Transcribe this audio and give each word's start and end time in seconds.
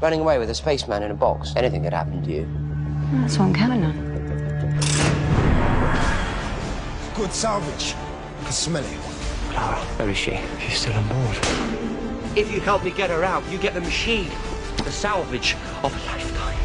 running 0.00 0.20
away 0.20 0.38
with 0.38 0.50
a 0.50 0.54
spaceman 0.54 1.02
in 1.02 1.10
a 1.10 1.14
box. 1.14 1.54
Anything 1.56 1.82
could 1.82 1.92
happen 1.92 2.22
to 2.22 2.30
you. 2.30 2.48
That's 3.20 3.38
what 3.38 3.46
I'm 3.46 3.54
counting 3.54 3.84
on. 3.84 3.94
Good 7.14 7.32
salvage. 7.32 7.94
I 8.40 8.44
can 8.44 8.52
smell 8.52 8.84
it. 8.84 8.98
Clara, 9.50 9.76
where 9.76 10.10
is 10.10 10.16
she? 10.16 10.38
She's 10.60 10.78
still 10.80 10.94
on 10.94 11.08
board. 11.08 11.38
If 12.36 12.52
you 12.52 12.60
help 12.60 12.82
me 12.84 12.90
get 12.90 13.10
her 13.10 13.22
out, 13.22 13.48
you 13.50 13.58
get 13.58 13.74
the 13.74 13.80
machine. 13.80 14.30
The 14.78 14.90
salvage 14.90 15.54
of 15.82 15.94
a 15.94 16.06
lifetime. 16.06 16.58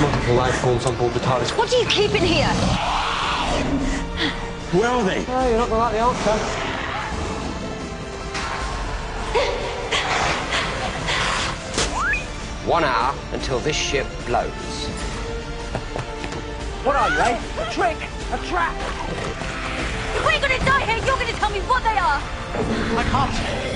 Multiple 0.00 0.34
life 0.34 0.54
forms 0.60 0.86
on 0.86 0.96
board 0.96 1.12
the 1.12 1.20
TARDIS. 1.20 1.58
What 1.58 1.68
do 1.70 1.76
you 1.76 1.86
keep 1.86 2.14
in 2.14 2.22
here? 2.22 2.46
Where 4.72 4.88
are 4.88 5.02
they? 5.02 5.24
Oh, 5.26 5.48
you're 5.48 5.58
not 5.58 5.68
going 5.68 5.70
to 5.70 5.76
like 5.76 5.92
the 5.92 5.98
answer. 5.98 6.69
One 12.66 12.84
hour 12.84 13.14
until 13.32 13.58
this 13.58 13.74
ship 13.74 14.06
blows. 14.26 14.52
what 16.84 16.94
are 16.94 17.08
you, 17.08 17.18
eh? 17.18 17.40
A 17.58 17.72
trick? 17.72 17.96
A 18.32 18.38
trap? 18.48 18.76
If 20.14 20.24
we're 20.26 20.40
gonna 20.40 20.58
die 20.58 20.84
here, 20.84 20.98
you're 21.06 21.16
gonna 21.16 21.32
tell 21.32 21.48
me 21.48 21.60
what 21.60 21.82
they 21.82 21.96
are! 21.96 22.20
I 22.98 23.04
can't. 23.10 23.70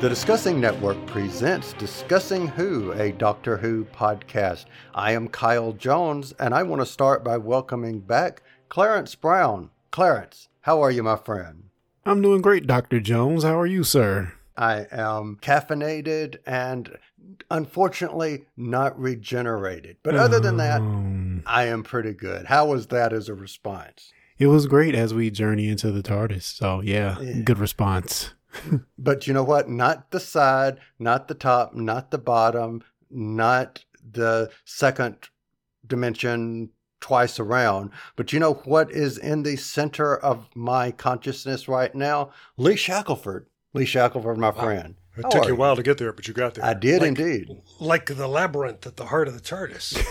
The 0.00 0.08
Discussing 0.10 0.60
Network 0.60 1.06
presents 1.06 1.72
Discussing 1.74 2.48
Who, 2.48 2.92
a 2.92 3.12
Doctor 3.12 3.56
Who 3.56 3.84
podcast. 3.86 4.66
I 4.94 5.12
am 5.12 5.28
Kyle 5.28 5.72
Jones, 5.72 6.34
and 6.40 6.52
I 6.52 6.62
want 6.62 6.82
to 6.82 6.86
start 6.86 7.24
by 7.24 7.38
welcoming 7.38 8.00
back 8.00 8.42
Clarence 8.78 9.14
Brown. 9.14 9.70
Clarence, 9.92 10.48
how 10.62 10.82
are 10.82 10.90
you, 10.90 11.04
my 11.04 11.14
friend? 11.14 11.66
I'm 12.04 12.20
doing 12.20 12.42
great, 12.42 12.66
Dr. 12.66 12.98
Jones. 12.98 13.44
How 13.44 13.56
are 13.56 13.68
you, 13.68 13.84
sir? 13.84 14.32
I 14.56 14.86
am 14.90 15.38
caffeinated 15.40 16.38
and 16.44 16.98
unfortunately 17.52 18.46
not 18.56 18.98
regenerated. 18.98 19.98
But 20.02 20.16
other 20.16 20.40
than 20.40 20.56
that, 20.56 20.80
Um, 20.80 21.44
I 21.46 21.66
am 21.66 21.84
pretty 21.84 22.14
good. 22.14 22.46
How 22.46 22.66
was 22.66 22.88
that 22.88 23.12
as 23.12 23.28
a 23.28 23.34
response? 23.34 24.12
it 24.40 24.48
was 24.48 24.66
great 24.66 24.96
as 24.96 25.14
we 25.14 25.30
journey 25.30 25.68
into 25.68 25.92
the 25.92 26.02
TARDIS. 26.02 26.42
So, 26.42 26.80
yeah, 26.80 27.16
Yeah. 27.20 27.42
good 27.44 27.60
response. 27.60 28.34
But 28.98 29.28
you 29.28 29.34
know 29.34 29.44
what? 29.44 29.68
Not 29.68 30.10
the 30.10 30.18
side, 30.18 30.78
not 30.98 31.28
the 31.28 31.34
top, 31.34 31.76
not 31.76 32.10
the 32.10 32.18
bottom, 32.18 32.82
not 33.08 33.84
the 34.02 34.50
second 34.64 35.28
dimension 35.86 36.70
twice 37.04 37.38
around. 37.38 37.90
But 38.16 38.32
you 38.32 38.40
know 38.40 38.54
what 38.64 38.90
is 38.90 39.18
in 39.18 39.42
the 39.42 39.56
center 39.56 40.16
of 40.16 40.48
my 40.54 40.90
consciousness 40.90 41.68
right 41.68 41.94
now? 41.94 42.30
Lee 42.56 42.76
Shackelford. 42.76 43.44
Lee 43.74 43.84
Shackelford, 43.84 44.38
my 44.38 44.52
friend. 44.52 44.94
It 45.18 45.24
How 45.24 45.28
took 45.28 45.46
you 45.48 45.52
a 45.52 45.56
while 45.56 45.76
to 45.76 45.82
get 45.82 45.98
there, 45.98 46.14
but 46.14 46.26
you 46.26 46.32
got 46.32 46.54
there. 46.54 46.64
I 46.64 46.72
did 46.72 47.02
Like- 47.02 47.08
indeed. 47.08 47.48
Like 47.78 48.06
the 48.06 48.26
labyrinth 48.26 48.86
at 48.86 48.96
the 48.96 49.04
heart 49.04 49.28
of 49.28 49.34
the 49.34 49.40
TARDIS. 49.42 50.02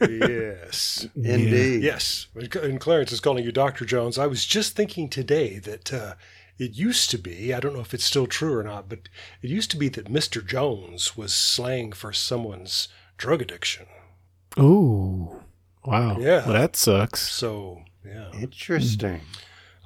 yes. 0.00 1.06
Indeed. 1.14 1.84
Yes. 1.84 2.26
And 2.34 2.80
Clarence 2.80 3.12
is 3.12 3.20
calling 3.20 3.44
you 3.44 3.52
Dr. 3.52 3.84
Jones. 3.84 4.18
I 4.18 4.26
was 4.26 4.44
just 4.44 4.74
thinking 4.74 5.08
today 5.08 5.60
that 5.60 5.92
uh, 5.92 6.14
it 6.58 6.72
used 6.72 7.10
to 7.10 7.18
be, 7.18 7.54
I 7.54 7.60
don't 7.60 7.74
know 7.74 7.80
if 7.80 7.94
it's 7.94 8.04
still 8.04 8.26
true 8.26 8.54
or 8.58 8.64
not, 8.64 8.88
but 8.88 9.08
it 9.40 9.50
used 9.50 9.70
to 9.70 9.76
be 9.76 9.88
that 9.90 10.10
Mr. 10.12 10.44
Jones 10.44 11.16
was 11.16 11.32
slang 11.32 11.92
for 11.92 12.12
someone's 12.12 12.88
drug 13.16 13.40
addiction. 13.40 13.86
Ooh. 14.58 15.44
Wow. 15.84 16.18
Yeah. 16.18 16.44
Well, 16.44 16.54
that 16.54 16.76
sucks. 16.76 17.28
So, 17.28 17.82
yeah. 18.04 18.30
Interesting. 18.32 19.20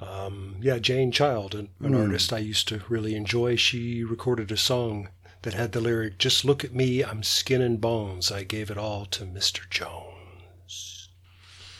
Um, 0.01 0.57
yeah, 0.61 0.77
Jane 0.79 1.11
Child, 1.11 1.55
an, 1.55 1.69
an 1.79 1.95
artist 1.95 2.33
I 2.33 2.39
used 2.39 2.67
to 2.67 2.81
really 2.89 3.15
enjoy, 3.15 3.55
she 3.55 4.03
recorded 4.03 4.51
a 4.51 4.57
song 4.57 5.09
that 5.43 5.53
had 5.53 5.71
the 5.71 5.79
lyric, 5.79 6.17
Just 6.17 6.43
look 6.43 6.63
at 6.65 6.73
me, 6.73 7.03
I'm 7.03 7.23
skin 7.23 7.61
and 7.61 7.79
bones. 7.79 8.31
I 8.31 8.43
gave 8.43 8.69
it 8.69 8.77
all 8.77 9.05
to 9.05 9.25
Mr. 9.25 9.69
Jones. 9.69 11.09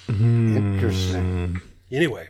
Interesting. 0.08 1.62
Anyway, 1.92 2.30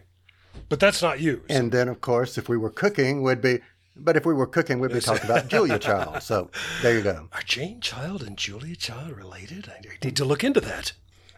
but 0.69 0.79
that's 0.79 1.01
not 1.01 1.19
you. 1.19 1.43
And 1.49 1.71
then, 1.71 1.87
of 1.87 2.01
course, 2.01 2.37
if 2.37 2.49
we 2.49 2.57
were 2.57 2.69
cooking, 2.69 3.21
we'd 3.21 3.41
be. 3.41 3.59
But 3.97 4.17
if 4.17 4.25
we 4.25 4.33
were 4.33 4.47
cooking, 4.47 4.79
we'd 4.79 4.91
be 4.91 4.99
talking 4.99 5.29
about 5.29 5.47
Julia 5.47 5.79
Child. 5.79 6.21
So 6.21 6.49
there 6.81 6.97
you 6.97 7.01
go. 7.03 7.29
Are 7.33 7.41
Jane 7.43 7.79
Child 7.79 8.23
and 8.23 8.37
Julia 8.37 8.75
Child 8.75 9.11
related? 9.15 9.69
I 9.69 9.79
need 10.03 10.17
to 10.17 10.25
look 10.25 10.43
into 10.43 10.59
that. 10.61 10.93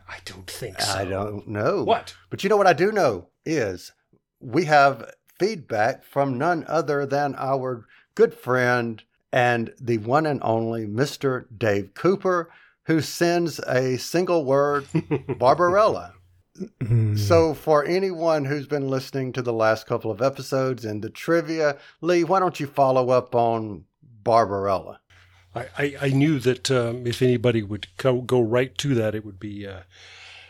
I 0.07 0.18
don't 0.25 0.50
think 0.50 0.79
so. 0.79 0.97
I 0.97 1.06
don't 1.06 1.47
know. 1.47 1.84
What? 1.84 2.16
But 2.29 2.44
you 2.44 2.50
know 2.50 2.57
what 2.57 2.68
I 2.68 2.73
do 2.73 2.91
know 2.91 3.28
is 3.45 3.91
we 4.40 4.66
have 4.66 5.12
feedback 5.38 6.03
from 6.03 6.38
none 6.38 6.66
other 6.68 7.06
than 7.06 7.35
our 7.38 7.85
good 8.16 8.34
friend 8.34 9.03
and 9.31 9.73
the 9.79 9.97
one 10.00 10.25
and 10.25 10.41
only 10.44 10.85
Mr. 10.85 11.46
Dave 11.56 11.94
Cooper, 11.94 12.50
who 12.84 13.01
sends 13.01 13.59
a 13.59 13.97
single 13.97 14.46
word, 14.46 14.88
Barbarella. 15.38 16.13
Mm. 16.81 17.19
So, 17.19 17.53
for 17.53 17.85
anyone 17.85 18.46
who's 18.46 18.66
been 18.66 18.88
listening 18.90 19.31
to 19.34 19.44
the 19.44 19.53
last 19.53 19.85
couple 19.85 20.09
of 20.09 20.23
episodes 20.23 20.85
and 20.85 21.03
the 21.03 21.09
trivia, 21.09 21.78
Lee, 22.01 22.23
why 22.23 22.40
don't 22.40 22.59
you 22.59 22.66
follow 22.66 23.12
up 23.12 23.35
on 23.35 23.84
Barbarella? 24.23 25.00
I, 25.57 25.68
I, 25.78 25.95
I 26.01 26.09
knew 26.09 26.40
that 26.40 26.69
um, 26.72 27.07
if 27.07 27.22
anybody 27.22 27.62
would 27.63 27.88
go, 27.97 28.22
go 28.22 28.41
right 28.41 28.78
to 28.79 28.95
that, 28.95 29.16
it 29.16 29.25
would 29.25 29.40
be 29.40 29.68
uh, 29.68 29.81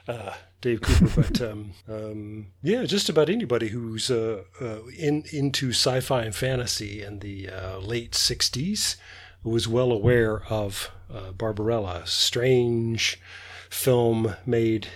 uh, 0.07 0.33
Dave 0.61 0.81
Cooper. 0.81 1.21
but 1.21 1.41
um, 1.49 1.71
um, 1.87 2.47
yeah, 2.61 2.83
just 2.83 3.09
about 3.09 3.29
anybody 3.29 3.69
who's 3.69 4.09
uh, 4.09 4.43
uh, 4.61 4.85
in 4.97 5.23
into 5.31 5.69
sci-fi 5.69 6.23
and 6.23 6.35
fantasy 6.35 7.03
in 7.03 7.19
the 7.19 7.49
uh, 7.49 7.77
late 7.79 8.11
'60s 8.11 8.95
was 9.43 9.67
well 9.67 9.91
aware 9.91 10.43
of 10.49 10.91
uh, 11.13 11.31
Barbarella, 11.31 12.05
strange 12.05 13.21
film 13.69 14.35
made 14.45 14.87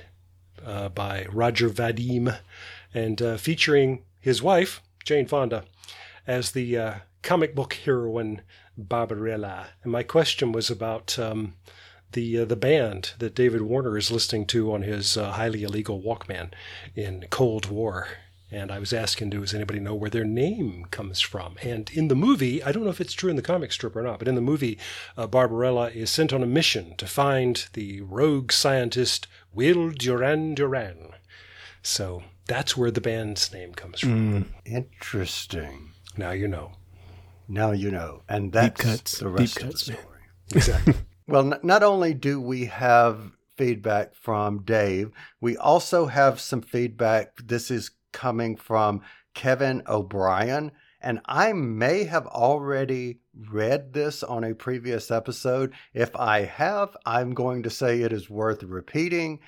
by 0.93 1.25
Roger 1.31 1.69
Vadim 1.69 2.37
and 2.93 3.39
featuring 3.39 4.03
his 4.19 4.41
wife 4.43 4.81
Jane 5.03 5.25
Fonda 5.25 5.63
as 6.27 6.51
the 6.51 7.01
comic 7.21 7.55
book 7.55 7.73
heroine 7.73 8.41
Barbarella. 8.77 9.67
And 9.83 9.91
my 9.91 10.03
question 10.03 10.51
was 10.51 10.69
about 10.69 11.17
um, 11.19 11.55
the 12.13 12.39
uh, 12.39 12.45
the 12.45 12.55
band 12.55 13.13
that 13.19 13.35
David 13.35 13.61
Warner 13.61 13.97
is 13.97 14.11
listening 14.11 14.45
to 14.47 14.73
on 14.73 14.81
his 14.81 15.17
uh, 15.17 15.31
highly 15.31 15.63
illegal 15.63 16.01
Walkman 16.01 16.51
in 16.95 17.25
Cold 17.29 17.67
War. 17.67 18.07
And 18.53 18.69
I 18.69 18.79
was 18.79 18.91
asking, 18.91 19.29
does 19.29 19.53
anybody 19.53 19.79
know 19.79 19.95
where 19.95 20.09
their 20.09 20.25
name 20.25 20.85
comes 20.91 21.21
from? 21.21 21.55
And 21.63 21.89
in 21.91 22.09
the 22.09 22.15
movie, 22.15 22.61
I 22.61 22.73
don't 22.73 22.83
know 22.83 22.89
if 22.89 22.99
it's 22.99 23.13
true 23.13 23.29
in 23.29 23.37
the 23.37 23.41
comic 23.41 23.71
strip 23.71 23.95
or 23.95 24.01
not, 24.01 24.19
but 24.19 24.27
in 24.27 24.35
the 24.35 24.41
movie, 24.41 24.77
uh, 25.15 25.25
Barbarella 25.25 25.89
is 25.91 26.09
sent 26.09 26.33
on 26.33 26.43
a 26.43 26.47
mission 26.47 26.95
to 26.97 27.07
find 27.07 27.65
the 27.71 28.01
rogue 28.01 28.51
scientist 28.51 29.27
Will 29.53 29.91
Duran 29.91 30.53
Duran. 30.53 31.13
So 31.81 32.23
that's 32.45 32.75
where 32.75 32.91
the 32.91 32.99
band's 32.99 33.53
name 33.53 33.73
comes 33.73 34.01
from. 34.01 34.53
Interesting. 34.65 35.93
Now 36.17 36.31
you 36.31 36.49
know. 36.49 36.73
Now 37.51 37.71
you 37.71 37.91
know. 37.91 38.23
And 38.29 38.51
that's 38.53 38.81
cuts. 38.81 39.19
the 39.19 39.25
Deep 39.29 39.37
rest 39.39 39.55
cuts, 39.57 39.81
of 39.81 39.87
the 39.87 39.91
man. 39.93 40.01
story. 40.01 40.19
Exactly. 40.55 40.93
Well, 41.27 41.53
n- 41.53 41.59
not 41.63 41.81
only 41.83 42.13
do 42.13 42.41
we 42.41 42.65
have 42.65 43.31
feedback 43.55 44.15
from 44.15 44.63
Dave, 44.63 45.11
we 45.39 45.55
also 45.55 46.07
have 46.07 46.41
some 46.41 46.61
feedback. 46.61 47.37
This 47.37 47.71
is 47.71 47.91
coming 48.11 48.57
from 48.57 49.01
Kevin 49.33 49.81
O'Brien. 49.87 50.71
And 50.99 51.21
I 51.25 51.53
may 51.53 52.03
have 52.03 52.27
already 52.27 53.19
read 53.49 53.93
this 53.93 54.23
on 54.23 54.43
a 54.43 54.55
previous 54.55 55.09
episode. 55.09 55.73
If 55.93 56.13
I 56.17 56.41
have, 56.41 56.97
I'm 57.05 57.33
going 57.33 57.63
to 57.63 57.69
say 57.69 58.01
it 58.01 58.11
is 58.11 58.29
worth 58.29 58.61
repeating 58.63 59.39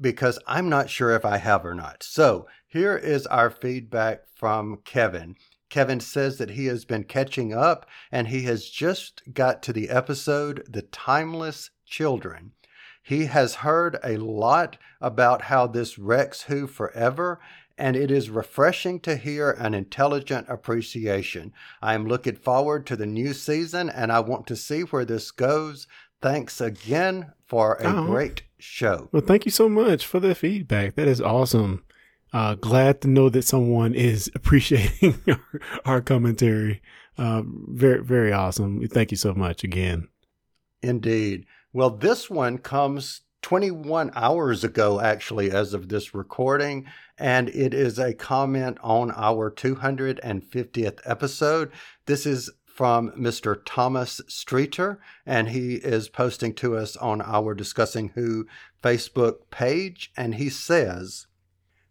because 0.00 0.38
I'm 0.46 0.68
not 0.68 0.88
sure 0.90 1.10
if 1.16 1.24
I 1.24 1.38
have 1.38 1.64
or 1.64 1.74
not. 1.74 2.02
So 2.04 2.46
here 2.68 2.96
is 2.96 3.26
our 3.26 3.50
feedback 3.50 4.22
from 4.36 4.78
Kevin. 4.84 5.36
Kevin 5.74 5.98
says 5.98 6.38
that 6.38 6.50
he 6.50 6.66
has 6.66 6.84
been 6.84 7.02
catching 7.02 7.52
up 7.52 7.84
and 8.12 8.28
he 8.28 8.42
has 8.42 8.70
just 8.70 9.22
got 9.34 9.60
to 9.64 9.72
the 9.72 9.90
episode 9.90 10.64
The 10.68 10.82
Timeless 10.82 11.70
Children. 11.84 12.52
He 13.02 13.24
has 13.24 13.56
heard 13.56 13.98
a 14.04 14.18
lot 14.18 14.76
about 15.00 15.42
how 15.42 15.66
this 15.66 15.98
wrecks 15.98 16.42
Who 16.42 16.68
forever, 16.68 17.40
and 17.76 17.96
it 17.96 18.12
is 18.12 18.30
refreshing 18.30 19.00
to 19.00 19.16
hear 19.16 19.50
an 19.50 19.74
intelligent 19.74 20.46
appreciation. 20.48 21.52
I 21.82 21.94
am 21.94 22.06
looking 22.06 22.36
forward 22.36 22.86
to 22.86 22.94
the 22.94 23.04
new 23.04 23.32
season 23.34 23.90
and 23.90 24.12
I 24.12 24.20
want 24.20 24.46
to 24.46 24.54
see 24.56 24.82
where 24.82 25.04
this 25.04 25.32
goes. 25.32 25.88
Thanks 26.22 26.60
again 26.60 27.32
for 27.48 27.74
a 27.80 27.88
Oh. 28.02 28.06
great 28.06 28.44
show. 28.60 29.08
Well, 29.10 29.22
thank 29.26 29.44
you 29.44 29.50
so 29.50 29.68
much 29.68 30.06
for 30.06 30.20
the 30.20 30.36
feedback. 30.36 30.94
That 30.94 31.08
is 31.08 31.20
awesome. 31.20 31.82
Uh, 32.34 32.56
glad 32.56 33.00
to 33.00 33.06
know 33.08 33.28
that 33.28 33.44
someone 33.44 33.94
is 33.94 34.28
appreciating 34.34 35.22
our, 35.28 35.60
our 35.84 36.00
commentary. 36.00 36.82
Uh, 37.16 37.42
very, 37.46 38.02
very 38.02 38.32
awesome. 38.32 38.86
Thank 38.88 39.12
you 39.12 39.16
so 39.16 39.32
much 39.34 39.62
again. 39.62 40.08
Indeed. 40.82 41.46
Well, 41.72 41.90
this 41.90 42.28
one 42.28 42.58
comes 42.58 43.20
21 43.42 44.10
hours 44.16 44.64
ago, 44.64 45.00
actually, 45.00 45.52
as 45.52 45.74
of 45.74 45.88
this 45.88 46.12
recording. 46.12 46.86
And 47.16 47.48
it 47.50 47.72
is 47.72 48.00
a 48.00 48.14
comment 48.14 48.78
on 48.82 49.12
our 49.12 49.48
250th 49.50 50.98
episode. 51.04 51.70
This 52.06 52.26
is 52.26 52.50
from 52.66 53.12
Mr. 53.12 53.60
Thomas 53.64 54.20
Streeter, 54.26 54.98
and 55.24 55.50
he 55.50 55.76
is 55.76 56.08
posting 56.08 56.52
to 56.54 56.76
us 56.76 56.96
on 56.96 57.22
our 57.22 57.54
Discussing 57.54 58.08
Who 58.16 58.48
Facebook 58.82 59.50
page. 59.52 60.10
And 60.16 60.34
he 60.34 60.50
says, 60.50 61.28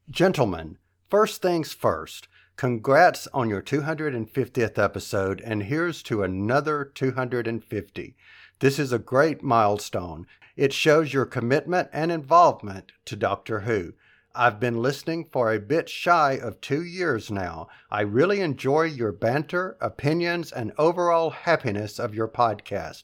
Gentlemen, 0.09 0.77
first 1.09 1.41
things 1.41 1.71
first. 1.71 2.27
Congrats 2.57 3.25
on 3.33 3.49
your 3.49 3.61
250th 3.61 4.77
episode, 4.77 5.39
and 5.39 5.63
here's 5.63 6.03
to 6.03 6.23
another 6.23 6.83
250. 6.83 8.15
This 8.59 8.79
is 8.79 8.91
a 8.91 8.99
great 8.99 9.41
milestone. 9.41 10.27
It 10.57 10.73
shows 10.73 11.13
your 11.13 11.25
commitment 11.25 11.87
and 11.93 12.11
involvement 12.11 12.91
to 13.05 13.15
Doctor 13.15 13.61
Who. 13.61 13.93
I've 14.35 14.59
been 14.59 14.81
listening 14.81 15.29
for 15.31 15.53
a 15.53 15.59
bit 15.59 15.87
shy 15.87 16.33
of 16.33 16.59
two 16.59 16.83
years 16.83 17.31
now. 17.31 17.69
I 17.89 18.01
really 18.01 18.41
enjoy 18.41 18.83
your 18.83 19.13
banter, 19.13 19.77
opinions, 19.79 20.51
and 20.51 20.73
overall 20.77 21.29
happiness 21.29 21.97
of 21.97 22.13
your 22.13 22.27
podcast. 22.27 23.03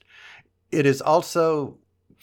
It 0.70 0.86
is 0.86 1.02
also 1.02 1.78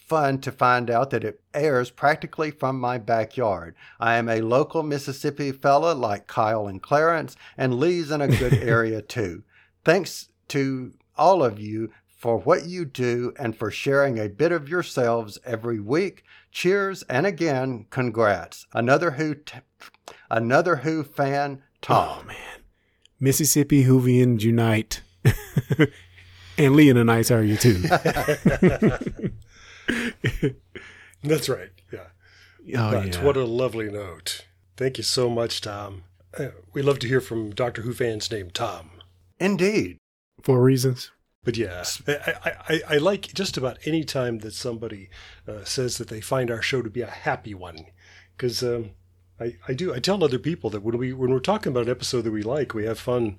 fun 0.07 0.41
to 0.41 0.53
find 0.53 0.91
out 0.91 1.11
that 1.11 1.25
it 1.25 1.41
airs 1.53 1.91
practically 1.91 2.51
from 2.51 2.79
my 2.79 2.99
backyard. 2.99 3.75
I 3.99 4.17
am 4.17 4.29
a 4.29 4.41
local 4.41 4.83
Mississippi 4.83 5.53
fella 5.53 5.95
like 5.95 6.27
Kyle 6.27 6.67
and 6.69 6.81
Clarence, 6.83 7.37
and 7.59 7.75
Lee's 7.75 8.11
in 8.11 8.21
a 8.21 8.29
good 8.29 8.55
area 8.63 9.03
too. 9.03 9.43
Thanks 9.85 10.29
to 10.49 10.93
all 11.17 11.43
of 11.43 11.59
you 11.59 11.91
for 12.07 12.39
what 12.39 12.67
you 12.67 12.85
do 12.85 13.33
and 13.39 13.57
for 13.57 13.71
sharing 13.71 14.19
a 14.19 14.29
bit 14.29 14.53
of 14.53 14.69
yourselves 14.69 15.39
every 15.45 15.81
week. 15.81 16.25
Cheers 16.51 17.03
and 17.05 17.27
again, 17.27 17.87
congrats. 17.91 18.67
Another 18.73 19.13
Who, 19.13 19.35
t- 19.35 19.59
another 20.31 20.77
Who 20.77 21.03
fan, 21.05 21.63
Tom. 21.83 22.21
Oh 22.21 22.27
man, 22.27 22.63
Mississippi 23.21 23.85
Whovians 23.85 24.43
unite, 24.43 25.03
and 25.25 26.75
Leonites 26.75 27.35
are 27.35 27.43
you 27.43 27.57
too. 27.57 27.83
That's 31.23 31.49
right. 31.49 31.71
Yeah. 31.93 32.07
Oh 32.77 32.91
but 32.91 33.15
yeah. 33.15 33.25
what 33.25 33.37
a 33.37 33.45
lovely 33.45 33.91
note. 33.91 34.45
Thank 34.77 34.99
you 34.99 35.05
so 35.05 35.31
much, 35.31 35.61
Tom. 35.61 36.05
Uh, 36.37 36.49
we 36.73 36.83
love 36.83 36.99
to 37.01 37.09
hear 37.09 37.21
from 37.21 37.51
Doctor 37.51 37.83
Who 37.83 37.95
fans 37.95 38.31
named 38.31 38.55
Tom. 38.55 38.91
Indeed. 39.39 39.99
For 40.43 40.63
reasons. 40.63 41.11
But 41.45 41.57
yeah, 41.57 41.85
I, 42.09 42.35
I, 42.45 42.53
I, 42.69 42.81
I 42.89 42.97
like 42.97 43.33
just 43.33 43.57
about 43.57 43.79
any 43.85 44.03
time 44.03 44.41
that 44.41 44.53
somebody 44.53 45.09
uh, 45.47 45.63
says 45.65 45.97
that 45.99 46.09
they 46.09 46.21
find 46.21 46.51
our 46.51 46.61
show 46.61 46.83
to 46.83 46.91
be 46.91 47.03
a 47.03 47.07
happy 47.07 47.55
one, 47.55 47.87
because 48.37 48.65
um, 48.65 48.91
I, 49.41 49.57
I 49.69 49.73
do. 49.73 49.95
I 49.95 50.01
tell 50.01 50.25
other 50.25 50.41
people 50.41 50.71
that 50.71 50.83
when 50.83 50.99
we 50.99 51.13
when 51.13 51.31
we're 51.31 51.39
talking 51.39 51.71
about 51.71 51.85
an 51.85 51.91
episode 51.91 52.23
that 52.23 52.33
we 52.33 52.43
like, 52.43 52.75
we 52.75 52.85
have 52.87 52.99
fun 52.99 53.39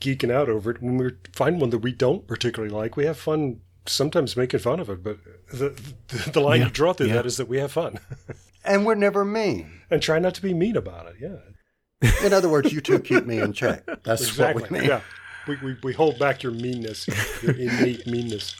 geeking 0.00 0.32
out 0.32 0.48
over 0.48 0.72
it. 0.72 0.82
When 0.82 0.96
we 0.96 1.10
find 1.32 1.60
one 1.60 1.70
that 1.70 1.78
we 1.78 1.92
don't 1.92 2.26
particularly 2.26 2.74
like, 2.74 2.96
we 2.96 3.06
have 3.06 3.16
fun 3.16 3.60
sometimes 3.88 4.36
making 4.36 4.60
fun 4.60 4.80
of 4.80 4.88
it. 4.90 5.02
But 5.02 5.18
the 5.50 5.70
the, 6.08 6.30
the 6.32 6.40
line 6.40 6.60
Yeah, 6.60 6.66
you 6.66 6.72
draw 6.72 6.92
through 6.92 7.08
yeah. 7.08 7.14
that 7.14 7.26
is 7.26 7.36
that 7.36 7.48
we 7.48 7.58
have 7.58 7.72
fun 7.72 7.98
And 8.64 8.84
we're 8.84 8.96
never 8.96 9.24
mean. 9.24 9.80
and 9.90 10.02
try 10.02 10.18
not 10.18 10.34
to 10.34 10.42
be 10.42 10.52
mean 10.52 10.76
about 10.76 11.06
it. 11.06 11.16
Yeah, 11.20 12.16
In 12.26 12.32
other 12.32 12.48
words, 12.48 12.72
you 12.72 12.80
two 12.80 12.98
keep 12.98 13.24
me 13.24 13.38
in 13.38 13.52
check. 13.52 13.84
That's 14.02 14.22
exactly. 14.28 14.62
what 14.62 14.70
we 14.70 14.78
mean. 14.80 14.88
Yeah, 14.88 15.00
we, 15.46 15.56
we 15.62 15.76
we 15.82 15.92
hold 15.92 16.18
back 16.18 16.42
your 16.42 16.52
meanness, 16.52 17.06
your 17.42 17.54
innate 17.54 18.06
meanness. 18.06 18.56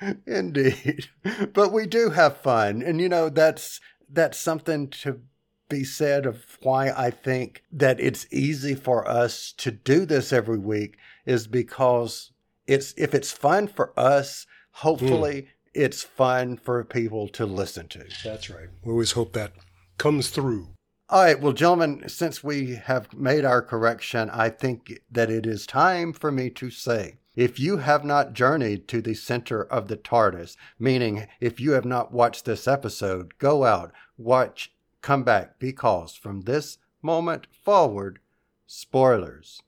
Indeed. 0.26 1.08
But 1.52 1.72
we 1.72 1.86
do 1.86 2.10
have 2.10 2.38
fun. 2.38 2.82
And 2.82 3.00
you 3.00 3.08
know, 3.08 3.28
that's 3.28 3.80
that's 4.10 4.38
something 4.38 4.88
to 4.88 5.20
be 5.68 5.84
said 5.84 6.26
of 6.26 6.58
why 6.62 6.90
I 6.90 7.10
think 7.10 7.62
that 7.72 8.00
it's 8.00 8.26
easy 8.30 8.74
for 8.74 9.08
us 9.08 9.52
to 9.58 9.70
do 9.70 10.04
this 10.04 10.32
every 10.32 10.58
week 10.58 10.96
is 11.24 11.46
because 11.46 12.32
it's 12.66 12.92
if 12.96 13.14
it's 13.14 13.32
fun 13.32 13.68
for 13.68 13.92
us, 13.98 14.46
hopefully 14.72 15.40
hmm. 15.42 15.46
it's 15.74 16.02
fun 16.02 16.56
for 16.56 16.84
people 16.84 17.28
to 17.28 17.46
listen 17.46 17.88
to. 17.88 18.04
That's 18.24 18.50
right. 18.50 18.68
We 18.84 18.92
always 18.92 19.12
hope 19.12 19.32
that 19.32 19.52
comes 19.98 20.30
through. 20.30 20.68
All 21.08 21.24
right, 21.24 21.38
well, 21.38 21.52
gentlemen, 21.52 22.08
since 22.08 22.42
we 22.42 22.76
have 22.76 23.12
made 23.12 23.44
our 23.44 23.60
correction, 23.60 24.30
I 24.30 24.48
think 24.48 25.00
that 25.10 25.30
it 25.30 25.46
is 25.46 25.66
time 25.66 26.14
for 26.14 26.32
me 26.32 26.48
to 26.50 26.70
say 26.70 27.18
if 27.34 27.58
you 27.58 27.78
have 27.78 28.04
not 28.04 28.34
journeyed 28.34 28.88
to 28.88 29.00
the 29.00 29.14
center 29.14 29.62
of 29.62 29.88
the 29.88 29.96
TARDIS, 29.96 30.56
meaning 30.78 31.26
if 31.40 31.60
you 31.60 31.72
have 31.72 31.84
not 31.84 32.12
watched 32.12 32.44
this 32.44 32.68
episode, 32.68 33.38
go 33.38 33.64
out, 33.64 33.92
watch, 34.18 34.72
come 35.00 35.22
back, 35.22 35.58
because 35.58 36.14
from 36.14 36.42
this 36.42 36.78
moment 37.00 37.46
forward, 37.50 38.18
spoilers. 38.66 39.62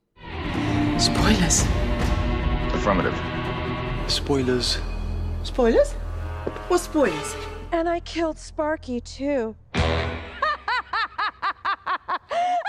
Spoilers. 0.97 1.65
Affirmative. 2.73 3.19
Spoilers. 4.07 4.77
Spoilers? 5.45 5.91
What 6.69 6.79
spoilers? 6.79 7.35
And 7.71 7.87
I 7.87 7.99
killed 7.99 8.39
Sparky 8.39 8.99
too. 8.99 9.55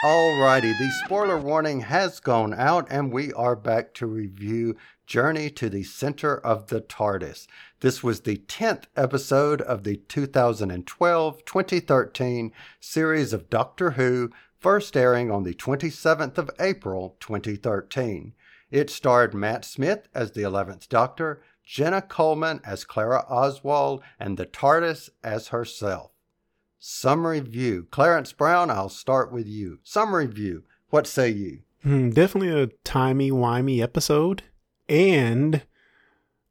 Alrighty, 0.05 0.79
the 0.79 0.91
spoiler 1.05 1.39
warning 1.39 1.81
has 1.81 2.21
gone 2.21 2.53
out, 2.53 2.87
and 2.91 3.11
we 3.11 3.33
are 3.33 3.57
back 3.57 3.95
to 3.95 4.07
review 4.07 4.77
Journey 5.07 5.49
to 5.51 5.71
the 5.71 5.85
Center 5.85 6.37
of 6.37 6.67
the 6.67 6.83
TARDIS. 6.83 7.47
This 7.81 8.03
was 8.03 8.21
the 8.21 8.37
10th 8.47 8.85
episode 8.95 9.63
of 9.63 9.83
the 9.83 9.97
2012 9.97 11.45
2013 11.47 12.53
series 12.79 13.33
of 13.33 13.49
Doctor 13.49 13.93
Who, 13.93 14.31
first 14.59 14.99
airing 14.99 15.31
on 15.31 15.45
the 15.45 15.55
27th 15.55 16.37
of 16.37 16.51
April 16.61 17.17
2013. 17.21 18.35
It 18.71 18.91
starred 18.91 19.33
Matt 19.33 19.65
Smith 19.65 20.09
as 20.15 20.33
the 20.33 20.43
11th 20.43 20.89
Doctor, 20.89 21.43
Jenna 21.67 22.01
Coleman 22.01 22.61
as 22.65 22.85
Clara 22.85 23.25
Oswald, 23.29 24.01
and 24.21 24.37
the 24.39 24.47
TARDIS 24.47 25.11
as 25.25 25.49
herself. 25.49 26.13
Summary 26.79 27.41
view. 27.41 27.89
Clarence 27.91 28.33
Brown, 28.33 28.71
I'll 28.71 28.89
start 28.89 29.33
with 29.33 29.47
you. 29.49 29.81
Summary 29.83 30.27
view. 30.27 30.63
What 30.91 31.07
say 31.07 31.29
you? 31.31 31.61
Hmm, 31.83 32.11
definitely 32.11 32.51
a 32.63 32.69
timey-wimey 32.85 33.83
episode. 33.83 34.45
And 34.89 35.63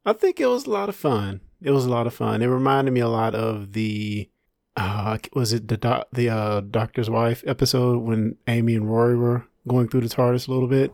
I 0.04 0.12
think 0.12 0.38
it 0.38 0.46
was 0.46 0.66
a 0.66 0.70
lot 0.70 0.90
of 0.90 0.96
fun. 0.96 1.40
It 1.62 1.70
was 1.70 1.86
a 1.86 1.90
lot 1.90 2.06
of 2.06 2.12
fun. 2.14 2.42
It 2.42 2.46
reminded 2.46 2.92
me 2.92 3.00
a 3.00 3.08
lot 3.08 3.34
of 3.34 3.72
the 3.72 4.28
uh 4.76 5.16
was 5.32 5.54
it 5.54 5.68
the 5.68 5.78
doc, 5.78 6.06
the 6.12 6.28
uh 6.28 6.60
doctor's 6.60 7.08
wife 7.08 7.42
episode 7.46 8.02
when 8.02 8.36
Amy 8.46 8.74
and 8.74 8.90
Rory 8.90 9.16
were 9.16 9.46
going 9.66 9.88
through 9.88 10.02
the 10.02 10.08
TARDIS 10.14 10.48
a 10.48 10.52
little 10.52 10.68
bit. 10.68 10.92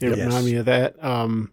It 0.00 0.10
Yes. 0.10 0.18
reminded 0.26 0.44
me 0.52 0.56
of 0.58 0.66
that. 0.66 1.02
Um 1.02 1.50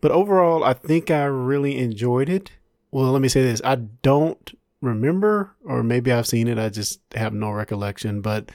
but 0.00 0.10
overall 0.10 0.64
I 0.64 0.72
think 0.74 1.10
I 1.10 1.24
really 1.24 1.78
enjoyed 1.78 2.28
it. 2.28 2.50
Well, 2.90 3.12
let 3.12 3.20
me 3.22 3.28
say 3.28 3.42
this. 3.42 3.60
I 3.64 3.76
don't 3.76 4.52
remember 4.80 5.54
or 5.64 5.82
maybe 5.82 6.12
I've 6.12 6.26
seen 6.26 6.48
it. 6.48 6.58
I 6.58 6.68
just 6.68 7.00
have 7.14 7.32
no 7.34 7.50
recollection, 7.50 8.20
but 8.20 8.50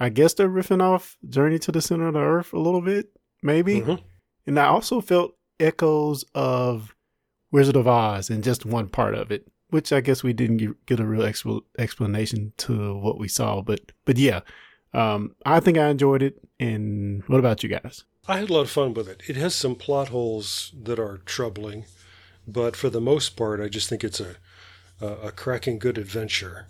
I 0.00 0.08
guess 0.08 0.34
they're 0.34 0.48
riffing 0.48 0.82
off 0.82 1.16
Journey 1.28 1.58
to 1.60 1.72
the 1.72 1.80
Center 1.80 2.08
of 2.08 2.14
the 2.14 2.20
Earth 2.20 2.52
a 2.52 2.58
little 2.58 2.80
bit, 2.82 3.10
maybe. 3.42 3.80
Mhm. 3.80 4.00
And 4.46 4.58
I 4.60 4.66
also 4.66 5.00
felt 5.00 5.34
echoes 5.58 6.24
of 6.34 6.94
Wizard 7.52 7.76
of 7.76 7.86
Oz 7.88 8.28
in 8.30 8.42
just 8.42 8.66
one 8.66 8.88
part 8.88 9.14
of 9.14 9.30
it, 9.30 9.46
which 9.70 9.92
I 9.92 10.00
guess 10.00 10.22
we 10.22 10.32
didn't 10.32 10.86
get, 10.86 11.00
a 11.00 11.06
real 11.06 11.22
expl- 11.22 11.62
explanation 11.78 12.52
to 12.58 12.96
what 12.98 13.18
we 13.18 13.28
saw. 13.28 13.62
But 13.62 13.80
but 14.04 14.18
yeah, 14.18 14.40
um, 14.92 15.34
I 15.46 15.60
think 15.60 15.78
I 15.78 15.88
enjoyed 15.88 16.22
it. 16.22 16.38
And 16.60 17.22
what 17.26 17.38
about 17.38 17.62
you 17.62 17.68
guys? 17.68 18.04
I 18.28 18.38
had 18.38 18.50
a 18.50 18.52
lot 18.52 18.62
of 18.62 18.70
fun 18.70 18.94
with 18.94 19.08
it. 19.08 19.22
It 19.28 19.36
has 19.36 19.54
some 19.54 19.74
plot 19.74 20.08
holes 20.08 20.72
that 20.82 20.98
are 20.98 21.20
troubling, 21.24 21.84
but 22.46 22.76
for 22.76 22.90
the 22.90 23.00
most 23.00 23.36
part, 23.36 23.60
I 23.60 23.68
just 23.68 23.88
think 23.88 24.02
it's 24.02 24.20
a 24.20 24.36
a, 25.00 25.06
a 25.06 25.32
cracking 25.32 25.78
good 25.78 25.98
adventure. 25.98 26.66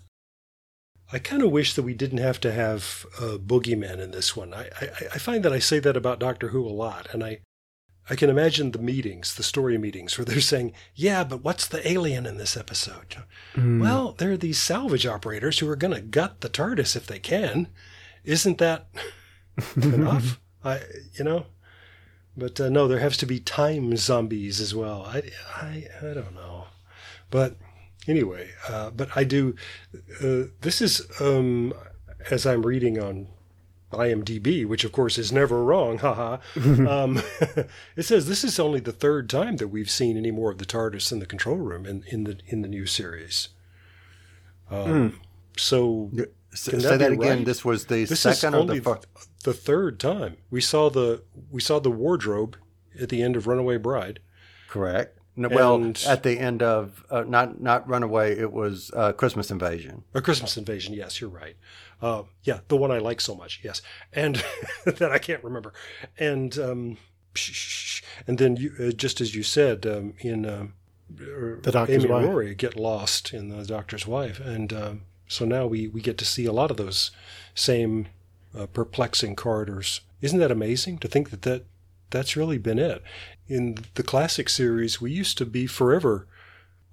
I 1.11 1.19
kind 1.19 1.41
of 1.41 1.51
wish 1.51 1.73
that 1.73 1.83
we 1.83 1.93
didn't 1.93 2.17
have 2.17 2.39
to 2.41 2.51
have 2.51 3.05
a 3.17 3.37
boogeyman 3.39 3.99
in 3.99 4.11
this 4.11 4.35
one. 4.35 4.53
I, 4.53 4.69
I, 4.81 4.89
I 5.13 5.17
find 5.17 5.45
that 5.45 5.53
I 5.53 5.59
say 5.59 5.79
that 5.79 5.95
about 5.95 6.19
Doctor 6.19 6.49
Who 6.49 6.65
a 6.65 6.69
lot, 6.69 7.07
and 7.13 7.23
I 7.23 7.39
I 8.09 8.15
can 8.15 8.29
imagine 8.29 8.71
the 8.71 8.79
meetings, 8.79 9.35
the 9.35 9.43
story 9.43 9.77
meetings, 9.77 10.17
where 10.17 10.25
they're 10.25 10.41
saying, 10.41 10.73
"Yeah, 10.95 11.23
but 11.23 11.43
what's 11.43 11.67
the 11.67 11.85
alien 11.89 12.25
in 12.25 12.37
this 12.37 12.57
episode?" 12.57 13.15
Hmm. 13.53 13.79
Well, 13.79 14.13
there 14.17 14.31
are 14.31 14.37
these 14.37 14.57
salvage 14.57 15.05
operators 15.05 15.59
who 15.59 15.69
are 15.69 15.75
going 15.75 15.93
to 15.93 16.01
gut 16.01 16.41
the 16.41 16.49
TARDIS 16.49 16.95
if 16.95 17.07
they 17.07 17.19
can. 17.19 17.67
Isn't 18.23 18.57
that 18.57 18.87
enough? 19.75 20.39
I, 20.63 20.81
you 21.13 21.23
know, 21.23 21.45
but 22.35 22.59
uh, 22.59 22.69
no, 22.69 22.87
there 22.87 22.99
has 22.99 23.17
to 23.17 23.25
be 23.25 23.39
time 23.39 23.95
zombies 23.97 24.59
as 24.59 24.73
well. 24.75 25.03
I, 25.05 25.23
I, 25.55 25.87
I 26.01 26.13
don't 26.13 26.35
know, 26.35 26.65
but 27.31 27.55
anyway, 28.07 28.49
uh, 28.69 28.89
but 28.91 29.09
I 29.15 29.23
do. 29.23 29.55
Uh, 30.21 30.49
this 30.61 30.81
is 30.81 31.01
um, 31.21 31.73
as 32.29 32.45
I'm 32.45 32.65
reading 32.65 32.99
on 32.99 33.27
IMDb, 33.91 34.65
which 34.67 34.83
of 34.83 34.91
course 34.91 35.17
is 35.17 35.31
never 35.31 35.63
wrong. 35.63 35.97
Haha. 35.99 36.37
um, 36.57 37.21
it 37.95 38.03
says 38.03 38.27
this 38.27 38.43
is 38.43 38.59
only 38.59 38.79
the 38.81 38.91
third 38.91 39.29
time 39.29 39.55
that 39.57 39.69
we've 39.69 39.89
seen 39.89 40.17
any 40.17 40.31
more 40.31 40.51
of 40.51 40.57
the 40.57 40.65
TARDIS 40.65 41.11
in 41.11 41.19
the 41.19 41.25
control 41.25 41.57
room 41.57 41.85
in, 41.85 42.03
in 42.07 42.23
the 42.25 42.37
in 42.47 42.61
the 42.63 42.67
new 42.67 42.85
series. 42.85 43.49
Um, 44.69 45.19
So 45.55 46.11
S- 46.53 46.67
can 46.67 46.81
say 46.81 46.97
that 46.97 47.11
again. 47.13 47.37
right? 47.37 47.45
This 47.45 47.63
was 47.63 47.85
the 47.85 48.03
This 48.05 48.19
second 48.19 48.53
or 48.55 48.65
the? 48.65 48.99
The 49.43 49.53
third 49.53 49.99
time 49.99 50.37
we 50.49 50.61
saw 50.61 50.89
the 50.89 51.23
we 51.51 51.61
saw 51.61 51.79
the 51.79 51.91
wardrobe 51.91 52.57
at 52.99 53.09
the 53.09 53.21
end 53.21 53.35
of 53.35 53.47
Runaway 53.47 53.77
Bride. 53.77 54.19
Correct. 54.67 55.17
No, 55.39 55.49
well, 55.49 55.93
at 56.07 56.23
the 56.23 56.39
end 56.39 56.63
of 56.63 57.05
uh, 57.11 57.23
not 57.27 57.61
not 57.61 57.87
Runaway, 57.87 58.37
it 58.39 58.51
was 58.51 58.89
uh, 58.95 59.13
Christmas 59.13 59.51
Invasion. 59.51 60.03
A 60.15 60.21
Christmas 60.21 60.57
Invasion. 60.57 60.95
Yes, 60.95 61.21
you're 61.21 61.29
right. 61.29 61.55
Uh, 62.01 62.23
yeah, 62.41 62.61
the 62.69 62.75
one 62.75 62.91
I 62.91 62.97
like 62.97 63.21
so 63.21 63.35
much. 63.35 63.59
Yes, 63.63 63.83
and 64.11 64.43
that 64.85 65.11
I 65.11 65.19
can't 65.19 65.43
remember. 65.43 65.73
And 66.17 66.57
um, 66.57 66.97
and 68.25 68.39
then 68.39 68.55
you, 68.55 68.73
uh, 68.79 68.91
just 68.91 69.21
as 69.21 69.35
you 69.35 69.43
said, 69.43 69.85
um, 69.85 70.15
in 70.19 70.43
um, 70.47 70.73
The 71.07 71.71
Doctor's 71.71 72.03
Amy 72.03 72.11
Wife. 72.11 72.23
and 72.23 72.33
Rory 72.33 72.55
get 72.55 72.75
lost 72.75 73.31
in 73.31 73.49
the 73.49 73.63
Doctor's 73.63 74.07
Wife, 74.07 74.39
and 74.39 74.73
um, 74.73 75.01
so 75.27 75.45
now 75.45 75.67
we 75.67 75.87
we 75.87 76.01
get 76.01 76.17
to 76.17 76.25
see 76.25 76.45
a 76.45 76.51
lot 76.51 76.71
of 76.71 76.77
those 76.77 77.11
same 77.53 78.07
uh, 78.57 78.65
perplexing 78.67 79.35
corridors. 79.35 80.01
Isn't 80.21 80.39
that 80.39 80.51
amazing 80.51 80.97
to 80.99 81.07
think 81.07 81.29
that 81.29 81.43
that 81.43 81.65
that's 82.09 82.35
really 82.37 82.57
been 82.57 82.79
it? 82.79 83.03
In 83.47 83.77
the 83.95 84.03
classic 84.03 84.49
series, 84.49 84.99
we 85.01 85.11
used 85.11 85.37
to 85.37 85.45
be 85.45 85.67
forever 85.67 86.27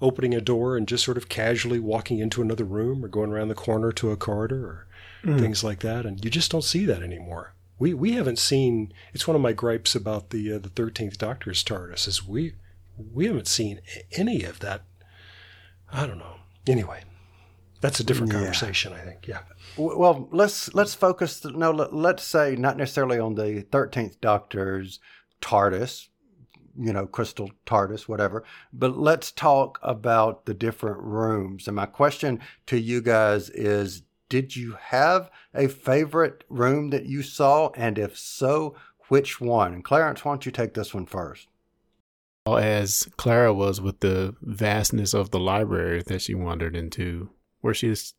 opening 0.01 0.35
a 0.35 0.41
door 0.41 0.77
and 0.77 0.87
just 0.89 1.05
sort 1.05 1.17
of 1.17 1.29
casually 1.29 1.79
walking 1.79 2.19
into 2.19 2.43
another 2.43 2.65
room 2.65 3.05
or 3.05 3.09
going 3.09 3.31
around 3.31 3.49
the 3.49 3.55
corner 3.55 3.93
to 3.93 4.11
a 4.11 4.17
corridor 4.17 4.65
or 4.67 4.87
Mm. 5.25 5.41
things 5.41 5.65
like 5.65 5.81
that, 5.81 6.05
and 6.05 6.23
you 6.23 6.31
just 6.31 6.51
don't 6.51 6.61
see 6.65 6.85
that 6.85 7.03
anymore. 7.03 7.55
We 7.79 7.95
we 7.95 8.13
haven't 8.13 8.39
seen. 8.39 8.93
It's 9.15 9.27
one 9.27 9.35
of 9.35 9.41
my 9.41 9.53
gripes 9.55 9.95
about 9.95 10.29
the 10.29 10.53
uh, 10.53 10.59
the 10.59 10.69
Thirteenth 10.69 11.17
Doctor's 11.17 11.65
TARDIS 11.65 12.07
is 12.07 12.29
we 12.29 12.53
we 13.13 13.25
haven't 13.25 13.49
seen 13.49 13.81
any 14.13 14.45
of 14.45 14.61
that. 14.61 14.83
I 15.91 16.07
don't 16.07 16.19
know. 16.19 16.37
Anyway, 16.67 17.05
that's 17.85 18.01
a 18.01 18.05
different 18.05 18.33
Yeah. 18.33 18.39
conversation. 18.39 18.93
I 18.95 19.01
think. 19.01 19.29
Yeah. 19.29 19.41
Well, 19.77 20.29
let's 20.33 20.73
let's 20.75 20.95
focus. 20.95 21.45
No, 21.45 21.71
let, 21.71 21.93
let's 21.95 22.23
say 22.25 22.57
not 22.57 22.79
necessarily 22.79 23.19
on 23.19 23.35
the 23.35 23.61
thirteenth 23.71 24.21
Doctor's 24.23 25.01
TARDIS, 25.43 26.09
you 26.79 26.93
know, 26.95 27.07
crystal 27.07 27.51
TARDIS, 27.67 28.09
whatever. 28.09 28.43
But 28.73 28.97
let's 28.97 29.31
talk 29.31 29.79
about 29.83 30.47
the 30.47 30.55
different 30.55 31.01
rooms. 31.03 31.67
And 31.69 31.77
my 31.77 31.87
question 31.87 32.41
to 32.67 32.79
you 32.79 33.03
guys 33.03 33.51
is: 33.51 34.03
Did 34.31 34.57
you 34.57 34.77
have 34.81 35.31
a 35.55 35.69
favorite 35.69 36.45
room 36.49 36.89
that 36.91 37.05
you 37.05 37.23
saw, 37.23 37.69
and 37.77 37.99
if 37.99 38.17
so, 38.17 38.75
which 39.09 39.41
one? 39.41 39.75
And 39.75 39.85
Clarence, 39.85 40.25
why 40.25 40.33
don't 40.33 40.47
you 40.47 40.53
take 40.53 40.73
this 40.75 40.95
one 40.95 41.07
first? 41.07 41.49
as 42.47 43.09
Clara 43.17 43.55
was 43.55 43.81
with 43.81 44.01
the 44.01 44.37
vastness 44.43 45.15
of 45.15 45.31
the 45.31 45.41
library 45.41 46.03
that 46.07 46.21
she 46.21 46.35
wandered 46.35 46.77
into, 46.77 47.31
where 47.65 47.75
she 47.75 47.89
just 47.89 48.15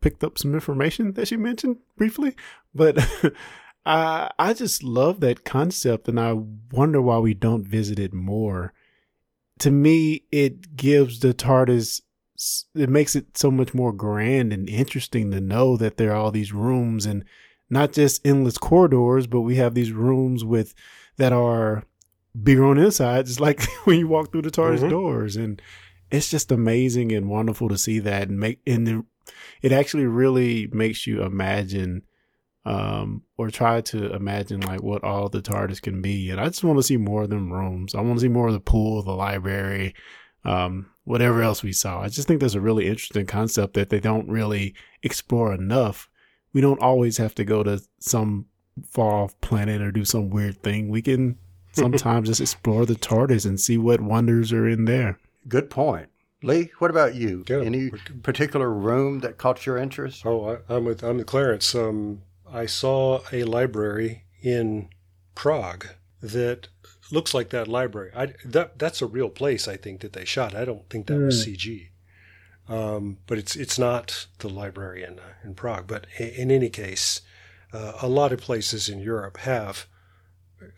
picked 0.00 0.22
up 0.24 0.36
some 0.38 0.54
information 0.54 1.12
that 1.12 1.28
she 1.28 1.36
mentioned 1.36 1.76
briefly. 1.96 2.34
But 2.74 2.98
I 3.86 4.30
I 4.38 4.52
just 4.52 4.82
love 4.82 5.20
that 5.20 5.44
concept, 5.44 6.08
and 6.08 6.18
I 6.20 6.32
wonder 6.72 7.00
why 7.00 7.18
we 7.18 7.32
don't 7.34 7.66
visit 7.66 7.98
it 7.98 8.12
more. 8.12 8.72
To 9.60 9.70
me, 9.70 10.24
it 10.30 10.76
gives 10.76 11.20
the 11.20 11.32
TARDIS. 11.32 12.02
It 12.74 12.88
makes 12.88 13.16
it 13.16 13.36
so 13.36 13.50
much 13.50 13.74
more 13.74 13.92
grand 13.92 14.52
and 14.52 14.68
interesting 14.68 15.30
to 15.32 15.40
know 15.40 15.76
that 15.76 15.96
there 15.96 16.12
are 16.12 16.16
all 16.16 16.30
these 16.30 16.52
rooms 16.52 17.04
and 17.06 17.24
not 17.70 17.92
just 17.92 18.24
endless 18.26 18.58
corridors, 18.58 19.26
but 19.26 19.40
we 19.40 19.56
have 19.56 19.74
these 19.74 19.90
rooms 19.92 20.44
with 20.44 20.74
that 21.16 21.32
are 21.32 21.84
bigger 22.40 22.64
on 22.64 22.76
the 22.76 22.84
inside. 22.86 23.20
It's 23.28 23.40
like 23.40 23.62
when 23.84 23.98
you 23.98 24.06
walk 24.08 24.30
through 24.30 24.42
the 24.42 24.50
TARDIS 24.50 24.82
Mhm. 24.84 24.90
doors, 24.90 25.36
and 25.36 25.60
it's 26.10 26.30
just 26.30 26.50
amazing 26.50 27.12
and 27.12 27.28
wonderful 27.28 27.68
to 27.68 27.78
see 27.78 27.98
that. 28.00 28.28
And 28.28 28.38
make 28.38 28.60
and 28.66 28.86
the, 28.86 29.04
it 29.62 29.72
actually 29.72 30.06
really 30.06 30.68
makes 30.72 31.06
you 31.06 31.22
imagine, 31.22 32.02
um, 32.64 33.22
or 33.36 33.50
try 33.50 33.80
to 33.82 34.14
imagine 34.14 34.60
like 34.60 34.82
what 34.82 35.04
all 35.04 35.28
the 35.28 35.42
TARDIS 35.42 35.82
can 35.82 36.00
be. 36.00 36.30
And 36.30 36.40
I 36.40 36.46
just 36.46 36.64
want 36.64 36.78
to 36.78 36.82
see 36.82 36.96
more 36.96 37.22
of 37.22 37.30
them 37.30 37.52
rooms. 37.52 37.94
I 37.94 38.00
want 38.00 38.16
to 38.16 38.22
see 38.22 38.28
more 38.28 38.48
of 38.48 38.54
the 38.54 38.60
pool, 38.60 39.02
the 39.02 39.12
library, 39.12 39.94
um, 40.44 40.90
whatever 41.04 41.42
else 41.42 41.62
we 41.62 41.72
saw. 41.72 42.00
I 42.00 42.08
just 42.08 42.28
think 42.28 42.40
that's 42.40 42.54
a 42.54 42.60
really 42.60 42.86
interesting 42.86 43.26
concept 43.26 43.74
that 43.74 43.90
they 43.90 44.00
don't 44.00 44.28
really 44.28 44.74
explore 45.02 45.52
enough. 45.52 46.08
We 46.52 46.60
don't 46.60 46.80
always 46.80 47.18
have 47.18 47.34
to 47.36 47.44
go 47.44 47.62
to 47.62 47.82
some 48.00 48.46
far 48.86 49.24
off 49.24 49.40
planet 49.40 49.82
or 49.82 49.90
do 49.90 50.04
some 50.04 50.30
weird 50.30 50.62
thing. 50.62 50.88
We 50.88 51.02
can 51.02 51.38
sometimes 51.72 52.28
just 52.28 52.40
explore 52.40 52.86
the 52.86 52.94
TARDIS 52.94 53.46
and 53.46 53.60
see 53.60 53.78
what 53.78 54.00
wonders 54.00 54.52
are 54.52 54.68
in 54.68 54.84
there. 54.84 55.18
Good 55.46 55.70
point. 55.70 56.08
Lee, 56.42 56.70
what 56.78 56.90
about 56.90 57.14
you? 57.14 57.44
Yeah. 57.48 57.62
Any 57.62 57.90
particular 58.22 58.70
room 58.70 59.20
that 59.20 59.38
caught 59.38 59.66
your 59.66 59.76
interest? 59.76 60.24
Oh, 60.24 60.60
I, 60.68 60.74
I'm 60.74 60.84
with 60.84 61.02
I'm 61.02 61.16
with 61.16 61.26
Clarence. 61.26 61.74
Um, 61.74 62.22
I 62.50 62.66
saw 62.66 63.20
a 63.32 63.44
library 63.44 64.24
in 64.40 64.88
Prague 65.34 65.86
that 66.22 66.68
looks 67.10 67.34
like 67.34 67.50
that 67.50 67.66
library. 67.66 68.10
I 68.14 68.34
that 68.44 68.78
that's 68.78 69.02
a 69.02 69.06
real 69.06 69.30
place. 69.30 69.66
I 69.66 69.76
think 69.76 70.00
that 70.00 70.12
they 70.12 70.24
shot. 70.24 70.54
I 70.54 70.64
don't 70.64 70.88
think 70.88 71.06
that 71.06 71.18
was 71.18 71.46
CG. 71.46 71.88
Um, 72.68 73.18
but 73.26 73.38
it's 73.38 73.56
it's 73.56 73.78
not 73.78 74.26
the 74.38 74.48
library 74.48 75.02
in 75.02 75.18
uh, 75.18 75.32
in 75.42 75.54
Prague. 75.54 75.86
But 75.88 76.06
in, 76.18 76.28
in 76.28 76.50
any 76.50 76.68
case, 76.68 77.22
uh, 77.72 77.94
a 78.00 78.08
lot 78.08 78.32
of 78.32 78.40
places 78.40 78.88
in 78.88 79.00
Europe 79.00 79.38
have 79.38 79.86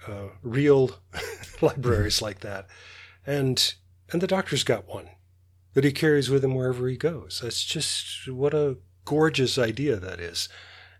uh, 0.07 0.29
real 0.43 0.93
libraries 1.61 2.23
like 2.23 2.41
that, 2.41 2.67
and 3.27 3.75
and 4.13 4.21
the 4.21 4.27
doctor's 4.27 4.65
got 4.65 4.89
one 4.89 5.11
that 5.75 5.85
he 5.85 5.93
carries 5.93 6.31
with 6.31 6.45
him 6.45 6.55
wherever 6.55 6.89
he 6.89 6.97
goes. 6.97 7.41
That's 7.43 7.65
just 7.65 8.29
what 8.29 8.55
a 8.55 8.79
gorgeous 9.05 9.59
idea 9.59 9.97
that 9.97 10.21
is. 10.21 10.49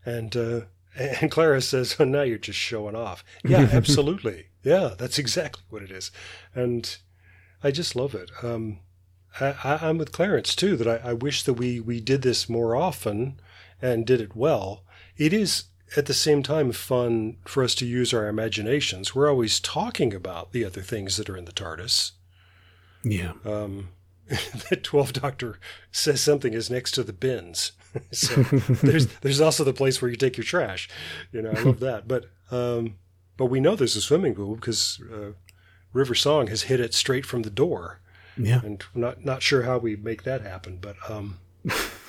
And 0.05 0.37
uh, 0.37 0.61
and 0.97 1.31
Clara 1.31 1.61
says, 1.61 1.97
oh, 1.99 2.05
"Now 2.05 2.23
you're 2.23 2.39
just 2.39 2.59
showing 2.59 2.97
off." 2.97 3.25
Yeah, 3.45 3.69
absolutely. 3.73 4.47
yeah, 4.63 4.95
that's 4.99 5.19
exactly 5.19 5.63
what 5.71 5.83
it 5.83 5.91
is. 5.91 6.11
And 6.55 6.97
I 7.63 7.71
just 7.71 7.97
love 7.97 8.15
it. 8.15 8.31
Um, 8.43 8.81
I, 9.41 9.79
I'm 9.83 9.99
with 9.99 10.13
Clarence 10.13 10.55
too. 10.55 10.77
That 10.77 10.89
I, 10.89 11.11
I 11.11 11.13
wish 11.13 11.43
that 11.45 11.55
we 11.55 11.81
we 11.81 12.01
did 12.01 12.23
this 12.23 12.49
more 12.49 12.75
often 12.75 13.41
and 13.81 14.07
did 14.07 14.21
it 14.21 14.37
well. 14.37 14.85
It 15.17 15.33
is 15.33 15.65
at 15.97 16.07
the 16.07 16.15
same 16.15 16.43
time 16.43 16.73
fun 16.73 17.37
for 17.45 17.65
us 17.65 17.75
to 17.77 17.87
use 17.87 18.15
our 18.15 18.29
imaginations. 18.29 19.15
We're 19.15 19.29
always 19.29 19.59
talking 19.61 20.15
about 20.15 20.53
the 20.53 20.65
other 20.65 20.83
things 20.83 21.17
that 21.17 21.29
are 21.29 21.37
in 21.37 21.47
the 21.47 21.53
TARDIS. 21.53 22.13
Yeah. 23.05 23.33
Um, 23.45 23.89
the 24.71 24.77
Twelfth 24.77 25.15
Doctor 25.15 25.59
says 25.91 26.21
something 26.21 26.53
is 26.53 26.71
next 26.71 26.93
to 26.93 27.03
the 27.03 27.13
bins. 27.13 27.73
so 28.13 28.35
there's 28.83 29.07
there's 29.19 29.41
also 29.41 29.65
the 29.65 29.73
place 29.73 30.01
where 30.01 30.11
you 30.11 30.17
take 30.17 30.37
your 30.37 30.45
trash. 30.45 30.89
You 31.33 31.43
know, 31.43 31.51
I 31.51 31.61
love 31.63 31.81
that. 31.81 32.07
But 32.07 32.27
um, 32.51 32.97
but 33.37 33.47
we 33.47 33.61
know 33.61 33.75
there's 33.75 33.97
a 33.97 34.01
swimming 34.03 34.35
pool 34.35 34.55
because 34.55 35.01
uh, 35.13 35.33
River 35.93 36.15
Song 36.15 36.47
has 36.49 36.63
hit 36.63 36.79
it 36.81 36.95
straight 36.95 37.27
from 37.27 37.43
the 37.43 37.51
door, 37.51 38.01
Yeah. 38.37 38.61
and 38.63 38.85
not 38.95 39.25
not 39.25 39.43
sure 39.43 39.63
how 39.63 39.79
we 39.79 39.97
make 39.97 40.23
that 40.25 40.43
happen. 40.43 40.79
But 40.81 40.97
um, 41.09 41.39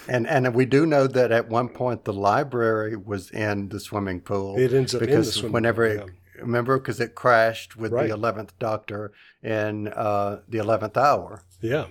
And 0.07 0.27
and 0.27 0.53
we 0.53 0.65
do 0.65 0.86
know 0.86 1.07
that 1.07 1.31
at 1.31 1.50
one 1.50 1.69
point 1.69 2.05
the 2.05 2.13
library 2.13 2.95
was 2.95 3.31
in 3.31 3.69
the 3.69 3.79
swimming 3.79 4.21
pool. 4.21 4.57
It 4.60 4.74
ends 4.74 4.93
up 4.93 5.01
in 5.01 5.10
the 5.10 5.15
because 5.15 5.33
swimming 5.33 5.53
whenever 5.53 5.98
pool, 5.98 6.07
it 6.07 6.13
remember 6.39 6.77
because 6.77 7.00
it 7.00 7.15
crashed 7.15 7.75
with 7.75 7.91
Right. 7.91 8.07
the 8.07 8.13
eleventh 8.13 8.57
Doctor 8.59 9.11
in 9.43 9.88
uh, 9.89 10.41
the 10.47 10.57
eleventh 10.59 10.97
hour. 10.97 11.43
yeah, 11.61 11.88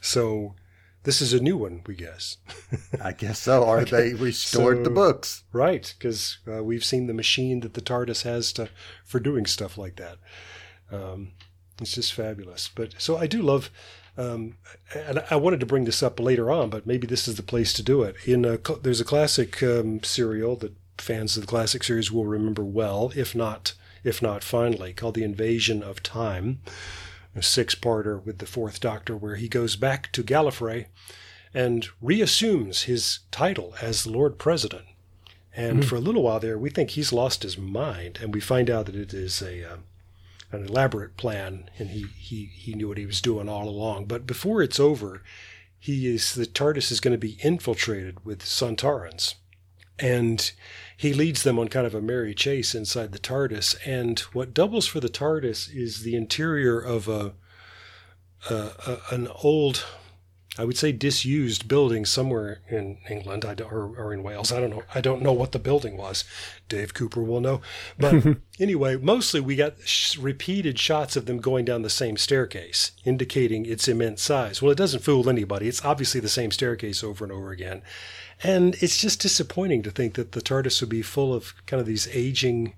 so 0.00 0.54
this 1.02 1.22
is 1.22 1.32
a 1.32 1.40
new 1.40 1.56
one, 1.56 1.82
we 1.86 1.94
guess. 1.94 2.36
I 3.02 3.12
guess 3.12 3.38
so. 3.40 3.62
Or 3.64 3.84
they 3.84 4.12
restored 4.14 4.84
the 4.84 4.90
books. 4.90 5.44
Right, 5.52 5.94
because 5.98 6.38
uh, 6.46 6.62
we've 6.62 6.84
seen 6.84 7.06
the 7.06 7.14
machine 7.14 7.60
that 7.60 7.72
the 7.74 7.80
TARDIS 7.80 8.22
has 8.24 8.52
to 8.54 8.68
for 9.04 9.18
doing 9.20 9.46
stuff 9.46 9.78
like 9.78 9.96
that. 9.96 10.18
Um, 10.92 11.32
it's 11.80 11.94
just 11.94 12.12
fabulous. 12.12 12.68
But 12.74 12.94
so 12.98 13.16
I 13.16 13.26
do 13.26 13.40
love, 13.40 13.70
um, 14.18 14.56
and 14.94 15.24
I 15.30 15.36
wanted 15.36 15.60
to 15.60 15.66
bring 15.66 15.84
this 15.84 16.02
up 16.02 16.20
later 16.20 16.50
on, 16.50 16.68
but 16.68 16.86
maybe 16.86 17.06
this 17.06 17.26
is 17.26 17.36
the 17.36 17.42
place 17.42 17.72
to 17.74 17.82
do 17.82 18.02
it. 18.02 18.16
In 18.26 18.44
a, 18.44 18.58
there's 18.82 19.00
a 19.00 19.04
classic 19.04 19.62
um, 19.62 20.02
serial 20.02 20.56
that 20.56 20.74
fans 21.00 21.36
of 21.36 21.42
the 21.42 21.46
classic 21.46 21.84
series 21.84 22.12
will 22.12 22.26
remember 22.26 22.62
well, 22.62 23.12
if 23.14 23.34
not 23.34 23.74
if 24.02 24.22
not 24.22 24.42
finally, 24.42 24.92
called 24.92 25.14
The 25.14 25.24
Invasion 25.24 25.82
of 25.82 26.02
Time, 26.02 26.60
a 27.36 27.42
six-parter 27.42 28.24
with 28.24 28.38
the 28.38 28.46
Fourth 28.46 28.80
Doctor, 28.80 29.14
where 29.14 29.36
he 29.36 29.46
goes 29.46 29.76
back 29.76 30.10
to 30.12 30.22
Gallifrey 30.22 30.86
and 31.52 31.86
reassumes 32.00 32.82
his 32.82 33.20
title 33.30 33.74
as 33.82 34.04
the 34.04 34.10
Lord 34.10 34.38
President. 34.38 34.86
And 35.54 35.84
for 35.84 35.96
a 35.96 36.00
little 36.00 36.22
while 36.22 36.40
there, 36.40 36.56
we 36.56 36.70
think 36.70 36.90
he's 36.90 37.12
lost 37.12 37.42
his 37.42 37.58
mind, 37.58 38.18
and 38.22 38.32
we 38.32 38.40
find 38.40 38.70
out 38.70 38.86
that 38.86 38.96
it 38.96 39.12
is 39.12 39.42
a 39.42 39.70
uh, 39.70 39.76
an 40.52 40.66
elaborate 40.66 41.16
plan, 41.16 41.68
and 41.78 41.90
he, 41.90 42.06
he 42.16 42.50
he 42.54 42.74
knew 42.74 42.88
what 42.88 42.98
he 42.98 43.06
was 43.06 43.20
doing 43.20 43.48
all 43.48 43.68
along. 43.68 44.06
But 44.06 44.26
before 44.26 44.62
it's 44.62 44.80
over, 44.80 45.22
he 45.78 46.06
is 46.06 46.34
the 46.34 46.46
TARDIS 46.46 46.90
is 46.90 47.00
going 47.00 47.12
to 47.12 47.18
be 47.18 47.38
infiltrated 47.42 48.24
with 48.24 48.42
Sontarans, 48.42 49.34
and 50.00 50.52
he 50.96 51.12
leads 51.12 51.42
them 51.42 51.58
on 51.58 51.68
kind 51.68 51.86
of 51.86 51.94
a 51.94 52.00
merry 52.00 52.34
chase 52.34 52.74
inside 52.74 53.12
the 53.12 53.18
TARDIS. 53.18 53.76
And 53.86 54.18
what 54.32 54.54
doubles 54.54 54.86
for 54.86 55.00
the 55.00 55.08
TARDIS 55.08 55.74
is 55.74 56.02
the 56.02 56.14
interior 56.16 56.78
of 56.78 57.08
a, 57.08 57.32
a, 58.48 58.54
a 58.54 58.98
an 59.10 59.28
old 59.42 59.86
I 60.60 60.64
would 60.64 60.76
say 60.76 60.92
disused 60.92 61.68
building 61.68 62.04
somewhere 62.04 62.60
in 62.68 62.98
England 63.08 63.44
or, 63.46 63.94
or 63.96 64.12
in 64.12 64.22
Wales. 64.22 64.52
I 64.52 64.60
don't 64.60 64.68
know. 64.68 64.82
I 64.94 65.00
don't 65.00 65.22
know 65.22 65.32
what 65.32 65.52
the 65.52 65.58
building 65.58 65.96
was. 65.96 66.22
Dave 66.68 66.92
Cooper 66.92 67.22
will 67.22 67.40
know. 67.40 67.62
But 67.98 68.36
anyway, 68.60 68.96
mostly 68.96 69.40
we 69.40 69.56
got 69.56 69.76
sh- 69.86 70.18
repeated 70.18 70.78
shots 70.78 71.16
of 71.16 71.24
them 71.24 71.38
going 71.38 71.64
down 71.64 71.80
the 71.80 71.88
same 71.88 72.18
staircase, 72.18 72.92
indicating 73.06 73.64
its 73.64 73.88
immense 73.88 74.20
size. 74.20 74.60
Well, 74.60 74.70
it 74.70 74.76
doesn't 74.78 75.02
fool 75.02 75.30
anybody. 75.30 75.66
It's 75.66 75.82
obviously 75.82 76.20
the 76.20 76.28
same 76.28 76.50
staircase 76.50 77.02
over 77.02 77.24
and 77.24 77.32
over 77.32 77.50
again. 77.52 77.80
And 78.42 78.74
it's 78.82 79.00
just 79.00 79.22
disappointing 79.22 79.82
to 79.84 79.90
think 79.90 80.12
that 80.14 80.32
the 80.32 80.42
TARDIS 80.42 80.82
would 80.82 80.90
be 80.90 81.00
full 81.00 81.32
of 81.32 81.54
kind 81.64 81.80
of 81.80 81.86
these 81.86 82.06
aging 82.08 82.74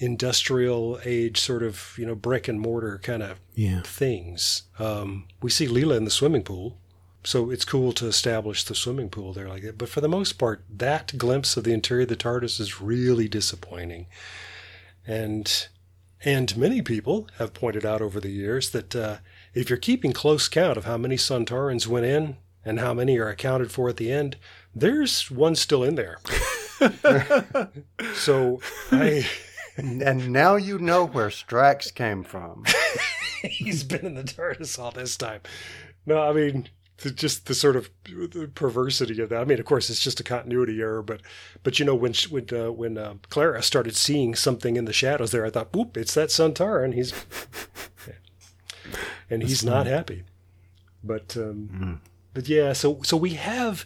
industrial 0.00 1.00
age 1.04 1.40
sort 1.40 1.62
of 1.62 1.94
you 1.98 2.06
know 2.06 2.14
brick 2.14 2.46
and 2.48 2.60
mortar 2.60 2.98
kind 3.02 3.22
of 3.22 3.40
Yeah. 3.54 3.82
things. 3.82 4.62
Um, 4.78 5.26
we 5.42 5.50
see 5.50 5.66
Leela 5.66 5.96
in 5.96 6.04
the 6.04 6.10
swimming 6.10 6.42
pool, 6.42 6.78
so 7.28 7.50
it's 7.50 7.66
cool 7.66 7.92
to 7.92 8.06
establish 8.06 8.64
the 8.64 8.74
swimming 8.74 9.10
pool 9.10 9.34
there 9.34 9.50
like 9.50 9.60
that. 9.60 9.76
But 9.76 9.90
for 9.90 10.00
the 10.00 10.08
most 10.08 10.38
part, 10.38 10.64
that 10.70 11.18
glimpse 11.18 11.58
of 11.58 11.64
the 11.64 11.74
interior 11.74 12.04
of 12.04 12.08
the 12.08 12.16
TARDIS 12.16 12.58
is 12.58 12.80
really 12.80 13.28
disappointing. 13.28 14.06
And 15.06 15.68
and 16.24 16.56
many 16.56 16.80
people 16.80 17.28
have 17.36 17.52
pointed 17.52 17.84
out 17.84 18.00
over 18.00 18.18
the 18.18 18.30
years 18.30 18.70
that 18.70 18.96
uh, 18.96 19.18
if 19.52 19.68
you're 19.68 19.76
keeping 19.76 20.14
close 20.14 20.48
count 20.48 20.78
of 20.78 20.86
how 20.86 20.96
many 20.96 21.16
Sontarans 21.16 21.86
went 21.86 22.06
in 22.06 22.38
and 22.64 22.80
how 22.80 22.94
many 22.94 23.18
are 23.18 23.28
accounted 23.28 23.70
for 23.70 23.90
at 23.90 23.98
the 23.98 24.10
end, 24.10 24.38
there's 24.74 25.30
one 25.30 25.54
still 25.54 25.84
in 25.84 25.96
there. 25.96 26.20
so 28.14 28.58
I. 28.90 29.28
And 29.76 30.32
now 30.32 30.56
you 30.56 30.78
know 30.78 31.04
where 31.06 31.28
Strax 31.28 31.94
came 31.94 32.24
from. 32.24 32.64
he's 33.42 33.84
been 33.84 34.06
in 34.06 34.14
the 34.14 34.24
TARDIS 34.24 34.78
all 34.78 34.92
this 34.92 35.14
time. 35.18 35.42
No, 36.06 36.22
I 36.22 36.32
mean 36.32 36.70
the, 36.98 37.10
just 37.10 37.46
the 37.46 37.54
sort 37.54 37.76
of 37.76 37.90
the 38.04 38.50
perversity 38.54 39.20
of 39.20 39.28
that. 39.28 39.40
I 39.40 39.44
mean, 39.44 39.60
of 39.60 39.64
course, 39.64 39.88
it's 39.88 40.02
just 40.02 40.20
a 40.20 40.24
continuity 40.24 40.80
error, 40.80 41.02
but 41.02 41.20
but 41.62 41.78
you 41.78 41.84
know 41.84 41.94
when 41.94 42.12
sh- 42.12 42.28
when 42.28 42.46
uh, 42.52 42.72
when 42.72 42.98
uh, 42.98 43.14
Clara 43.30 43.62
started 43.62 43.96
seeing 43.96 44.34
something 44.34 44.76
in 44.76 44.84
the 44.84 44.92
shadows 44.92 45.30
there, 45.30 45.46
I 45.46 45.50
thought, 45.50 45.74
"Whoop, 45.74 45.96
it's 45.96 46.14
that 46.14 46.30
Suntar," 46.30 46.84
and 46.84 46.94
he's 46.94 47.12
and 49.30 49.42
he's 49.42 49.64
not 49.64 49.86
happy. 49.86 50.24
But 51.04 51.36
um, 51.36 52.00
but 52.34 52.48
yeah, 52.48 52.72
so 52.72 53.00
so 53.02 53.16
we 53.16 53.34
have 53.34 53.84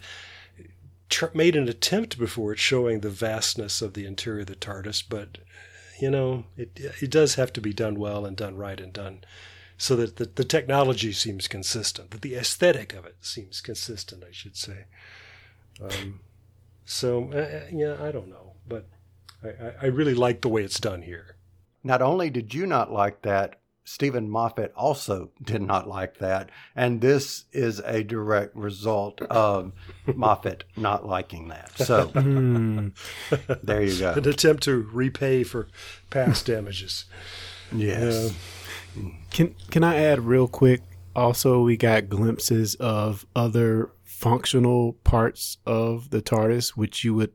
tr- 1.09 1.25
made 1.35 1.55
an 1.55 1.69
attempt 1.69 2.17
before 2.17 2.53
at 2.53 2.59
showing 2.59 3.01
the 3.01 3.09
vastness 3.09 3.81
of 3.81 3.93
the 3.93 4.05
interior 4.05 4.41
of 4.41 4.47
the 4.47 4.55
TARDIS, 4.55 5.03
but 5.07 5.37
you 5.99 6.09
know 6.09 6.45
it 6.57 6.79
it 6.99 7.11
does 7.11 7.35
have 7.35 7.53
to 7.53 7.61
be 7.61 7.73
done 7.73 7.99
well 7.99 8.25
and 8.25 8.35
done 8.35 8.57
right 8.57 8.79
and 8.79 8.91
done 8.91 9.23
so 9.77 9.95
that 9.95 10.17
the, 10.17 10.25
the 10.25 10.43
technology 10.43 11.11
seems 11.11 11.47
consistent, 11.47 12.11
that 12.11 12.21
the 12.21 12.35
aesthetic 12.35 12.93
of 12.93 13.05
it 13.05 13.17
seems 13.21 13.61
consistent, 13.61 14.23
I 14.23 14.31
should 14.31 14.55
say. 14.55 14.85
Um, 15.81 16.19
so 16.85 17.31
uh, 17.31 17.67
yeah, 17.71 17.97
I 18.01 18.11
don't 18.11 18.29
know, 18.29 18.53
but 18.67 18.87
I, 19.43 19.47
I, 19.47 19.73
I 19.83 19.85
really 19.87 20.13
like 20.13 20.41
the 20.41 20.49
way 20.49 20.63
it's 20.63 20.79
done 20.79 21.01
here. 21.01 21.35
Not 21.83 22.01
only 22.01 22.29
did 22.29 22.53
you 22.53 22.65
not 22.65 22.91
like 22.91 23.23
that, 23.23 23.59
Steven 23.85 24.29
Moffat 24.29 24.71
also 24.75 25.31
did 25.41 25.61
not 25.61 25.89
like 25.89 26.19
that. 26.19 26.49
And 26.75 27.01
this 27.01 27.45
is 27.51 27.79
a 27.79 28.03
direct 28.03 28.55
result 28.55 29.21
of 29.23 29.73
Moffat 30.15 30.63
not 30.77 31.05
liking 31.05 31.49
that. 31.49 31.77
So 31.77 32.05
Hmm. 32.13 32.89
there 33.61 33.83
you 33.83 33.99
go. 33.99 34.13
An 34.13 34.27
attempt 34.27 34.63
to 34.63 34.77
repay 34.77 35.43
for 35.43 35.67
past 36.09 36.45
damages. 36.45 37.05
Yes. 37.75 38.33
Can 39.31 39.55
can 39.71 39.83
I 39.83 39.95
add 39.97 40.21
real 40.21 40.47
quick? 40.47 40.81
Also, 41.15 41.61
we 41.61 41.77
got 41.77 42.09
glimpses 42.09 42.75
of 42.75 43.25
other 43.35 43.91
functional 44.03 44.93
parts 45.03 45.57
of 45.65 46.09
the 46.09 46.21
TARDIS, 46.21 46.69
which 46.69 47.03
you 47.03 47.13
would 47.13 47.31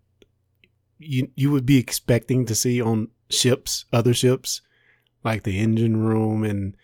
you 0.98 1.30
you 1.36 1.50
would 1.50 1.66
be 1.66 1.78
expecting 1.78 2.44
to 2.46 2.54
see 2.54 2.80
on 2.80 3.08
ships, 3.30 3.84
other 3.92 4.14
ships, 4.14 4.60
like 5.24 5.42
the 5.44 5.58
engine 5.58 5.96
room 5.98 6.44
and 6.44 6.76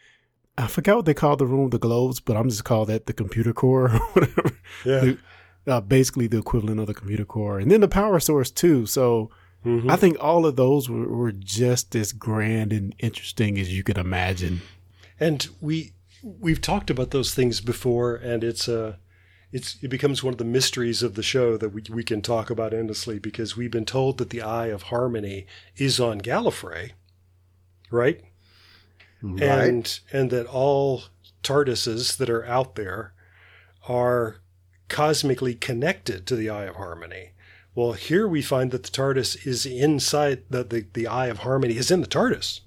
I 0.57 0.68
forgot 0.68 0.96
what 0.96 1.05
they 1.07 1.14
call 1.14 1.37
the 1.37 1.46
room, 1.46 1.70
the 1.70 1.79
globes, 1.81 2.20
but 2.20 2.37
I'm 2.37 2.49
just 2.49 2.62
call 2.64 2.85
that 2.87 3.07
the 3.07 3.12
computer 3.12 3.53
core 3.53 3.87
or 3.87 3.99
whatever. 4.12 4.51
Yeah. 4.85 5.01
The- 5.01 5.18
uh, 5.66 5.81
basically 5.81 6.27
the 6.27 6.37
equivalent 6.38 6.79
of 6.79 6.87
the 6.87 6.92
computer 6.92 7.25
core, 7.25 7.59
and 7.59 7.70
then 7.70 7.81
the 7.81 7.88
power 7.88 8.20
source 8.20 8.51
too. 8.51 8.85
So. 8.87 9.31
Mhm. 9.64 9.90
I 9.90 9.96
think 9.96 10.16
all 10.20 10.44
of 10.46 10.57
those 10.57 10.88
were, 10.90 11.09
were 11.09 11.33
just 11.33 11.94
as 11.96 12.12
grand 12.12 12.72
and 12.72 12.94
interesting 12.98 13.59
as 13.59 13.72
you 13.74 13.83
could 13.83 13.98
imagine. 13.98 14.61
and 15.20 15.48
we 15.61 15.92
we've 16.22 16.61
talked 16.61 16.90
about 16.90 17.11
those 17.12 17.33
things 17.35 17.61
before 17.61 18.16
and 18.16 18.42
it's 18.42 18.68
uh 18.68 18.96
it's 19.53 19.77
it 19.83 19.88
becomes 19.88 20.22
one 20.24 20.35
of 20.35 20.38
the 20.38 20.44
mysteries 20.44 21.03
of 21.03 21.14
the 21.14 21.22
show 21.22 21.57
that 21.57 21.68
we, 21.68 21.83
we 21.90 22.03
can 22.03 22.20
talk 22.20 22.50
about 22.50 22.74
endlessly 22.74 23.18
because 23.20 23.57
we've 23.57 23.70
been 23.70 23.85
told 23.85 24.18
that 24.18 24.31
the 24.31 24.42
eye 24.42 24.66
of 24.66 24.85
harmony 24.85 25.46
is 25.77 26.00
on 26.00 26.20
Gallifrey 26.20 26.92
right 27.90 28.22
Right. 29.22 29.42
and 29.42 30.00
and 30.12 30.31
that 30.31 30.46
all 30.46 31.05
TARDISes 31.42 32.16
that 32.16 32.29
are 32.29 32.44
out 32.46 32.74
there 32.74 33.12
are 33.88 34.37
cosmically 34.88 35.55
connected 35.55 36.27
to 36.27 36.37
the 36.37 36.48
Eye 36.50 36.64
of 36.64 36.77
Harmony. 36.77 37.31
Well, 37.75 37.93
here 37.93 38.29
we 38.29 38.41
find 38.43 38.71
that 38.71 38.85
the 38.85 38.91
TARDIS 38.91 39.47
is 39.47 39.67
inside 39.67 40.45
that 40.51 40.71
the, 40.71 40.87
the 40.93 41.07
Eye 41.07 41.27
of 41.27 41.39
Harmony 41.39 41.77
is 41.77 41.91
in 41.91 42.01
the 42.01 42.07
TARDIS. 42.07 42.61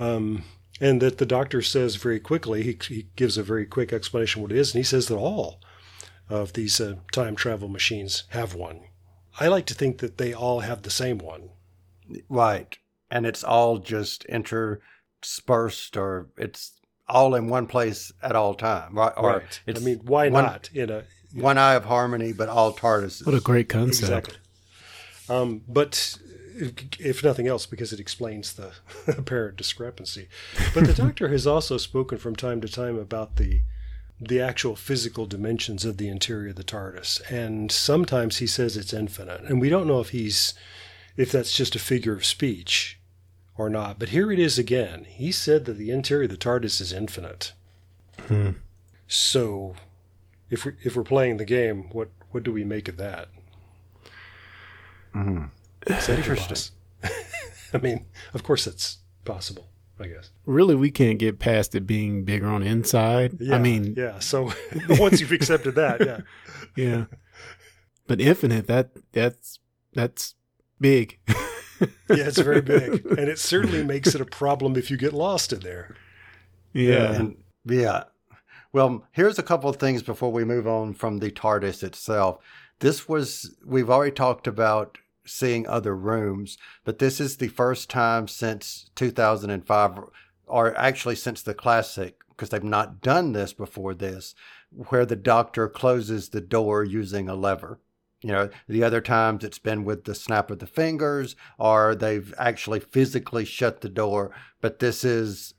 Um, 0.00 0.44
and 0.80 1.00
that 1.02 1.18
the 1.18 1.26
doctor 1.26 1.62
says 1.62 1.96
very 1.96 2.18
quickly, 2.18 2.62
he, 2.62 2.78
he 2.88 3.08
gives 3.16 3.36
a 3.36 3.42
very 3.42 3.66
quick 3.66 3.92
explanation 3.92 4.42
what 4.42 4.50
it 4.50 4.58
is, 4.58 4.74
and 4.74 4.80
he 4.80 4.84
says 4.84 5.06
that 5.08 5.16
all 5.16 5.60
of 6.28 6.54
these 6.54 6.80
uh, 6.80 6.94
time 7.12 7.36
travel 7.36 7.68
machines 7.68 8.24
have 8.30 8.54
one. 8.54 8.80
I 9.38 9.48
like 9.48 9.66
to 9.66 9.74
think 9.74 9.98
that 9.98 10.18
they 10.18 10.32
all 10.32 10.60
have 10.60 10.82
the 10.82 10.90
same 10.90 11.18
one. 11.18 11.50
Right. 12.28 12.76
And 13.10 13.26
it's 13.26 13.44
all 13.44 13.78
just 13.78 14.24
interspersed 14.24 15.96
or 15.96 16.28
it's 16.36 16.72
all 17.08 17.34
in 17.34 17.48
one 17.48 17.66
place 17.66 18.12
at 18.22 18.36
all 18.36 18.54
time. 18.54 18.94
Right. 18.94 19.12
Or 19.16 19.30
right. 19.30 19.60
I 19.66 19.78
mean, 19.78 20.00
why 20.04 20.28
one, 20.28 20.44
not 20.44 20.70
in 20.74 21.02
a 21.36 21.40
one 21.40 21.58
eye 21.58 21.74
of 21.74 21.84
harmony, 21.84 22.32
but 22.32 22.48
all 22.48 22.72
TARDISes. 22.72 23.26
What 23.26 23.34
a 23.34 23.40
great 23.40 23.68
concept. 23.68 24.02
Exactly. 24.02 24.36
Um, 25.28 25.62
but 25.68 26.18
if, 26.54 27.00
if 27.00 27.24
nothing 27.24 27.46
else, 27.46 27.66
because 27.66 27.92
it 27.92 28.00
explains 28.00 28.52
the 28.54 28.72
apparent 29.06 29.56
discrepancy. 29.56 30.28
But 30.74 30.86
the 30.86 30.94
doctor 31.04 31.28
has 31.28 31.46
also 31.46 31.78
spoken 31.78 32.18
from 32.18 32.36
time 32.36 32.60
to 32.60 32.68
time 32.68 32.98
about 32.98 33.36
the 33.36 33.60
the 34.20 34.40
actual 34.40 34.76
physical 34.76 35.26
dimensions 35.26 35.84
of 35.84 35.96
the 35.96 36.08
interior 36.08 36.50
of 36.50 36.54
the 36.56 36.62
TARDIS, 36.62 37.28
and 37.28 37.72
sometimes 37.72 38.36
he 38.36 38.46
says 38.46 38.76
it's 38.76 38.92
infinite, 38.92 39.40
and 39.42 39.60
we 39.60 39.68
don't 39.68 39.88
know 39.88 39.98
if 39.98 40.10
he's 40.10 40.54
if 41.16 41.32
that's 41.32 41.56
just 41.56 41.74
a 41.74 41.80
figure 41.80 42.12
of 42.12 42.24
speech 42.24 43.00
or 43.56 43.68
not. 43.68 43.98
But 43.98 44.10
here 44.10 44.30
it 44.30 44.38
is 44.38 44.58
again. 44.58 45.04
He 45.08 45.32
said 45.32 45.64
that 45.64 45.74
the 45.74 45.90
interior 45.90 46.24
of 46.24 46.30
the 46.30 46.36
TARDIS 46.36 46.80
is 46.80 46.92
infinite. 46.92 47.52
So, 49.08 49.74
if 50.52 50.66
we 50.66 50.72
if 50.84 50.94
we're 50.94 51.02
playing 51.02 51.38
the 51.38 51.44
game, 51.44 51.88
what 51.90 52.10
what 52.30 52.44
do 52.44 52.52
we 52.52 52.62
make 52.62 52.86
of 52.86 52.98
that? 52.98 53.28
Mm-hmm. 55.14 55.46
That 55.86 56.08
interesting? 56.08 56.76
I 57.74 57.78
mean, 57.78 58.04
of 58.34 58.42
course 58.44 58.66
it's 58.66 58.98
possible, 59.24 59.70
I 59.98 60.06
guess. 60.08 60.30
Really, 60.44 60.74
we 60.74 60.90
can't 60.90 61.18
get 61.18 61.38
past 61.38 61.74
it 61.74 61.86
being 61.86 62.24
bigger 62.24 62.46
on 62.46 62.60
the 62.60 62.68
inside. 62.68 63.38
Yeah, 63.40 63.56
I 63.56 63.58
mean, 63.58 63.94
yeah. 63.96 64.18
So 64.18 64.52
once 64.90 65.20
you've 65.20 65.32
accepted 65.32 65.74
that, 65.74 66.04
yeah, 66.04 66.20
yeah. 66.76 67.04
But 68.06 68.20
infinite, 68.20 68.66
that 68.66 68.90
that's 69.12 69.58
that's 69.94 70.34
big. 70.78 71.18
yeah, 71.28 71.86
it's 72.08 72.38
very 72.38 72.60
big, 72.60 73.06
and 73.06 73.28
it 73.30 73.38
certainly 73.38 73.82
makes 73.82 74.14
it 74.14 74.20
a 74.20 74.26
problem 74.26 74.76
if 74.76 74.90
you 74.90 74.98
get 74.98 75.14
lost 75.14 75.52
in 75.52 75.60
there. 75.60 75.96
yeah. 76.74 77.12
And 77.14 77.36
yeah. 77.64 78.04
Well, 78.72 79.04
here's 79.12 79.38
a 79.38 79.42
couple 79.42 79.68
of 79.68 79.76
things 79.76 80.02
before 80.02 80.32
we 80.32 80.44
move 80.44 80.66
on 80.66 80.94
from 80.94 81.18
the 81.18 81.30
TARDIS 81.30 81.82
itself. 81.82 82.38
This 82.78 83.06
was, 83.06 83.54
we've 83.66 83.90
already 83.90 84.12
talked 84.12 84.46
about 84.46 84.96
seeing 85.26 85.66
other 85.66 85.94
rooms, 85.94 86.56
but 86.82 86.98
this 86.98 87.20
is 87.20 87.36
the 87.36 87.48
first 87.48 87.90
time 87.90 88.26
since 88.28 88.90
2005, 88.96 89.98
or 90.46 90.78
actually 90.78 91.16
since 91.16 91.42
the 91.42 91.52
classic, 91.52 92.16
because 92.30 92.48
they've 92.48 92.64
not 92.64 93.02
done 93.02 93.32
this 93.32 93.52
before 93.52 93.92
this, 93.92 94.34
where 94.88 95.04
the 95.04 95.16
doctor 95.16 95.68
closes 95.68 96.30
the 96.30 96.40
door 96.40 96.82
using 96.82 97.28
a 97.28 97.34
lever. 97.34 97.78
You 98.22 98.32
know, 98.32 98.48
the 98.68 98.84
other 98.84 99.02
times 99.02 99.44
it's 99.44 99.58
been 99.58 99.84
with 99.84 100.04
the 100.04 100.14
snap 100.14 100.50
of 100.50 100.60
the 100.60 100.66
fingers, 100.66 101.36
or 101.58 101.94
they've 101.94 102.32
actually 102.38 102.80
physically 102.80 103.44
shut 103.44 103.82
the 103.82 103.90
door, 103.90 104.30
but 104.62 104.78
this 104.78 105.04
is 105.04 105.52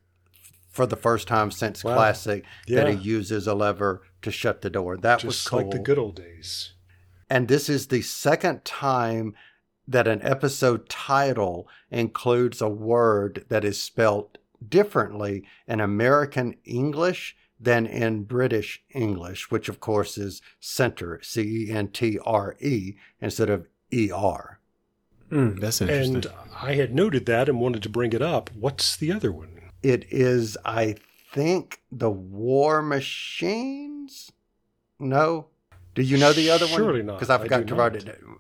for 0.74 0.86
the 0.86 0.98
first 0.98 1.28
time 1.28 1.52
since 1.52 1.84
Wow. 1.84 1.94
classic 1.94 2.44
that 2.68 2.88
he 2.90 2.96
uses 2.96 3.48
a 3.48 3.54
lever 3.54 4.02
to 4.24 4.32
shut 4.32 4.62
the 4.62 4.70
door. 4.70 4.98
That 4.98 5.24
was 5.24 5.36
Just 5.38 5.48
cool. 5.50 5.60
like 5.60 5.70
the 5.72 5.80
good 5.80 5.98
old 6.00 6.16
days. 6.16 6.74
And 7.30 7.48
this 7.48 7.70
is 7.70 7.88
the 7.88 8.02
second 8.02 8.66
time 8.66 9.36
that 9.88 10.08
an 10.08 10.22
episode 10.24 10.90
title 10.90 11.68
includes 11.92 12.60
a 12.62 12.68
word 12.70 13.46
that 13.50 13.64
is 13.64 13.80
spelled 13.82 14.38
differently 14.68 15.44
in 15.68 15.80
American 15.80 16.56
English 16.66 17.36
than 17.60 17.86
in 17.86 18.24
British 18.24 18.84
English, 18.96 19.52
which 19.52 19.70
of 19.70 19.80
course 19.80 20.18
is 20.18 20.42
center, 20.60 21.20
C 21.22 21.68
E 21.68 21.72
N 21.72 21.88
T 21.90 22.18
R 22.26 22.56
E, 22.60 22.96
instead 23.22 23.50
of 23.50 23.68
E 23.92 24.10
R. 24.12 24.60
Mm, 25.32 25.60
that's 25.60 25.82
interesting. 25.82 26.16
And 26.16 26.28
I 26.62 26.74
had 26.76 26.94
noted 26.96 27.26
that 27.28 27.48
and 27.48 27.60
wanted 27.62 27.84
to 27.84 27.90
bring 27.90 28.14
it 28.14 28.22
up. 28.22 28.50
What's 28.56 28.96
the 28.98 29.12
other 29.12 29.32
one? 29.32 29.53
It 29.84 30.06
is, 30.10 30.58
I 30.66 30.96
think, 31.34 31.82
the 31.92 32.10
War 32.10 32.82
Machines. 32.82 34.32
No, 35.00 35.48
do 35.96 36.02
you 36.02 36.18
know 36.18 36.34
the 36.34 36.50
other 36.50 36.66
one? 36.68 36.76
Surely 36.76 37.04
not. 37.04 37.14
Because 37.20 37.30
I 37.30 37.36
I 37.36 37.40
forgot 37.40 37.60
do 37.62 37.66
to 37.68 37.76
write 37.76 37.96
it. 37.96 38.06
down. 38.06 38.38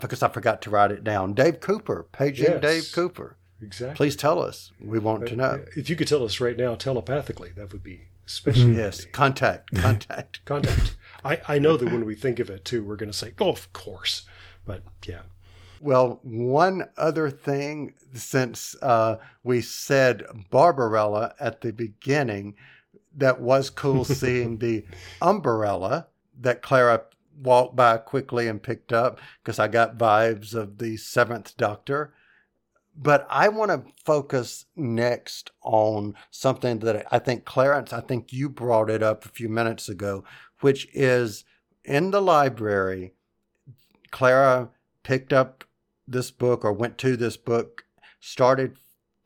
Because 0.00 0.22
I 0.22 0.28
forgot 0.28 0.62
to 0.62 0.70
write 0.70 0.90
it 0.90 1.04
down. 1.04 1.34
Dave 1.34 1.60
Cooper, 1.60 2.06
paging 2.12 2.46
Yes. 2.46 2.62
Dave 2.62 2.92
Cooper. 2.94 3.36
Exactly. 3.60 3.94
Please 3.96 4.16
tell 4.16 4.40
us. 4.42 4.72
We 4.80 4.98
want 4.98 5.24
uh, 5.24 5.26
to 5.26 5.36
know. 5.36 5.64
If 5.76 5.88
you 5.90 5.96
could 5.96 6.08
tell 6.08 6.24
us 6.24 6.40
right 6.40 6.56
now 6.56 6.74
telepathically, 6.74 7.50
that 7.56 7.72
would 7.72 7.82
be 7.82 7.92
mm-hmm. 7.92 8.26
especially 8.26 8.76
Yes, 8.76 9.04
contact, 9.04 9.72
contact. 9.74 10.44
contact. 10.44 10.96
I, 11.24 11.40
I 11.46 11.58
know 11.58 11.76
that 11.76 11.92
when 11.92 12.04
we 12.04 12.14
think 12.16 12.40
of 12.40 12.50
it 12.50 12.64
too, 12.64 12.82
we're 12.82 12.96
going 12.96 13.10
to 13.12 13.16
say, 13.16 13.34
"Oh, 13.38 13.50
of 13.50 13.72
course," 13.72 14.22
but 14.64 14.82
yeah, 15.06 15.20
Well, 15.82 16.20
one 16.22 16.88
other 16.96 17.28
thing, 17.28 17.94
since 18.14 18.76
uh, 18.80 19.16
we 19.42 19.62
said 19.62 20.22
Barbarella 20.48 21.34
at 21.40 21.60
the 21.60 21.72
beginning, 21.72 22.54
that 23.16 23.40
was 23.40 23.68
cool 23.68 24.04
seeing 24.04 24.58
the 24.58 24.84
umbrella 25.20 26.06
that 26.40 26.62
Clara 26.62 27.02
walked 27.36 27.74
by 27.74 27.96
quickly 27.96 28.46
and 28.46 28.62
picked 28.62 28.92
up 28.92 29.18
because 29.42 29.58
I 29.58 29.66
got 29.66 29.98
vibes 29.98 30.54
of 30.54 30.78
the 30.78 30.96
Seventh 30.96 31.56
Doctor. 31.56 32.14
But 32.96 33.26
I 33.28 33.48
want 33.48 33.72
to 33.72 33.92
focus 34.04 34.66
next 34.76 35.50
on 35.62 36.14
something 36.30 36.78
that 36.80 37.06
I 37.10 37.18
think 37.18 37.44
Clarence, 37.44 37.92
I 37.92 38.02
think 38.02 38.32
you 38.32 38.48
brought 38.48 38.88
it 38.88 39.02
up 39.02 39.24
a 39.24 39.30
few 39.30 39.48
minutes 39.48 39.88
ago, 39.88 40.22
which 40.60 40.86
is 40.94 41.44
in 41.84 42.12
the 42.12 42.22
library, 42.22 43.14
Clara 44.12 44.68
picked 45.02 45.32
up 45.32 45.64
this 46.12 46.30
book 46.30 46.64
or 46.64 46.72
went 46.72 46.98
to 46.98 47.16
this 47.16 47.36
book, 47.36 47.84
started 48.20 48.76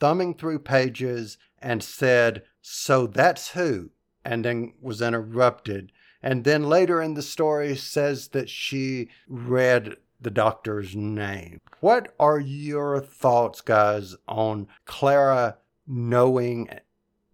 thumbing 0.01 0.35
through 0.35 0.61
pages 0.61 1.39
and 1.61 1.83
said, 1.83 2.43
So 2.63 3.07
that's 3.07 3.51
who, 3.51 3.91
and 4.25 4.45
then 4.45 4.75
was 4.81 5.03
interrupted. 5.03 5.93
And 6.23 6.45
then 6.45 6.65
later 6.65 7.01
in 7.03 7.15
the 7.15 7.23
story 7.23 7.77
says 7.77 8.29
that 8.29 8.49
she 8.49 9.09
read 9.29 9.97
the 10.21 10.31
doctor's 10.31 10.97
name. 10.97 11.61
What 11.81 12.15
are 12.19 12.41
your 12.41 13.01
thoughts, 13.01 13.61
guys, 13.61 14.17
on 14.27 14.67
Clara 14.87 15.59
knowing 15.87 16.69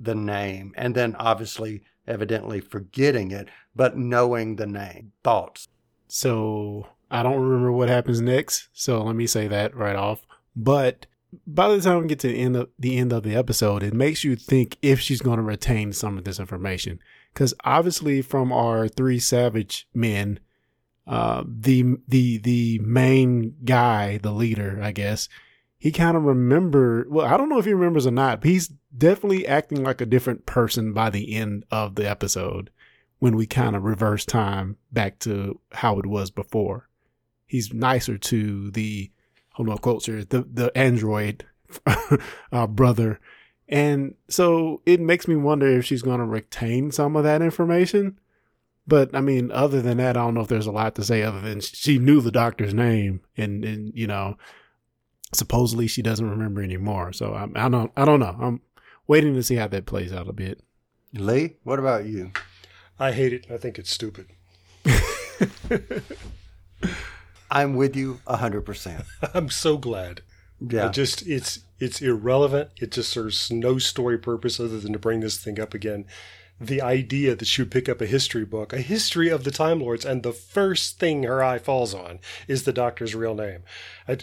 the 0.00 0.14
name 0.14 0.74
and 0.76 0.94
then 0.94 1.14
obviously, 1.16 1.82
evidently 2.06 2.60
forgetting 2.60 3.30
it, 3.30 3.48
but 3.74 3.96
knowing 3.96 4.56
the 4.56 4.66
name? 4.66 5.12
Thoughts? 5.22 5.68
So 6.08 6.88
I 7.12 7.22
don't 7.22 7.40
remember 7.40 7.70
what 7.70 7.90
happens 7.90 8.22
next. 8.22 8.70
So 8.72 9.02
let 9.02 9.14
me 9.14 9.26
say 9.26 9.46
that 9.46 9.76
right 9.76 9.94
off. 9.94 10.26
But 10.56 11.06
by 11.46 11.68
the 11.68 11.80
time 11.80 12.00
we 12.00 12.08
get 12.08 12.20
to 12.20 12.28
the 12.28 12.38
end 12.38 12.56
of 12.56 12.70
the 12.78 12.96
end 12.96 13.12
of 13.12 13.22
the 13.22 13.36
episode, 13.36 13.82
it 13.82 13.92
makes 13.92 14.24
you 14.24 14.34
think 14.34 14.78
if 14.80 14.98
she's 14.98 15.20
going 15.20 15.36
to 15.36 15.42
retain 15.42 15.92
some 15.92 16.16
of 16.16 16.24
this 16.24 16.40
information. 16.40 17.00
Because 17.32 17.52
obviously, 17.64 18.22
from 18.22 18.50
our 18.50 18.88
three 18.88 19.18
savage 19.18 19.86
men, 19.94 20.40
uh, 21.06 21.44
the 21.46 21.96
the 22.08 22.38
the 22.38 22.78
main 22.78 23.56
guy, 23.62 24.16
the 24.16 24.32
leader, 24.32 24.80
I 24.82 24.92
guess, 24.92 25.28
he 25.78 25.92
kind 25.92 26.16
of 26.16 26.22
remember. 26.22 27.06
Well, 27.10 27.26
I 27.26 27.36
don't 27.36 27.50
know 27.50 27.58
if 27.58 27.66
he 27.66 27.74
remembers 27.74 28.06
or 28.06 28.10
not. 28.10 28.40
But 28.40 28.48
he's 28.48 28.68
definitely 28.96 29.46
acting 29.46 29.82
like 29.82 30.00
a 30.00 30.06
different 30.06 30.46
person 30.46 30.94
by 30.94 31.10
the 31.10 31.34
end 31.34 31.66
of 31.70 31.94
the 31.94 32.08
episode 32.08 32.70
when 33.18 33.36
we 33.36 33.46
kind 33.46 33.76
of 33.76 33.84
reverse 33.84 34.24
time 34.24 34.78
back 34.90 35.18
to 35.20 35.60
how 35.72 35.98
it 35.98 36.06
was 36.06 36.30
before. 36.30 36.88
He's 37.52 37.74
nicer 37.74 38.16
to 38.16 38.70
the 38.70 39.10
hold 39.50 39.68
on 39.68 39.76
quotes 39.76 40.06
here 40.06 40.24
the 40.24 40.48
the 40.50 40.72
android 40.74 41.44
uh, 42.50 42.66
brother, 42.66 43.20
and 43.68 44.14
so 44.26 44.80
it 44.86 45.00
makes 45.00 45.28
me 45.28 45.36
wonder 45.36 45.68
if 45.68 45.84
she's 45.84 46.00
going 46.00 46.20
to 46.20 46.24
retain 46.24 46.90
some 46.90 47.14
of 47.14 47.24
that 47.24 47.42
information. 47.42 48.18
But 48.86 49.14
I 49.14 49.20
mean, 49.20 49.52
other 49.52 49.82
than 49.82 49.98
that, 49.98 50.16
I 50.16 50.22
don't 50.22 50.32
know 50.32 50.40
if 50.40 50.48
there's 50.48 50.66
a 50.66 50.72
lot 50.72 50.94
to 50.94 51.04
say 51.04 51.22
other 51.22 51.42
than 51.42 51.60
she 51.60 51.98
knew 51.98 52.22
the 52.22 52.32
doctor's 52.32 52.72
name, 52.72 53.20
and 53.36 53.62
and 53.66 53.92
you 53.94 54.06
know, 54.06 54.38
supposedly 55.34 55.88
she 55.88 56.00
doesn't 56.00 56.30
remember 56.30 56.62
anymore. 56.62 57.12
So 57.12 57.34
I, 57.34 57.66
I 57.66 57.68
don't 57.68 57.92
I 57.98 58.06
don't 58.06 58.20
know. 58.20 58.34
I'm 58.40 58.62
waiting 59.06 59.34
to 59.34 59.42
see 59.42 59.56
how 59.56 59.68
that 59.68 59.84
plays 59.84 60.10
out 60.10 60.26
a 60.26 60.32
bit. 60.32 60.62
Lee, 61.12 61.56
what 61.64 61.78
about 61.78 62.06
you? 62.06 62.32
I 62.98 63.12
hate 63.12 63.34
it. 63.34 63.50
I 63.50 63.58
think 63.58 63.78
it's 63.78 63.90
stupid. 63.90 64.28
I'm 67.52 67.74
with 67.76 67.94
you 67.94 68.20
100%. 68.26 69.04
I'm 69.34 69.50
so 69.50 69.76
glad. 69.76 70.22
Yeah. 70.60 70.86
It 70.88 70.92
just 70.92 71.26
it's 71.26 71.60
it's 71.78 72.00
irrelevant. 72.00 72.70
It 72.80 72.92
just 72.92 73.10
serves 73.10 73.50
no 73.50 73.78
story 73.78 74.16
purpose 74.18 74.58
other 74.60 74.78
than 74.80 74.92
to 74.92 74.98
bring 74.98 75.20
this 75.20 75.36
thing 75.36 75.60
up 75.60 75.74
again. 75.74 76.06
The 76.60 76.80
idea 76.80 77.34
that 77.34 77.46
she 77.48 77.62
would 77.62 77.72
pick 77.72 77.88
up 77.88 78.00
a 78.00 78.06
history 78.06 78.44
book, 78.44 78.72
a 78.72 78.78
history 78.78 79.28
of 79.28 79.42
the 79.42 79.50
Time 79.50 79.80
Lords, 79.80 80.04
and 80.04 80.22
the 80.22 80.32
first 80.32 81.00
thing 81.00 81.24
her 81.24 81.42
eye 81.42 81.58
falls 81.58 81.92
on 81.92 82.20
is 82.46 82.62
the 82.62 82.72
Doctor's 82.72 83.16
real 83.16 83.34
name. 83.34 83.64
I, 84.06 84.18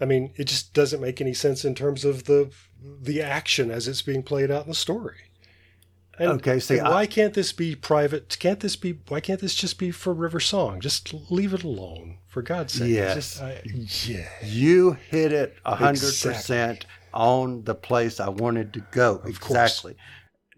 I 0.00 0.04
mean, 0.04 0.32
it 0.36 0.44
just 0.48 0.74
doesn't 0.74 1.00
make 1.00 1.20
any 1.20 1.34
sense 1.34 1.64
in 1.64 1.74
terms 1.76 2.04
of 2.04 2.24
the 2.24 2.50
the 2.82 3.22
action 3.22 3.70
as 3.70 3.86
it's 3.86 4.02
being 4.02 4.24
played 4.24 4.50
out 4.50 4.64
in 4.64 4.68
the 4.70 4.74
story. 4.74 5.30
And, 6.18 6.30
Okay, 6.32 6.58
see, 6.60 6.78
and 6.78 6.88
I- 6.88 6.90
why 6.90 7.06
can't 7.06 7.34
this 7.34 7.52
be 7.52 7.76
private? 7.76 8.36
Can't 8.40 8.58
this 8.60 8.74
be? 8.74 8.98
Why 9.08 9.20
can't 9.20 9.40
this 9.40 9.54
just 9.54 9.78
be 9.78 9.92
for 9.92 10.12
River 10.12 10.40
Song? 10.40 10.80
Just 10.80 11.14
leave 11.30 11.54
it 11.54 11.62
alone, 11.62 12.18
for 12.34 12.42
God's 12.42 12.72
sake. 12.74 12.90
Yes. 12.90 13.14
just- 13.14 13.42
I- 13.42 13.62
yeah. 13.64 14.28
You 14.42 14.92
hit 15.08 15.32
it 15.32 15.54
100% 15.64 16.34
Exactly. 16.34 16.88
on 17.14 17.62
the 17.62 17.76
place 17.76 18.18
I 18.18 18.28
wanted 18.28 18.72
to 18.74 18.80
go. 18.90 19.18
course. 19.18 19.36
exactly. 19.36 19.94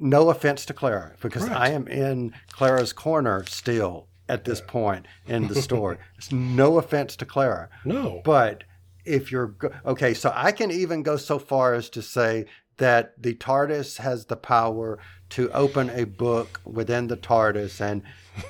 No 0.01 0.31
offense 0.31 0.65
to 0.67 0.75
Clara, 0.75 1.13
because 1.23 1.43
Right. 1.45 1.57
I 1.57 1.69
am 1.71 1.87
in 1.87 2.33
Clara's 2.53 2.93
corner 2.95 3.45
still 3.47 4.09
at 4.29 4.45
this 4.47 4.61
point 4.63 5.07
in 5.27 5.49
the 5.49 5.55
story. 5.69 5.99
it's 6.17 6.33
no 6.33 6.79
offense 6.79 7.15
to 7.17 7.27
Clara. 7.27 7.69
No. 7.85 8.23
But 8.25 8.65
if 9.05 9.31
you're 9.31 9.49
go- 9.49 9.71
okay, 9.85 10.15
so 10.15 10.33
I 10.35 10.51
can 10.53 10.71
even 10.71 11.03
go 11.03 11.17
so 11.19 11.39
far 11.39 11.75
as 11.75 11.89
to 11.91 12.01
say 12.03 12.47
that 12.79 13.13
the 13.23 13.35
TARDIS 13.35 13.99
has 13.99 14.27
the 14.27 14.37
power 14.37 14.99
to 15.31 15.51
open 15.53 15.91
a 15.91 16.05
book 16.05 16.61
within 16.65 17.07
the 17.07 17.17
TARDIS 17.17 17.81
and 17.81 18.03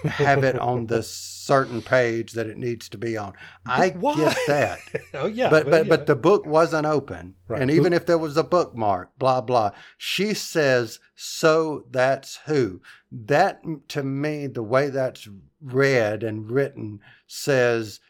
have 0.04 0.42
it 0.44 0.58
on 0.58 0.86
the 0.86 1.02
certain 1.46 1.80
page 1.80 2.32
that 2.32 2.46
it 2.46 2.56
needs 2.56 2.88
to 2.88 2.98
be 2.98 3.16
on. 3.16 3.32
I 3.64 3.90
why? 3.90 4.16
get 4.16 4.36
that. 4.48 4.78
Oh 5.14 5.26
yeah, 5.26 5.48
but 5.48 5.64
but 5.70 5.84
yeah. 5.84 5.88
but 5.88 6.06
the 6.06 6.16
book 6.16 6.44
wasn't 6.46 6.86
open, 6.86 7.34
Right. 7.48 7.62
and 7.62 7.70
even 7.70 7.92
if 7.92 8.04
there 8.06 8.18
was 8.18 8.36
a 8.36 8.42
bookmark, 8.44 9.16
blah 9.18 9.40
blah. 9.40 9.70
She 9.96 10.34
says, 10.34 10.98
"So 11.14 11.86
that's 11.90 12.40
who." 12.46 12.80
That 13.12 13.62
to 13.88 14.02
me, 14.02 14.46
the 14.46 14.62
way 14.62 14.90
that's 14.90 15.28
read 15.62 16.22
and 16.22 16.50
written 16.50 17.00
says, 17.26 18.00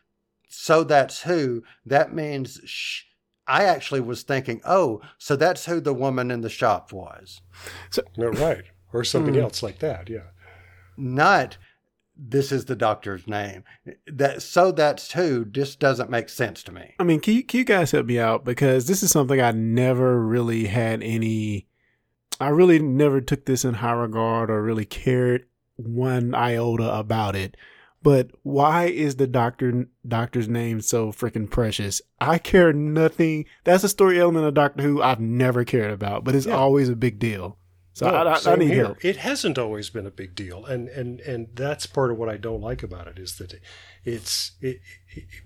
"So 0.49 0.83
that's 0.85 1.23
who." 1.23 1.63
That 1.85 2.15
means 2.15 2.61
sh- 2.65 3.03
I 3.47 3.65
actually 3.65 4.01
was 4.01 4.23
thinking, 4.23 4.61
"Oh, 4.65 5.01
so 5.19 5.37
that's 5.37 5.67
who 5.67 5.81
the 5.81 5.95
woman 5.95 6.31
in 6.31 6.41
the 6.41 6.49
shop 6.49 6.93
was." 6.93 7.41
no, 8.17 8.29
right, 8.29 8.65
or 8.93 9.05
something 9.05 9.35
Hmm. 9.35 9.41
else 9.41 9.63
like 9.63 9.79
that. 9.81 10.09
Yeah, 10.09 10.29
Not 10.97 11.59
this 12.17 12.51
is 12.53 12.65
the 12.65 12.77
doctor's 12.77 13.27
name. 13.27 13.65
That 14.07 14.43
so 14.43 14.73
that's 14.73 15.13
who 15.13 15.45
just 15.45 15.79
doesn't 15.81 16.11
make 16.11 16.29
sense 16.29 16.63
to 16.65 16.73
me. 16.73 16.95
I 16.99 17.05
mean, 17.05 17.21
can 17.21 17.35
you, 17.35 17.45
can 17.45 17.59
you 17.59 17.65
guys 17.65 17.91
help 17.91 18.07
me 18.07 18.19
out? 18.19 18.45
Because 18.45 18.87
this 18.87 19.03
is 19.03 19.11
something 19.11 19.41
I 19.41 19.53
never 19.53 20.25
really 20.25 20.67
had 20.67 21.03
any, 21.03 21.67
I 22.41 22.49
really 22.49 22.79
never 22.79 23.21
took 23.21 23.45
this 23.45 23.65
in 23.65 23.75
high 23.75 23.93
regard 23.93 24.51
or 24.51 24.63
really 24.63 24.87
cared 24.87 25.47
one 25.77 26.35
iota 26.35 26.91
about 26.97 27.37
it. 27.37 27.57
But 28.03 28.31
why 28.43 28.85
is 28.85 29.17
the 29.17 29.27
doctor 29.27 29.89
doctor's 30.07 30.49
name 30.49 30.81
so 30.81 31.11
freaking 31.11 31.51
precious? 31.51 32.01
I 32.21 32.39
care 32.39 32.73
nothing. 32.73 33.47
That's 33.65 33.83
a 33.85 33.89
story 33.89 34.21
element 34.21 34.47
of 34.47 34.55
Doctor 34.55 34.83
Who 34.85 35.03
I've 35.03 35.19
never 35.19 35.65
cared 35.65 35.91
about, 35.91 36.23
but 36.23 36.35
it's 36.37 36.47
Yeah. 36.47 36.55
always 36.55 36.89
a 36.89 36.95
big 36.95 37.19
deal. 37.19 37.59
So 37.97 38.11
No, 38.11 38.15
I, 38.15 38.35
I, 38.35 38.53
I 38.53 38.57
need 38.57 38.69
here. 38.69 38.85
help. 38.85 39.03
It 39.03 39.17
hasn't 39.17 39.57
always 39.57 39.89
been 39.89 40.05
a 40.07 40.11
big 40.11 40.35
deal, 40.35 40.67
and 40.67 40.87
and 40.91 41.19
and 41.21 41.49
that's 41.55 41.87
part 41.87 42.11
of 42.11 42.19
what 42.19 42.29
I 42.29 42.37
don't 42.37 42.61
like 42.61 42.83
about 42.83 43.09
it 43.09 43.19
is 43.19 43.37
that 43.39 43.55
it's 44.05 44.53
it, 44.61 44.81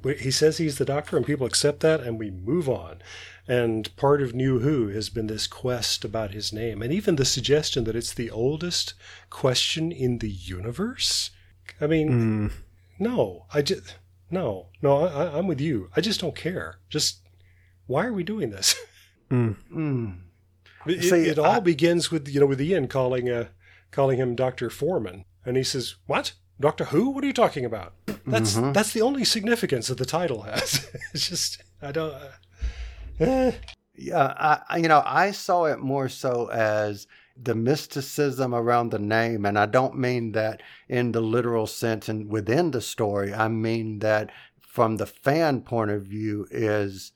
it, 0.02 0.18
he 0.18 0.32
says 0.32 0.58
he's 0.58 0.76
the 0.76 0.84
doctor, 0.84 1.16
and 1.16 1.24
people 1.24 1.46
accept 1.46 1.78
that, 1.80 2.00
and 2.00 2.18
we 2.18 2.28
move 2.32 2.68
on. 2.68 3.02
And 3.46 3.94
part 3.94 4.20
of 4.20 4.34
New 4.34 4.58
Who 4.58 4.88
has 4.88 5.10
been 5.10 5.28
this 5.28 5.46
quest 5.46 6.04
about 6.04 6.32
his 6.32 6.52
name, 6.52 6.82
and 6.82 6.92
even 6.92 7.14
the 7.14 7.24
suggestion 7.24 7.84
that 7.84 7.94
it's 7.94 8.12
the 8.12 8.30
oldest 8.32 8.94
question 9.30 9.92
in 9.92 10.18
the 10.18 10.30
universe. 10.30 11.30
I 11.80 11.86
mean, 11.86 12.08
Mm. 12.10 12.52
no, 12.98 13.46
I 13.54 13.62
just 13.62 13.94
no, 14.28 14.70
no. 14.82 15.04
I, 15.06 15.38
I'm 15.38 15.46
with 15.46 15.60
you. 15.60 15.88
I 15.94 16.00
just 16.00 16.20
don't 16.20 16.34
care. 16.34 16.80
Just 16.88 17.20
why 17.86 18.06
are 18.06 18.12
we 18.12 18.24
doing 18.24 18.50
this? 18.50 18.74
Mm. 19.30 19.54
Mm. 19.72 20.18
It, 20.86 21.02
See, 21.02 21.26
it 21.28 21.38
all 21.38 21.60
begins 21.60 22.10
with 22.10 22.28
you 22.28 22.40
know 22.40 22.46
with 22.46 22.60
Ian 22.60 22.88
calling 22.88 23.28
uh, 23.28 23.48
calling 23.90 24.18
him 24.18 24.34
Doctor 24.34 24.70
Foreman, 24.70 25.24
and 25.44 25.56
he 25.56 25.62
says, 25.62 25.96
"What? 26.06 26.32
Doctor 26.58 26.84
Who? 26.86 27.10
What 27.10 27.24
are 27.24 27.26
you 27.26 27.32
talking 27.32 27.64
about?" 27.64 27.94
That's 28.26 28.54
Mhm. 28.56 28.72
that's 28.74 28.92
the 28.92 29.02
only 29.02 29.24
significance 29.24 29.88
that 29.88 29.98
the 29.98 30.04
title 30.06 30.42
has. 30.42 30.90
it's 31.14 31.28
just 31.28 31.62
I 31.82 31.92
don't. 31.92 32.12
Uh, 32.14 32.28
eh. 33.20 33.52
Yeah, 33.94 34.34
I, 34.38 34.60
I- 34.68 34.76
you 34.78 34.88
know, 34.88 35.02
I 35.04 35.30
saw 35.32 35.64
it 35.64 35.78
more 35.80 36.08
so 36.08 36.48
as 36.50 37.06
the 37.42 37.54
mysticism 37.54 38.54
around 38.54 38.90
the 38.90 38.98
name, 38.98 39.44
and 39.46 39.58
I 39.58 39.66
don't 39.66 39.98
mean 39.98 40.32
that 40.32 40.62
in 40.88 41.12
the 41.12 41.20
literal 41.20 41.66
sense 41.66 42.08
and 42.08 42.28
within 42.30 42.70
the 42.70 42.80
story. 42.80 43.32
I 43.34 43.48
mean 43.48 43.98
that 44.00 44.30
from 44.60 44.96
the 44.96 45.06
fan 45.06 45.62
point 45.62 45.90
of 45.90 46.02
view 46.04 46.46
is 46.50 47.12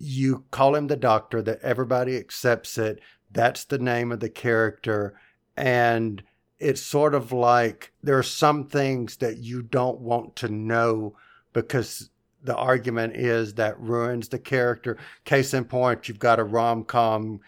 you 0.00 0.44
call 0.50 0.74
him 0.74 0.88
the 0.88 0.96
doctor, 0.96 1.42
that 1.42 1.60
everybody 1.62 2.16
accepts 2.16 2.78
it. 2.78 3.00
That's 3.30 3.64
the 3.64 3.78
name 3.78 4.10
of 4.10 4.20
the 4.20 4.30
character, 4.30 5.14
and 5.56 6.22
it's 6.58 6.82
sort 6.82 7.14
of 7.14 7.32
like 7.32 7.92
there 8.02 8.18
are 8.18 8.22
some 8.22 8.66
things 8.66 9.16
that 9.18 9.38
you 9.38 9.62
don't 9.62 10.00
want 10.00 10.36
to 10.36 10.48
know 10.48 11.16
because 11.52 12.10
the 12.42 12.56
argument 12.56 13.14
is 13.16 13.54
that 13.54 13.78
ruins 13.80 14.28
the 14.28 14.38
character. 14.38 14.96
Case 15.24 15.54
in 15.54 15.64
point, 15.64 16.08
you've 16.08 16.18
got 16.18 16.40
a 16.40 16.44
rom 16.44 16.84
com 16.84 17.40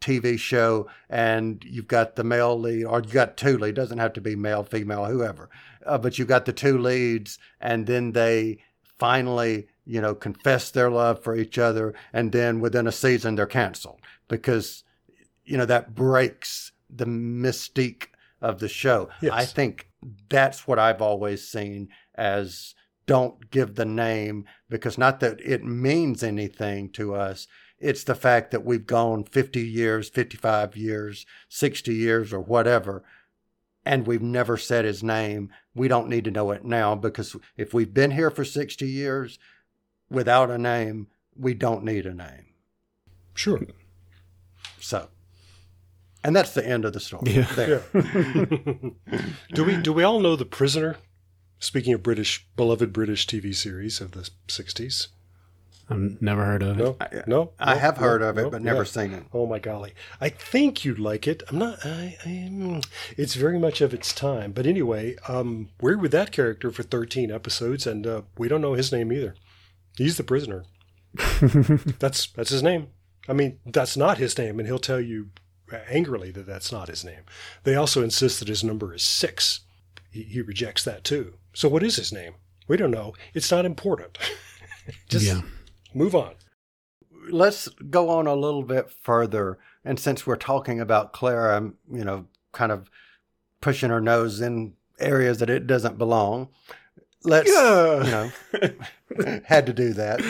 TV 0.00 0.38
show 0.38 0.88
and 1.10 1.64
you've 1.64 1.88
got 1.88 2.16
the 2.16 2.24
male 2.24 2.58
lead, 2.58 2.84
or 2.84 3.00
you 3.00 3.12
got 3.12 3.36
two 3.36 3.58
lead, 3.58 3.74
doesn't 3.74 3.98
have 3.98 4.12
to 4.12 4.20
be 4.20 4.36
male, 4.36 4.62
female, 4.62 5.06
whoever, 5.06 5.50
uh, 5.86 5.98
but 5.98 6.18
you've 6.18 6.28
got 6.28 6.44
the 6.44 6.52
two 6.52 6.78
leads, 6.78 7.38
and 7.60 7.86
then 7.86 8.12
they 8.12 8.58
finally, 8.98 9.66
you 9.88 10.02
know, 10.02 10.14
confess 10.14 10.70
their 10.70 10.90
love 10.90 11.22
for 11.24 11.34
each 11.34 11.58
other, 11.58 11.94
and 12.12 12.30
then 12.30 12.60
within 12.60 12.86
a 12.86 12.92
season 12.92 13.34
they're 13.34 13.46
canceled 13.46 14.00
because, 14.28 14.84
you 15.44 15.56
know, 15.56 15.64
that 15.64 15.94
breaks 15.94 16.72
the 16.90 17.06
mystique 17.06 18.08
of 18.42 18.60
the 18.60 18.68
show. 18.68 19.08
Yes. 19.22 19.32
I 19.32 19.46
think 19.46 19.88
that's 20.28 20.68
what 20.68 20.78
I've 20.78 21.00
always 21.00 21.48
seen 21.48 21.88
as 22.14 22.74
don't 23.06 23.50
give 23.50 23.76
the 23.76 23.86
name 23.86 24.44
because 24.68 24.98
not 24.98 25.20
that 25.20 25.40
it 25.40 25.64
means 25.64 26.22
anything 26.22 26.90
to 26.90 27.14
us. 27.14 27.46
It's 27.78 28.04
the 28.04 28.14
fact 28.14 28.50
that 28.50 28.66
we've 28.66 28.86
gone 28.86 29.24
50 29.24 29.66
years, 29.66 30.10
55 30.10 30.76
years, 30.76 31.24
60 31.48 31.94
years, 31.94 32.32
or 32.34 32.40
whatever, 32.40 33.04
and 33.86 34.06
we've 34.06 34.20
never 34.20 34.58
said 34.58 34.84
his 34.84 35.02
name. 35.02 35.48
We 35.74 35.88
don't 35.88 36.10
need 36.10 36.24
to 36.24 36.30
know 36.30 36.50
it 36.50 36.64
now 36.64 36.94
because 36.94 37.34
if 37.56 37.72
we've 37.72 37.94
been 37.94 38.10
here 38.10 38.30
for 38.30 38.44
60 38.44 38.86
years 38.86 39.38
without 40.10 40.50
a 40.50 40.58
name, 40.58 41.08
we 41.36 41.54
don't 41.54 41.84
need 41.84 42.06
a 42.06 42.14
name. 42.14 42.46
Sure. 43.34 43.60
So, 44.80 45.08
and 46.24 46.34
that's 46.34 46.54
the 46.54 46.66
end 46.66 46.84
of 46.84 46.92
the 46.92 47.00
story. 47.00 47.30
Yeah. 47.30 47.46
There. 47.54 47.82
do 49.54 49.64
we 49.64 49.76
do 49.76 49.92
we 49.92 50.02
all 50.02 50.20
know 50.20 50.36
the 50.36 50.44
prisoner? 50.44 50.96
Speaking 51.60 51.92
of 51.92 52.02
British, 52.02 52.46
beloved 52.56 52.92
British 52.92 53.26
TV 53.26 53.54
series 53.54 54.00
of 54.00 54.12
the 54.12 54.28
'60s. 54.48 55.08
I've 55.90 56.20
never 56.20 56.44
heard 56.44 56.62
of 56.62 56.78
it. 56.78 56.82
No, 56.82 56.96
no, 57.26 57.52
I 57.58 57.74
no, 57.74 57.80
have 57.80 57.96
no, 57.96 58.02
heard 58.02 58.22
of 58.22 58.36
it, 58.36 58.42
no, 58.42 58.50
but 58.50 58.62
never 58.62 58.80
yeah. 58.80 58.84
seen 58.84 59.12
it. 59.12 59.24
Oh 59.32 59.46
my 59.46 59.58
golly! 59.58 59.94
I 60.20 60.28
think 60.28 60.84
you'd 60.84 60.98
like 60.98 61.26
it. 61.26 61.42
I'm 61.48 61.58
not. 61.58 61.78
I. 61.84 62.16
I 62.26 62.80
it's 63.16 63.34
very 63.34 63.58
much 63.58 63.80
of 63.80 63.94
its 63.94 64.12
time. 64.12 64.52
But 64.52 64.66
anyway, 64.66 65.16
um, 65.28 65.70
we're 65.80 65.96
with 65.96 66.12
that 66.12 66.30
character 66.30 66.70
for 66.70 66.82
13 66.82 67.30
episodes, 67.30 67.86
and 67.86 68.06
uh, 68.06 68.22
we 68.36 68.48
don't 68.48 68.60
know 68.60 68.74
his 68.74 68.92
name 68.92 69.12
either. 69.12 69.34
He's 69.98 70.16
the 70.16 70.24
prisoner. 70.24 70.64
that's 71.98 72.28
that's 72.28 72.50
his 72.50 72.62
name. 72.62 72.88
I 73.28 73.32
mean, 73.34 73.58
that's 73.66 73.96
not 73.96 74.18
his 74.18 74.36
name, 74.38 74.58
and 74.58 74.66
he'll 74.66 74.78
tell 74.78 75.00
you 75.00 75.28
angrily 75.88 76.30
that 76.30 76.46
that's 76.46 76.72
not 76.72 76.88
his 76.88 77.04
name. 77.04 77.22
They 77.64 77.74
also 77.74 78.02
insist 78.02 78.38
that 78.38 78.48
his 78.48 78.64
number 78.64 78.94
is 78.94 79.02
six. 79.02 79.60
He, 80.10 80.22
he 80.22 80.40
rejects 80.40 80.84
that 80.84 81.04
too. 81.04 81.34
So 81.52 81.68
what 81.68 81.82
is 81.82 81.96
his 81.96 82.12
name? 82.12 82.34
We 82.66 82.76
don't 82.76 82.90
know. 82.90 83.14
It's 83.34 83.50
not 83.50 83.66
important. 83.66 84.16
Just 85.08 85.26
Yeah. 85.26 85.42
move 85.94 86.14
on. 86.14 86.34
let's 87.30 87.68
go 87.90 88.08
on 88.08 88.26
a 88.26 88.34
little 88.34 88.62
bit 88.62 88.90
further. 89.02 89.58
And 89.84 89.98
since 90.00 90.26
we're 90.26 90.36
talking 90.36 90.80
about 90.80 91.12
Clara, 91.12 91.72
you 91.92 92.04
know, 92.04 92.26
kind 92.52 92.72
of 92.72 92.88
pushing 93.60 93.90
her 93.90 94.00
nose 94.00 94.40
in 94.40 94.74
areas 94.98 95.38
that 95.38 95.50
it 95.50 95.66
doesn't 95.66 95.98
belong, 95.98 96.48
let's, 97.24 97.50
Yeah. 97.52 98.04
you 98.04 99.20
know, 99.20 99.40
had 99.44 99.66
to 99.66 99.72
do 99.72 99.92
that. 99.94 100.20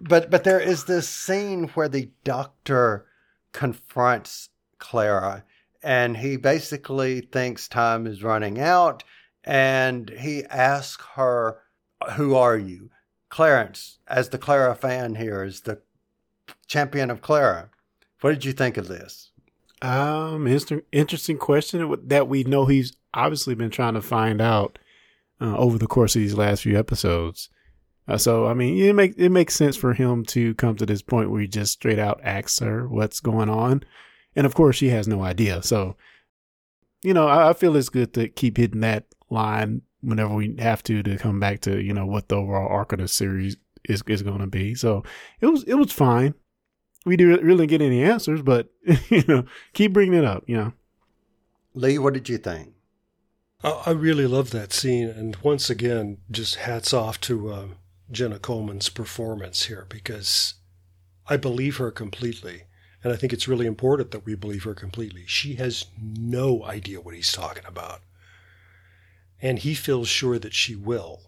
But 0.00 0.30
but 0.30 0.44
there 0.44 0.60
is 0.60 0.84
this 0.84 1.08
scene 1.08 1.68
where 1.68 1.88
the 1.88 2.10
doctor 2.24 3.06
confronts 3.52 4.50
Clara, 4.78 5.44
and 5.82 6.16
he 6.18 6.36
basically 6.36 7.20
thinks 7.20 7.68
time 7.68 8.06
is 8.06 8.22
running 8.22 8.60
out, 8.60 9.02
and 9.44 10.10
he 10.10 10.44
asks 10.46 11.04
her, 11.16 11.58
"Who 12.14 12.34
are 12.34 12.56
you?" 12.56 12.90
Clarence, 13.30 13.98
as 14.06 14.30
the 14.30 14.38
Clara 14.38 14.74
fan 14.74 15.16
here, 15.16 15.42
is 15.44 15.62
the 15.62 15.80
champion 16.66 17.10
of 17.10 17.20
Clara. 17.20 17.68
What 18.20 18.30
did 18.30 18.44
you 18.44 18.52
think 18.52 18.76
of 18.76 18.88
this? 18.88 19.30
Um, 19.82 20.46
interesting 20.92 21.38
question 21.38 21.94
that 22.08 22.28
we 22.28 22.42
know 22.44 22.66
he's 22.66 22.96
obviously 23.14 23.54
been 23.54 23.70
trying 23.70 23.94
to 23.94 24.02
find 24.02 24.40
out 24.40 24.78
uh, 25.40 25.56
over 25.56 25.78
the 25.78 25.86
course 25.86 26.16
of 26.16 26.22
these 26.22 26.34
last 26.34 26.62
few 26.62 26.78
episodes. 26.78 27.48
Uh, 28.06 28.16
so, 28.16 28.46
I 28.46 28.54
mean, 28.54 28.78
it 28.78 28.94
make 28.94 29.14
it 29.18 29.28
makes 29.28 29.54
sense 29.54 29.76
for 29.76 29.92
him 29.92 30.24
to 30.26 30.54
come 30.54 30.76
to 30.76 30.86
this 30.86 31.02
point 31.02 31.30
where 31.30 31.42
he 31.42 31.46
just 31.46 31.72
straight 31.72 31.98
out 31.98 32.20
asks 32.24 32.58
her 32.60 32.88
what's 32.88 33.20
going 33.20 33.50
on, 33.50 33.82
and 34.34 34.46
of 34.46 34.54
course, 34.54 34.76
she 34.76 34.88
has 34.88 35.06
no 35.06 35.22
idea. 35.22 35.62
So, 35.62 35.94
you 37.02 37.12
know, 37.12 37.28
I, 37.28 37.50
I 37.50 37.52
feel 37.52 37.76
it's 37.76 37.90
good 37.90 38.14
to 38.14 38.28
keep 38.28 38.56
hitting 38.56 38.80
that 38.80 39.04
line 39.28 39.82
whenever 40.00 40.34
we 40.34 40.56
have 40.58 40.82
to 40.84 41.02
to 41.02 41.18
come 41.18 41.38
back 41.38 41.60
to 41.60 41.82
you 41.82 41.92
know 41.92 42.06
what 42.06 42.28
the 42.28 42.36
overall 42.36 42.68
arc 42.68 42.92
of 42.92 42.98
the 42.98 43.08
series 43.08 43.56
is 43.84 44.02
is 44.06 44.22
going 44.22 44.40
to 44.40 44.46
be. 44.46 44.74
So, 44.74 45.04
it 45.42 45.46
was 45.46 45.64
it 45.64 45.74
was 45.74 45.92
fine. 45.92 46.34
We 47.04 47.18
didn't 47.18 47.44
really 47.44 47.66
get 47.66 47.82
any 47.82 48.02
answers, 48.02 48.40
but 48.40 48.70
you 49.10 49.22
know, 49.28 49.44
keep 49.74 49.92
bringing 49.92 50.18
it 50.18 50.24
up. 50.24 50.44
You 50.46 50.56
know. 50.56 50.72
Lee, 51.74 51.98
what 51.98 52.14
did 52.14 52.30
you 52.30 52.38
think? 52.38 52.72
I 53.64 53.90
really 53.90 54.28
love 54.28 54.50
that 54.50 54.72
scene, 54.72 55.08
and 55.08 55.34
once 55.42 55.68
again, 55.68 56.18
just 56.30 56.54
hats 56.56 56.92
off 56.92 57.20
to 57.22 57.50
uh, 57.50 57.66
Jenna 58.08 58.38
Coleman's 58.38 58.88
performance 58.88 59.64
here 59.64 59.84
because 59.88 60.54
I 61.26 61.38
believe 61.38 61.78
her 61.78 61.90
completely, 61.90 62.64
and 63.02 63.12
I 63.12 63.16
think 63.16 63.32
it's 63.32 63.48
really 63.48 63.66
important 63.66 64.12
that 64.12 64.24
we 64.24 64.36
believe 64.36 64.62
her 64.62 64.74
completely. 64.74 65.24
She 65.26 65.54
has 65.54 65.86
no 66.00 66.64
idea 66.64 67.00
what 67.00 67.16
he's 67.16 67.32
talking 67.32 67.64
about, 67.66 68.02
and 69.42 69.58
he 69.58 69.74
feels 69.74 70.06
sure 70.08 70.38
that 70.38 70.54
she 70.54 70.76
will. 70.76 71.22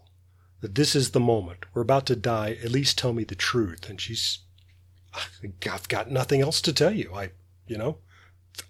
That 0.61 0.75
this 0.75 0.95
is 0.95 1.11
the 1.11 1.19
moment. 1.19 1.65
We're 1.73 1.81
about 1.81 2.05
to 2.05 2.15
die. 2.15 2.57
At 2.63 2.71
least 2.71 2.97
tell 2.97 3.11
me 3.13 3.25
the 3.25 3.35
truth. 3.35 3.89
And 3.89 3.99
she's, 3.99 4.39
I've 5.69 5.87
got 5.89 6.11
nothing 6.11 6.39
else 6.39 6.61
to 6.61 6.71
tell 6.71 6.93
you. 6.93 7.11
I, 7.13 7.31
you 7.67 7.77
know, 7.77 7.97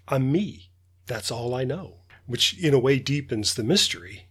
I'm 0.08 0.32
me. 0.32 0.70
That's 1.06 1.30
all 1.30 1.54
I 1.54 1.64
know, 1.64 1.98
which 2.26 2.58
in 2.58 2.74
a 2.74 2.78
way 2.78 2.98
deepens 2.98 3.54
the 3.54 3.64
mystery. 3.64 4.28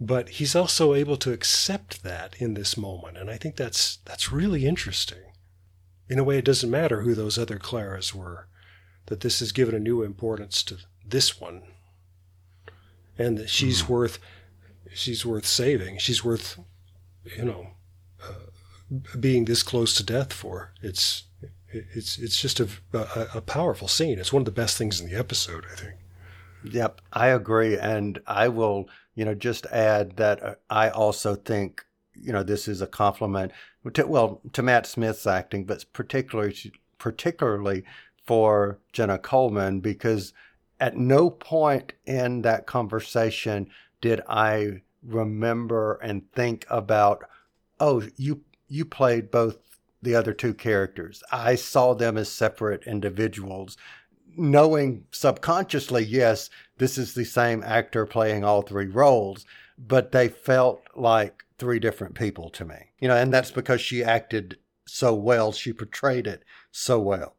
But 0.00 0.30
he's 0.30 0.56
also 0.56 0.94
able 0.94 1.16
to 1.18 1.32
accept 1.32 2.02
that 2.02 2.34
in 2.38 2.54
this 2.54 2.76
moment, 2.76 3.16
and 3.16 3.30
I 3.30 3.36
think 3.36 3.56
that's 3.56 3.98
that's 4.04 4.32
really 4.32 4.66
interesting. 4.66 5.22
In 6.08 6.18
a 6.18 6.24
way, 6.24 6.38
it 6.38 6.44
doesn't 6.44 6.70
matter 6.70 7.02
who 7.02 7.14
those 7.14 7.38
other 7.38 7.58
Claras 7.58 8.12
were; 8.12 8.48
that 9.06 9.20
this 9.20 9.38
has 9.38 9.52
given 9.52 9.74
a 9.74 9.80
new 9.80 10.02
importance 10.02 10.62
to 10.64 10.78
this 11.06 11.40
one, 11.40 11.62
and 13.16 13.38
that 13.38 13.48
she's 13.48 13.88
worth 13.88 14.18
she's 14.92 15.24
worth 15.24 15.46
saving. 15.46 15.98
She's 15.98 16.24
worth, 16.24 16.58
you 17.36 17.44
know, 17.44 17.68
uh, 18.22 19.06
being 19.18 19.44
this 19.44 19.62
close 19.62 19.94
to 19.94 20.02
death 20.02 20.32
for. 20.32 20.72
It's 20.82 21.24
it's 21.68 22.18
it's 22.18 22.40
just 22.40 22.58
a, 22.58 22.68
a 22.92 23.28
a 23.36 23.40
powerful 23.40 23.88
scene. 23.88 24.18
It's 24.18 24.32
one 24.32 24.42
of 24.42 24.46
the 24.46 24.50
best 24.50 24.76
things 24.76 25.00
in 25.00 25.08
the 25.08 25.16
episode, 25.16 25.64
I 25.70 25.76
think. 25.76 25.94
Yep, 26.64 27.00
I 27.12 27.28
agree, 27.28 27.76
and 27.78 28.20
I 28.26 28.48
will, 28.48 28.88
you 29.14 29.24
know, 29.24 29.34
just 29.34 29.66
add 29.66 30.16
that 30.16 30.42
uh, 30.42 30.54
I 30.70 30.90
also 30.90 31.34
think, 31.34 31.84
you 32.14 32.32
know, 32.32 32.42
this 32.42 32.68
is 32.68 32.80
a 32.80 32.86
compliment 32.86 33.52
to 33.94 34.06
well 34.06 34.40
to 34.52 34.62
Matt 34.62 34.86
Smith's 34.86 35.26
acting, 35.26 35.64
but 35.64 35.84
particularly 35.92 36.54
particularly 36.98 37.84
for 38.24 38.78
Jenna 38.92 39.18
Coleman 39.18 39.80
because 39.80 40.32
at 40.78 40.96
no 40.96 41.30
point 41.30 41.94
in 42.06 42.42
that 42.42 42.66
conversation 42.66 43.68
did 44.00 44.20
I 44.28 44.82
remember 45.02 45.94
and 46.02 46.30
think 46.32 46.64
about, 46.70 47.24
oh, 47.80 48.02
you 48.16 48.42
you 48.68 48.84
played 48.84 49.30
both 49.30 49.58
the 50.00 50.14
other 50.14 50.32
two 50.32 50.54
characters. 50.54 51.22
I 51.30 51.54
saw 51.54 51.94
them 51.94 52.16
as 52.16 52.28
separate 52.28 52.84
individuals 52.84 53.76
knowing 54.36 55.04
subconsciously, 55.10 56.04
yes, 56.04 56.50
this 56.78 56.98
is 56.98 57.14
the 57.14 57.24
same 57.24 57.62
actor 57.62 58.06
playing 58.06 58.44
all 58.44 58.62
three 58.62 58.86
roles, 58.86 59.44
but 59.78 60.12
they 60.12 60.28
felt 60.28 60.82
like 60.94 61.44
three 61.58 61.78
different 61.78 62.14
people 62.14 62.50
to 62.50 62.64
me. 62.64 62.90
You 62.98 63.08
know, 63.08 63.16
and 63.16 63.32
that's 63.32 63.50
because 63.50 63.80
she 63.80 64.02
acted 64.02 64.58
so 64.86 65.14
well, 65.14 65.52
she 65.52 65.72
portrayed 65.72 66.26
it 66.26 66.44
so 66.70 66.98
well. 66.98 67.36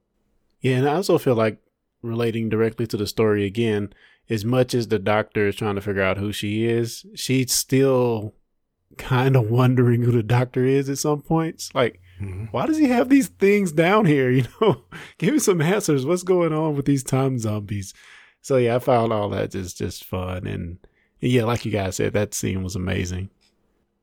Yeah, 0.62 0.78
and 0.78 0.90
I 0.90 0.96
also 0.96 1.18
feel 1.18 1.36
like 1.36 1.58
relating 2.02 2.50
directly 2.50 2.88
to 2.88 2.98
the 2.98 3.08
story 3.08 3.46
again, 3.46 3.94
as 4.30 4.46
much 4.46 4.74
as 4.74 4.88
the 4.88 5.00
doctor 5.00 5.48
is 5.48 5.56
trying 5.56 5.76
to 5.76 5.82
figure 5.82 6.02
out 6.02 6.18
who 6.18 6.32
she 6.32 6.66
is, 6.66 7.06
she's 7.16 7.52
still 7.52 8.34
kind 8.98 9.36
of 9.36 9.50
wondering 9.50 10.04
who 10.04 10.12
the 10.12 10.24
doctor 10.24 10.66
is 10.66 10.90
at 10.90 11.00
some 11.00 11.22
points. 11.22 11.74
Like, 11.74 12.00
mm-hmm. 12.22 12.46
why 12.52 12.66
does 12.66 12.78
he 12.78 12.88
have 12.88 13.10
these 13.10 13.28
things 13.28 13.72
down 13.72 14.06
here? 14.06 14.30
You 14.32 14.46
know, 14.62 14.84
give 15.18 15.34
me 15.34 15.40
some 15.40 15.62
answers. 15.62 16.06
What's 16.06 16.24
going 16.24 16.54
on 16.54 16.76
with 16.76 16.86
these 16.86 17.04
time 17.04 17.40
zombies? 17.40 17.94
So 18.42 18.58
yeah, 18.58 18.76
I 18.76 18.80
found 18.80 19.14
all 19.14 19.30
that 19.30 19.52
just 19.52 19.78
just 19.78 20.04
fun 20.04 20.48
and 20.48 20.78
yeah, 21.20 21.46
like 21.46 21.66
you 21.66 21.72
guys 21.72 21.96
said, 21.96 22.14
that 22.14 22.34
scene 22.34 22.64
was 22.64 22.76
amazing. 22.76 23.30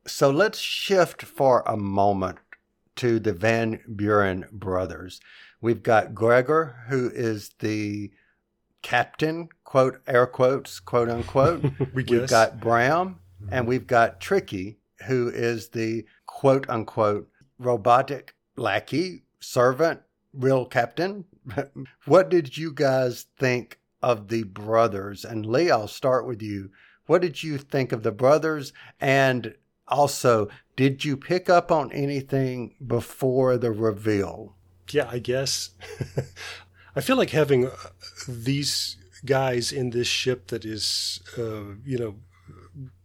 So 0.07 0.31
let's 0.31 0.57
shift 0.59 1.21
for 1.21 1.63
a 1.67 1.77
moment 1.77 2.39
to 2.95 3.19
the 3.19 3.33
Van 3.33 3.79
Baalen 3.87 4.49
brothers. 4.51 5.19
We've 5.61 5.83
got 5.83 6.15
Gregor, 6.15 6.83
who 6.87 7.11
is 7.13 7.51
the 7.59 8.11
captain, 8.81 9.49
quote, 9.63 10.01
air 10.07 10.25
quotes, 10.25 10.79
quote 10.79 11.09
unquote. 11.09 11.63
we 11.93 12.03
have 12.09 12.29
got 12.29 12.59
Bram, 12.59 13.19
mm-hmm. 13.41 13.53
and 13.53 13.67
we've 13.67 13.85
got 13.85 14.19
Tricky, 14.19 14.79
who 15.05 15.29
is 15.29 15.69
the 15.69 16.05
quote 16.25 16.67
unquote 16.69 17.29
robotic 17.61 18.35
lackey, 18.55 19.23
servant, 19.39 20.01
real 20.33 20.65
captain. 20.65 21.25
what 22.05 22.29
did 22.29 22.57
you 22.57 22.73
guys 22.73 23.25
think 23.37 23.79
of 24.01 24.27
the 24.27 24.43
brothers? 24.43 25.23
And 25.23 25.45
Lee, 25.45 25.71
I'll 25.71 25.87
start 25.87 26.25
with 26.25 26.41
you. 26.41 26.71
What 27.05 27.21
did 27.21 27.43
you 27.43 27.57
think 27.57 27.91
of 27.91 28.03
the 28.03 28.11
brothers? 28.11 28.73
And 28.99 29.55
also, 29.87 30.47
did 30.75 31.03
you 31.03 31.17
pick 31.17 31.49
up 31.49 31.71
on 31.71 31.91
anything 31.91 32.75
before 32.85 33.57
the 33.57 33.71
reveal? 33.71 34.55
Yeah, 34.89 35.09
I 35.09 35.19
guess. 35.19 35.71
I 36.95 37.01
feel 37.01 37.15
like 37.15 37.29
having 37.29 37.67
uh, 37.67 37.71
these 38.27 38.97
guys 39.25 39.71
in 39.71 39.91
this 39.91 40.07
ship 40.07 40.47
that 40.47 40.65
is, 40.65 41.21
uh, 41.37 41.75
you 41.85 41.97
know, 41.97 42.15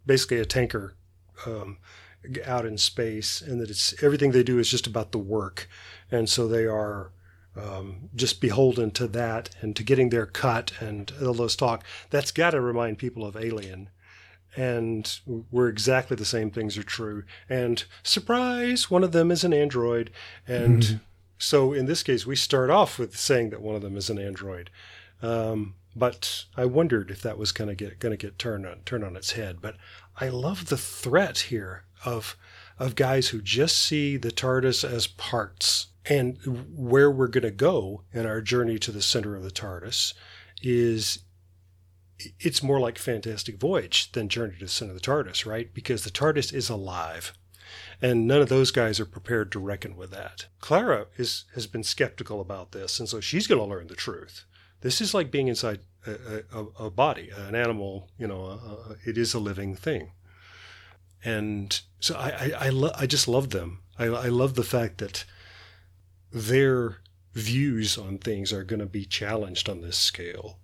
basically 0.07 0.39
a 0.39 0.45
tanker 0.45 0.97
um, 1.45 1.79
out 2.45 2.67
in 2.67 2.79
space, 2.79 3.41
and 3.41 3.61
that 3.61 3.71
it's 3.71 4.03
everything 4.03 4.33
they 4.33 4.43
do 4.43 4.59
is 4.59 4.71
just 4.71 4.87
about 4.87 5.13
the 5.13 5.19
work, 5.19 5.69
and 6.11 6.29
so 6.29 6.47
they 6.47 6.67
are 6.67 7.13
um, 7.57 8.11
just 8.15 8.41
beholden 8.41 8.91
to 8.93 9.07
that 9.09 9.51
and 9.61 9.75
to 9.77 9.83
getting 9.83 10.11
their 10.11 10.27
cut 10.27 10.73
and 10.81 11.13
all 11.25 11.35
those 11.35 11.57
talk. 11.57 11.85
That's 12.11 12.31
got 12.31 12.51
to 12.51 12.61
remind 12.61 12.99
people 12.99 13.25
of 13.25 13.37
Alien. 13.37 13.91
And 14.57 15.07
where 15.51 15.69
exactly 15.69 16.17
the 16.17 16.25
same 16.25 16.51
things 16.51 16.79
are 16.79 16.83
true. 16.83 17.25
And 17.47 17.85
surprise, 18.03 18.91
one 18.91 19.05
of 19.05 19.13
them 19.13 19.31
is 19.31 19.45
an 19.45 19.53
android. 19.53 20.11
And 20.49 20.83
mm-hmm. 20.83 20.97
so 21.37 21.75
in 21.75 21.85
this 21.85 22.03
case, 22.03 22.25
we 22.25 22.37
start 22.37 22.71
off 22.71 22.99
with 22.99 23.19
saying 23.19 23.51
that 23.51 23.61
one 23.61 23.77
of 23.77 23.83
them 23.83 23.99
is 23.99 24.09
an 24.09 24.19
android. 24.19 24.71
Um, 25.21 25.75
but 25.95 26.45
I 26.57 26.65
wondered 26.65 27.11
if 27.11 27.21
that 27.23 27.39
was 27.39 27.53
going 27.53 27.69
to 27.69 27.75
get 27.75 27.99
going 27.99 28.17
to 28.17 28.27
get 28.27 28.39
turned 28.39 28.67
on 28.67 28.81
turned 28.85 29.05
on 29.05 29.17
its 29.17 29.33
head. 29.33 29.59
But 29.61 29.77
I 30.19 30.29
love 30.29 30.69
the 30.69 30.77
threat 30.79 31.39
here 31.39 31.85
of 32.07 32.37
of 32.79 32.95
guys 32.95 33.29
who 33.29 33.41
just 33.41 33.79
see 33.79 34.17
the 34.17 34.31
TARDIS 34.31 34.85
as 34.85 35.07
parts 35.07 35.89
and 36.05 36.39
where 36.75 37.11
we're 37.11 37.27
going 37.27 37.43
to 37.43 37.51
go 37.51 38.03
in 38.13 38.27
our 38.27 38.41
journey 38.41 38.79
to 38.79 38.93
the 38.93 39.03
center 39.03 39.35
of 39.35 39.43
the 39.43 39.51
TARDIS 39.51 40.15
is 40.63 41.21
it's 42.41 42.63
more 42.63 42.81
like 42.81 42.99
Fantastic 42.99 43.59
Voyage 43.59 44.13
than 44.13 44.29
Journey 44.29 44.55
to 44.59 44.65
the 44.65 44.71
Center 44.71 44.93
of 44.93 45.01
the 45.01 45.07
TARDIS, 45.07 45.45
right? 45.45 45.73
Because 45.75 46.05
the 46.05 46.11
TARDIS 46.11 46.53
is 46.53 46.71
alive. 46.71 47.35
And 48.01 48.27
none 48.27 48.41
of 48.41 48.49
those 48.49 48.71
guys 48.71 49.01
are 49.01 49.07
prepared 49.07 49.53
to 49.53 49.59
reckon 49.59 49.97
with 49.97 50.11
that. 50.13 50.47
Clara 50.61 51.07
is 51.17 51.45
has 51.55 51.67
been 51.67 51.83
skeptical 51.83 52.41
about 52.41 52.73
this, 52.73 53.01
and 53.01 53.09
so 53.09 53.21
she's 53.21 53.47
going 53.47 53.61
to 53.61 53.67
learn 53.67 53.89
the 53.89 53.95
truth. 53.95 54.45
This 54.83 55.01
is 55.01 55.15
like 55.15 55.31
being 55.31 55.49
inside 55.49 55.81
a, 56.07 56.43
a, 56.53 56.85
a 56.85 56.91
body, 56.91 57.31
an 57.37 57.55
animal. 57.55 58.09
You 58.19 58.29
know, 58.29 58.45
a, 58.45 58.97
it 59.05 59.19
is 59.19 59.35
a 59.35 59.41
living 59.41 59.75
thing. 59.75 60.13
And 61.27 61.81
so 61.99 62.15
I 62.15 62.29
I, 62.29 62.67
I, 62.67 62.69
lo- 62.69 62.95
I 62.97 63.07
just 63.07 63.27
love 63.27 63.51
them. 63.51 63.81
I, 63.99 64.05
I 64.05 64.29
love 64.29 64.55
the 64.55 64.63
fact 64.63 64.99
that 64.99 65.25
their 66.33 66.99
views 67.35 67.99
on 67.99 68.19
things 68.19 68.53
are 68.53 68.65
going 68.65 68.81
to 68.81 68.87
be 68.87 69.05
challenged 69.05 69.69
on 69.69 69.81
this 69.81 69.99
scale. 69.99 70.59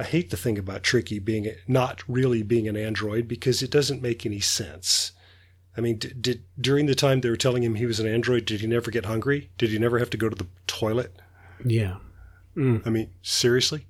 I 0.00 0.04
hate 0.04 0.30
the 0.30 0.36
thing 0.36 0.58
about 0.58 0.82
Tricky 0.82 1.18
being 1.18 1.48
not 1.68 2.02
really 2.08 2.42
being 2.42 2.66
an 2.66 2.76
android 2.76 3.28
because 3.28 3.62
it 3.62 3.70
doesn't 3.70 4.02
make 4.02 4.24
any 4.24 4.40
sense. 4.40 5.12
I 5.76 5.80
mean, 5.80 5.98
did, 5.98 6.22
did, 6.22 6.44
during 6.58 6.86
the 6.86 6.94
time 6.94 7.20
they 7.20 7.28
were 7.28 7.36
telling 7.36 7.62
him 7.62 7.74
he 7.74 7.86
was 7.86 8.00
an 8.00 8.08
android, 8.08 8.44
did 8.46 8.60
he 8.60 8.66
never 8.66 8.90
get 8.90 9.04
hungry? 9.04 9.50
Did 9.58 9.70
he 9.70 9.78
never 9.78 9.98
have 9.98 10.10
to 10.10 10.16
go 10.16 10.28
to 10.28 10.36
the 10.36 10.46
toilet? 10.66 11.14
Yeah. 11.64 11.96
Mm. 12.56 12.86
I 12.86 12.90
mean, 12.90 13.10
seriously? 13.22 13.86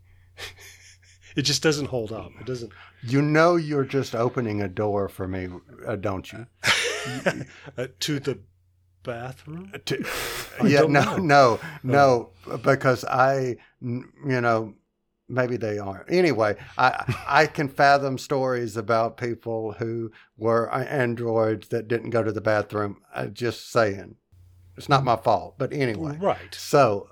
it 1.37 1.43
just 1.43 1.63
doesn't 1.63 1.87
hold 1.87 2.13
up. 2.13 2.33
It 2.41 2.47
doesn't. 2.47 2.73
You 3.07 3.21
know, 3.23 3.57
you're 3.57 3.85
just 3.85 4.15
opening 4.15 4.63
a 4.63 4.69
door 4.69 5.09
for 5.09 5.29
me, 5.29 5.49
uh, 5.87 5.97
don't 5.97 6.33
you? 6.33 6.47
uh, 7.77 7.87
to 8.01 8.21
the 8.21 8.39
bathroom? 9.03 9.73
To, 9.85 10.05
yeah, 10.65 10.81
no, 10.81 10.87
know. 10.87 11.17
no, 11.19 11.61
no, 11.83 12.31
because 12.63 13.05
I, 13.05 13.57
you 13.81 14.05
know, 14.41 14.75
maybe 15.29 15.57
they 15.57 15.79
aren't. 15.79 16.11
Anyway, 16.11 16.57
I 16.77 17.15
I 17.27 17.47
can 17.47 17.69
fathom 17.69 18.19
stories 18.19 18.77
about 18.77 19.17
people 19.17 19.73
who 19.73 20.11
were 20.37 20.73
androids 20.73 21.69
that 21.69 21.89
didn't 21.89 22.11
go 22.11 22.23
to 22.23 22.33
the 22.33 22.41
bathroom. 22.41 23.03
I'm 23.15 23.29
uh, 23.29 23.31
just 23.31 23.71
saying, 23.71 24.17
it's 24.77 24.89
not 24.89 25.05
my 25.05 25.17
fault. 25.17 25.57
But 25.59 25.73
anyway, 25.73 26.19
right. 26.21 26.55
So, 26.55 27.11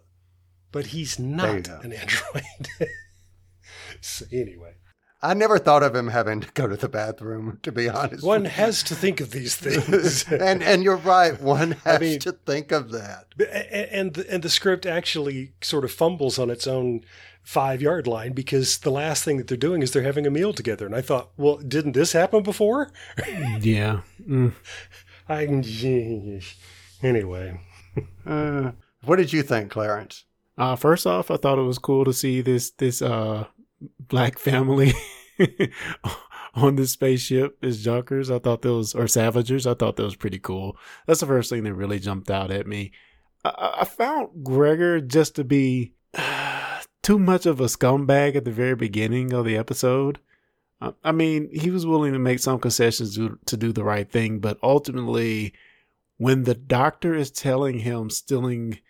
but 0.72 0.86
he's 0.86 1.18
not 1.18 1.68
an 1.68 1.92
android. 1.92 2.42
so 4.00 4.26
anyway. 4.32 4.74
I 5.24 5.34
never 5.34 5.58
thought 5.58 5.84
of 5.84 5.94
him 5.94 6.08
having 6.08 6.40
to 6.40 6.50
go 6.52 6.66
to 6.66 6.76
the 6.76 6.88
bathroom. 6.88 7.60
To 7.62 7.70
be 7.70 7.88
honest, 7.88 8.24
one 8.24 8.44
has 8.44 8.82
to 8.84 8.94
think 8.94 9.20
of 9.20 9.30
these 9.30 9.54
things, 9.54 10.24
and 10.32 10.62
and 10.62 10.82
you're 10.82 10.96
right. 10.96 11.40
One 11.40 11.72
has 11.84 11.96
I 11.96 11.98
mean, 12.00 12.18
to 12.20 12.32
think 12.32 12.72
of 12.72 12.90
that. 12.90 13.26
And 13.92 14.14
the, 14.14 14.28
and 14.28 14.42
the 14.42 14.50
script 14.50 14.84
actually 14.84 15.52
sort 15.60 15.84
of 15.84 15.92
fumbles 15.92 16.38
on 16.38 16.50
its 16.50 16.66
own 16.66 17.04
five 17.42 17.82
yard 17.82 18.06
line 18.06 18.32
because 18.32 18.78
the 18.78 18.90
last 18.90 19.24
thing 19.24 19.36
that 19.36 19.48
they're 19.48 19.56
doing 19.56 19.82
is 19.82 19.92
they're 19.92 20.02
having 20.02 20.26
a 20.26 20.30
meal 20.30 20.52
together. 20.52 20.86
And 20.86 20.94
I 20.94 21.00
thought, 21.00 21.30
well, 21.36 21.56
didn't 21.56 21.92
this 21.92 22.12
happen 22.12 22.42
before? 22.42 22.90
yeah. 23.60 24.00
Mm. 24.26 24.54
I 25.28 25.44
anyway. 27.02 27.60
Uh, 28.26 28.72
what 29.04 29.16
did 29.16 29.32
you 29.32 29.42
think, 29.42 29.70
Clarence? 29.70 30.24
Uh, 30.58 30.76
first 30.76 31.06
off, 31.06 31.30
I 31.30 31.36
thought 31.36 31.58
it 31.58 31.62
was 31.62 31.78
cool 31.78 32.04
to 32.04 32.12
see 32.12 32.40
this 32.40 32.70
this 32.72 33.02
uh 33.02 33.46
black 33.98 34.38
family 34.38 34.92
on 36.54 36.76
the 36.76 36.86
spaceship 36.86 37.58
is 37.62 37.82
Junkers. 37.82 38.30
I 38.30 38.38
thought 38.38 38.62
those 38.62 38.94
or 38.94 39.04
Savagers. 39.04 39.70
I 39.70 39.74
thought 39.74 39.96
that 39.96 40.02
was 40.02 40.16
pretty 40.16 40.38
cool. 40.38 40.76
That's 41.06 41.20
the 41.20 41.26
first 41.26 41.50
thing 41.50 41.64
that 41.64 41.74
really 41.74 41.98
jumped 41.98 42.30
out 42.30 42.50
at 42.50 42.66
me. 42.66 42.92
I, 43.44 43.78
I 43.80 43.84
found 43.84 44.44
Gregor 44.44 45.00
just 45.00 45.34
to 45.36 45.44
be 45.44 45.94
too 47.02 47.18
much 47.18 47.46
of 47.46 47.60
a 47.60 47.64
scumbag 47.64 48.36
at 48.36 48.44
the 48.44 48.50
very 48.50 48.76
beginning 48.76 49.32
of 49.32 49.44
the 49.44 49.56
episode. 49.56 50.18
I 51.04 51.12
mean, 51.12 51.48
he 51.52 51.70
was 51.70 51.86
willing 51.86 52.12
to 52.12 52.18
make 52.18 52.40
some 52.40 52.58
concessions 52.58 53.14
to, 53.14 53.38
to 53.46 53.56
do 53.56 53.72
the 53.72 53.84
right 53.84 54.10
thing, 54.10 54.40
but 54.40 54.58
ultimately, 54.64 55.54
when 56.16 56.42
the 56.42 56.56
doctor 56.56 57.14
is 57.14 57.30
telling 57.30 57.80
him 57.80 58.10
stealing 58.10 58.80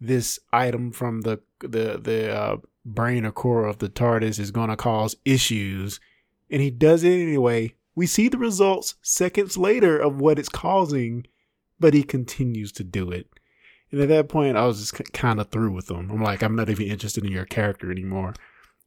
this 0.00 0.38
item 0.52 0.92
from 0.92 1.22
the 1.22 1.40
the 1.60 2.00
the 2.02 2.32
uh, 2.32 2.56
brain 2.84 3.24
or 3.24 3.32
core 3.32 3.66
of 3.66 3.78
the 3.78 3.88
TARDIS 3.88 4.38
is 4.38 4.50
going 4.50 4.70
to 4.70 4.76
cause 4.76 5.16
issues, 5.24 6.00
and 6.50 6.62
he 6.62 6.70
does 6.70 7.04
it 7.04 7.12
anyway. 7.12 7.74
We 7.94 8.06
see 8.06 8.28
the 8.28 8.38
results 8.38 8.94
seconds 9.02 9.56
later 9.56 9.98
of 9.98 10.20
what 10.20 10.38
it's 10.38 10.48
causing, 10.48 11.26
but 11.78 11.94
he 11.94 12.02
continues 12.02 12.72
to 12.72 12.84
do 12.84 13.10
it. 13.10 13.28
And 13.90 14.00
at 14.00 14.08
that 14.08 14.28
point, 14.28 14.56
I 14.56 14.66
was 14.66 14.78
just 14.78 15.12
kind 15.12 15.40
of 15.40 15.50
through 15.50 15.72
with 15.72 15.90
him. 15.90 16.10
I'm 16.10 16.22
like, 16.22 16.42
I'm 16.42 16.54
not 16.54 16.70
even 16.70 16.86
interested 16.86 17.24
in 17.24 17.32
your 17.32 17.44
character 17.44 17.90
anymore. 17.90 18.34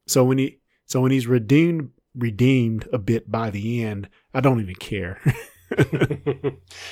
So 0.08 0.24
when 0.24 0.38
he, 0.38 0.60
so 0.86 1.02
when 1.02 1.12
he's 1.12 1.28
redeemed, 1.28 1.92
redeemed 2.16 2.88
a 2.94 2.98
bit 2.98 3.30
by 3.30 3.50
the 3.50 3.84
end, 3.84 4.10
I 4.34 4.40
don't 4.40 4.62
even 4.62 4.76
care. 4.76 5.20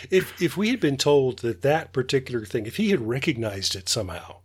if 0.10 0.42
if 0.42 0.58
we 0.58 0.70
had 0.70 0.80
been 0.80 0.98
told 0.98 1.40
that 1.40 1.62
that 1.62 1.94
particular 1.94 2.46
thing, 2.46 2.66
if 2.66 2.78
he 2.78 2.90
had 2.90 3.02
recognized 3.02 3.76
it 3.76 3.88
somehow, 3.88 4.38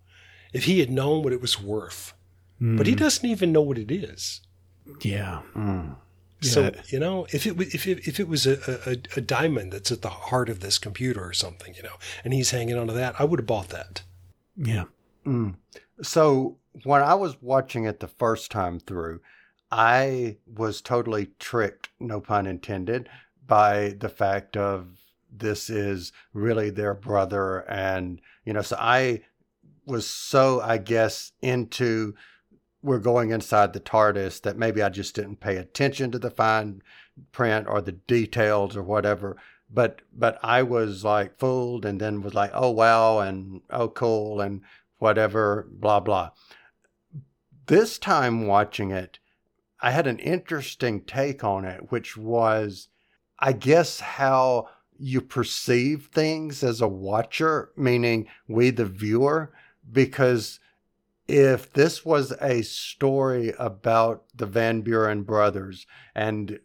if 0.53 0.65
he 0.65 0.81
had 0.81 0.91
known 0.91 1.23
what 1.23 1.33
it 1.33 1.41
was 1.41 1.61
worth, 1.61 2.13
mm. 2.61 2.77
but 2.77 2.87
he 2.87 2.93
hmm. 2.93 2.99
doesn't 2.99 3.29
even 3.29 3.53
know 3.53 3.63
what 3.63 3.79
it 3.79 3.91
is. 3.91 4.41
Yeah. 5.03 5.43
Mm. 5.55 5.97
So 6.43 6.63
yeah. 6.63 6.83
you 6.89 6.99
know, 6.99 7.27
if 7.33 7.47
it 7.47 7.59
if 7.59 7.87
it 7.87 8.07
if 8.07 8.21
it 8.21 8.29
was 8.29 8.47
a, 8.47 8.81
a, 8.87 8.97
a 9.17 9.21
diamond 9.21 9.73
that's 9.73 9.91
at 9.91 10.03
the 10.03 10.11
heart 10.11 10.49
of 10.49 10.61
this 10.61 10.79
computer 10.79 11.25
or 11.25 11.33
something, 11.33 11.75
you 11.75 11.83
know, 11.83 11.97
and 12.25 12.35
he's 12.35 12.51
hanging 12.51 12.77
onto 12.77 12.93
that, 12.95 13.19
I 13.19 13.25
would 13.25 13.41
have 13.41 13.47
bought 13.47 13.71
that. 13.71 14.03
Yeah. 14.57 14.85
Mm. 15.27 15.55
So 16.03 16.59
when 16.85 17.03
I 17.03 17.15
was 17.15 17.41
watching 17.41 17.85
it 17.85 18.01
the 18.01 18.09
first 18.09 18.51
time 18.51 18.79
through, 18.79 19.21
I 19.71 20.37
was 20.47 20.81
totally 20.81 21.31
tricked, 21.39 21.89
no 21.99 22.21
pun 22.21 22.47
intended, 22.47 23.09
by 23.47 23.95
the 23.99 24.09
fact 24.09 24.57
of 24.57 24.89
this 25.31 25.71
is 25.71 26.13
really 26.33 26.71
their 26.71 26.95
brother, 26.95 27.61
and 27.69 28.21
you 28.45 28.53
know, 28.53 28.63
so 28.63 28.77
I 28.79 29.23
was 29.87 30.07
so 30.07 30.61
I 30.61 30.79
guess 30.79 31.33
into 31.41 32.15
we're 32.87 32.99
going 33.01 33.31
inside 33.31 33.73
the 33.73 33.81
TARDIS 33.81 34.41
that 34.43 34.57
maybe 34.57 34.81
I 34.81 34.89
just 34.89 35.17
didn't 35.17 35.41
pay 35.41 35.57
attention 35.57 36.13
to 36.13 36.21
the 36.21 36.31
fine 36.31 36.83
print 37.33 37.67
or 37.69 37.83
the 37.83 37.93
details 37.93 38.77
or 38.77 38.83
whatever. 38.83 39.37
But 39.69 40.03
but 40.17 40.39
I 40.43 40.63
was 40.63 41.05
like 41.05 41.37
fooled 41.37 41.85
and 41.85 42.01
then 42.01 42.23
was 42.23 42.33
like, 42.33 42.53
oh 42.55 42.71
wow 42.71 43.19
and 43.19 43.61
oh 43.71 43.89
cool 43.89 44.41
and 44.41 44.61
whatever, 44.99 45.67
blah 45.69 45.99
blah. 45.99 46.31
This 47.67 47.99
time 47.99 48.47
watching 48.47 48.93
it, 48.93 49.19
I 49.81 49.91
had 49.91 50.07
an 50.07 50.21
interesting 50.21 51.01
take 51.01 51.43
on 51.43 51.65
it, 51.65 51.91
which 51.91 52.17
was 52.17 52.89
I 53.41 53.53
guess 53.53 53.99
how 53.99 54.69
you 54.97 55.21
perceive 55.21 56.09
things 56.13 56.63
as 56.63 56.81
a 56.81 56.89
watcher, 56.89 57.71
meaning 57.77 58.29
we 58.47 58.71
the 58.71 58.87
viewer, 58.87 59.53
because 59.91 60.61
if 61.29 61.73
this 61.73 62.05
was 62.05 62.33
a 62.41 62.63
story 62.63 63.53
about 63.59 64.25
the 64.35 64.47
Van 64.47 64.83
Baalen 64.83 65.27
brothers 65.27 65.87
and 66.15 66.61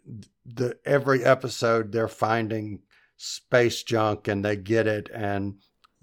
the 0.45 0.77
every 0.85 1.23
episode 1.23 1.91
they're 1.91 2.07
finding 2.07 2.79
space 3.17 3.83
junk 3.83 4.27
and 4.27 4.43
they 4.43 4.55
get 4.55 4.87
it 4.87 5.09
and 5.13 5.55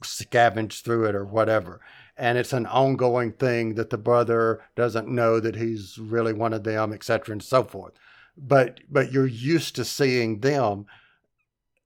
scavenge 0.02 0.82
through 0.82 1.06
it 1.06 1.14
or 1.14 1.24
whatever 1.24 1.80
and 2.18 2.36
it's 2.36 2.52
an 2.52 2.66
ongoing 2.66 3.32
thing 3.32 3.74
that 3.76 3.90
the 3.90 3.98
brother 3.98 4.60
doesn't 4.74 5.08
know 5.08 5.38
that 5.38 5.54
he's 5.54 5.98
really 5.98 6.32
one 6.32 6.52
of 6.52 6.64
them 6.64 6.92
etc 6.92 7.32
and 7.32 7.42
so 7.42 7.62
forth. 7.62 7.92
But 8.36 8.80
but 8.90 9.12
you're 9.12 9.26
used 9.26 9.76
to 9.76 9.84
seeing 9.84 10.40
them. 10.40 10.86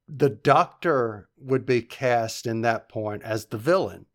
The 0.08 0.30
doctor 0.30 1.28
would 1.38 1.64
be 1.64 1.82
cast 1.82 2.46
in 2.46 2.62
that 2.62 2.88
point 2.88 3.22
as 3.22 3.46
the 3.46 3.58
villain 3.58 4.06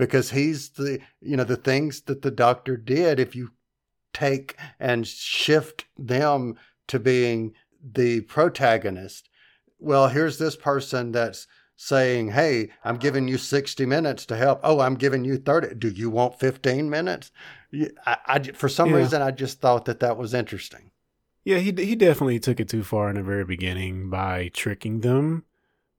because 0.00 0.30
he's 0.30 0.70
the 0.70 0.98
you 1.20 1.36
know 1.36 1.44
the 1.44 1.56
things 1.56 2.00
that 2.02 2.22
the 2.22 2.30
doctor 2.30 2.76
did 2.76 3.20
if 3.20 3.36
you 3.36 3.50
take 4.12 4.56
and 4.80 5.06
shift 5.06 5.84
them 5.96 6.56
to 6.88 6.98
being 6.98 7.52
the 7.80 8.20
protagonist 8.22 9.28
well 9.78 10.08
here's 10.08 10.38
this 10.38 10.56
person 10.56 11.12
that's 11.12 11.46
saying 11.76 12.30
hey 12.32 12.68
i'm 12.84 12.96
giving 12.96 13.28
you 13.28 13.38
60 13.38 13.86
minutes 13.86 14.26
to 14.26 14.36
help. 14.36 14.60
Oh 14.62 14.80
i'm 14.80 14.96
giving 14.96 15.24
you 15.24 15.36
30 15.38 15.74
do 15.76 15.88
you 15.88 16.10
want 16.10 16.38
15 16.40 16.90
minutes? 16.90 17.30
I, 18.06 18.16
I 18.26 18.38
for 18.52 18.68
some 18.68 18.90
Yeah. 18.90 18.96
reason 18.96 19.22
i 19.22 19.30
just 19.30 19.60
thought 19.60 19.84
that 19.84 20.00
that 20.00 20.16
was 20.16 20.34
interesting. 20.34 20.90
Yeah, 21.42 21.56
he 21.58 21.72
he 21.72 21.96
definitely 21.96 22.38
took 22.38 22.60
it 22.60 22.68
too 22.68 22.84
far 22.84 23.08
in 23.08 23.16
the 23.16 23.22
very 23.22 23.44
beginning 23.46 24.10
by 24.10 24.50
tricking 24.52 25.00
them, 25.00 25.44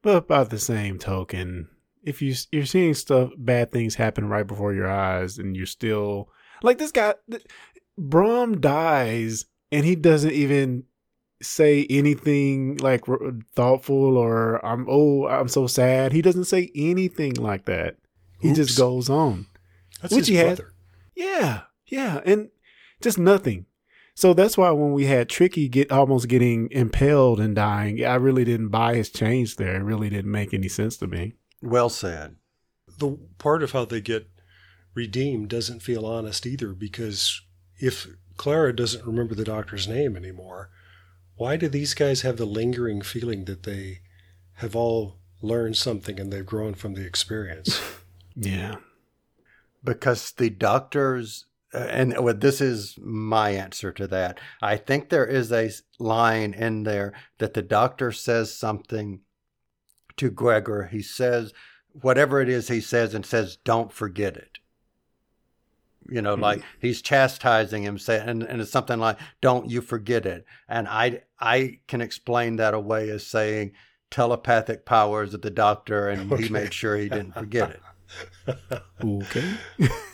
but 0.04 0.28
by 0.28 0.44
the 0.44 0.60
same 0.60 1.00
token, 1.00 1.68
if 2.04 2.22
you 2.22 2.34
you're 2.52 2.66
seeing 2.66 2.94
stuff, 2.94 3.32
bad 3.38 3.72
things 3.72 3.96
happen 3.96 4.28
right 4.30 4.46
before 4.48 4.74
your 4.74 4.90
eyes, 4.90 5.38
and 5.38 5.56
you're 5.56 5.66
still 5.66 6.30
like 6.64 6.78
this 6.78 6.92
guy, 6.92 7.16
th- 7.30 7.46
Brom 7.98 8.60
dies, 8.62 9.46
and 9.72 9.86
he 9.86 9.96
doesn't 9.96 10.32
even 10.32 10.84
say 11.42 11.88
anything 11.90 12.78
like 12.78 13.10
r- 13.10 13.20
thoughtful 13.56 14.18
or 14.18 14.64
I'm 14.66 14.86
oh 14.90 15.28
I'm 15.28 15.48
so 15.48 15.68
sad. 15.68 16.12
He 16.14 16.22
doesn't 16.22 16.46
say 16.46 16.72
anything 16.76 17.34
like 17.34 17.66
that. 17.66 17.98
He 18.40 18.50
Oops. 18.50 18.58
just 18.58 18.78
goes 18.78 19.10
on. 19.10 19.48
That's 20.02 20.14
Which 20.14 20.28
he 20.28 20.36
had- 20.36 20.58
brother. 20.58 20.74
Yeah, 21.16 21.62
yeah, 21.88 22.22
and 22.26 22.50
just 23.02 23.18
nothing. 23.20 23.66
So 24.16 24.34
that's 24.34 24.58
why 24.58 24.72
when 24.72 24.94
we 24.94 25.06
had 25.06 25.30
Tricky 25.30 25.68
get 25.70 25.92
almost 25.92 26.28
getting 26.28 26.68
impaled 26.72 27.40
and 27.40 27.56
dying, 27.56 28.04
I 28.04 28.16
really 28.16 28.44
didn't 28.44 28.70
buy 28.70 28.96
his 28.96 29.10
change 29.10 29.56
there. 29.56 29.76
It 29.78 29.84
really 29.84 30.10
didn't 30.10 30.32
make 30.32 30.54
any 30.54 30.68
sense 30.68 30.98
to 30.98 31.08
me. 31.08 31.34
Well 31.62 31.90
said 31.90 32.36
the 32.98 33.18
part 33.38 33.64
of 33.64 33.72
how 33.72 33.86
they 33.86 34.02
get 34.02 34.28
redeemed 34.94 35.50
doesn't 35.50 35.82
feel 35.82 36.06
honest 36.06 36.46
either 36.46 36.74
because 36.74 37.42
if 37.78 38.08
Clara 38.38 38.76
doesn't 38.76 39.06
remember 39.06 39.36
the 39.36 39.44
doctor's 39.44 39.88
name 39.88 40.16
anymore, 40.16 40.70
why 41.36 41.58
do 41.58 41.68
these 41.68 41.94
guys 41.94 42.22
have 42.22 42.38
the 42.38 42.46
lingering 42.46 43.02
feeling 43.02 43.46
that 43.46 43.64
they 43.64 44.00
have 44.56 44.76
all 44.76 45.18
learned 45.42 45.78
something 45.78 46.20
and 46.20 46.32
they've 46.32 46.46
grown 46.46 46.74
from 46.74 46.94
the 46.94 47.06
experience? 47.06 47.82
Yeah. 48.34 48.76
because 49.84 50.32
the 50.32 50.50
doctors 50.50 51.46
uh, 51.74 51.80
and 51.80 52.18
well, 52.24 52.34
this 52.34 52.62
is 52.62 52.98
my 53.02 53.50
answer 53.52 53.92
to 53.92 54.08
that 54.08 54.40
i 54.62 54.78
think 54.78 55.10
there 55.10 55.26
is 55.26 55.52
a 55.52 55.70
line 56.00 56.54
in 56.54 56.84
there 56.84 57.12
that 57.40 57.54
the 57.54 57.62
doctor 57.62 58.14
says 58.14 58.58
something 58.58 59.20
to 60.22 60.30
gregor 60.30 60.88
he 60.92 61.02
says 61.02 61.52
whatever 61.94 62.40
it 62.40 62.48
is 62.48 62.68
he 62.68 62.80
says 62.80 63.14
and 63.14 63.26
says 63.26 63.58
don't 63.64 63.92
forget 63.92 64.38
it 64.38 64.60
you 66.10 66.22
know 66.22 66.34
like 66.36 66.62
he's 66.80 67.02
chastising 67.02 67.84
him 67.84 67.98
saying, 67.98 68.28
and, 68.30 68.44
and 68.44 68.62
it's 68.62 68.72
something 68.72 69.00
like 69.00 69.18
don't 69.42 69.70
you 69.70 69.82
forget 69.82 70.26
it 70.26 70.46
and 70.70 70.88
i 70.88 71.22
i 71.40 71.80
can 71.88 72.02
explain 72.02 72.56
that 72.58 72.74
away 72.74 73.10
as 73.10 73.26
saying 73.26 73.72
telepathic 74.10 74.86
powers 74.86 75.34
of 75.34 75.42
the 75.42 75.50
doctor 75.50 76.08
and 76.10 76.32
Okay. 76.32 76.44
he 76.44 76.50
made 76.50 76.74
sure 76.74 76.98
he 76.98 77.10
didn't 77.10 77.34
forget 77.34 77.72
it 77.72 77.82
Okay. 79.04 79.54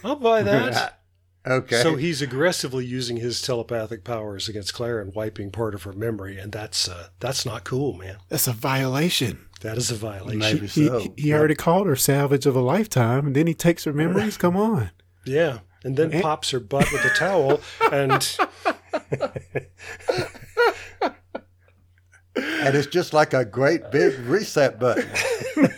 I'll 0.04 0.18
buy 0.18 0.44
that. 0.44 1.00
okay 1.48 1.82
So 1.82 1.96
he's 1.96 2.22
aggressively 2.22 2.86
using 2.86 3.18
his 3.18 3.42
telepathic 3.42 4.04
powers 4.04 4.48
against 4.48 4.74
Claire 4.76 5.00
and 5.00 5.16
wiping 5.16 5.50
part 5.50 5.74
of 5.74 5.82
her 5.84 5.94
memory, 5.94 6.38
and 6.38 6.52
that's 6.52 6.88
uh, 6.88 7.08
that's 7.20 7.44
not 7.46 7.64
cool, 7.64 7.94
man. 7.94 8.18
That's 8.30 8.48
a 8.48 8.52
violation. 8.54 9.47
That 9.62 9.78
is 9.78 9.90
a 9.92 9.96
violation. 9.96 10.40
Maybe 10.40 10.68
He, 10.68 10.88
so. 10.88 11.00
he, 11.00 11.12
he 11.18 11.34
already 11.34 11.56
called 11.56 11.88
her 11.88 11.96
salvage 11.96 12.46
of 12.46 12.56
a 12.56 12.62
lifetime, 12.62 13.26
and 13.28 13.36
then 13.36 13.48
he 13.48 13.54
takes 13.56 13.84
her 13.86 13.94
memories. 13.94 14.38
Come 14.38 14.56
on. 14.56 14.92
Yeah, 15.26 15.60
and 15.84 15.98
then 15.98 16.14
Eh? 16.14 16.22
pops 16.22 16.52
her 16.52 16.60
butt 16.60 16.92
with 16.92 17.04
a 17.04 17.10
towel, 17.10 17.60
and 17.92 18.38
and 22.36 22.76
it's 22.76 22.88
just 22.88 23.14
like 23.14 23.34
a 23.34 23.44
great 23.46 23.92
big 23.92 24.18
reset 24.20 24.80
button. 24.80 25.10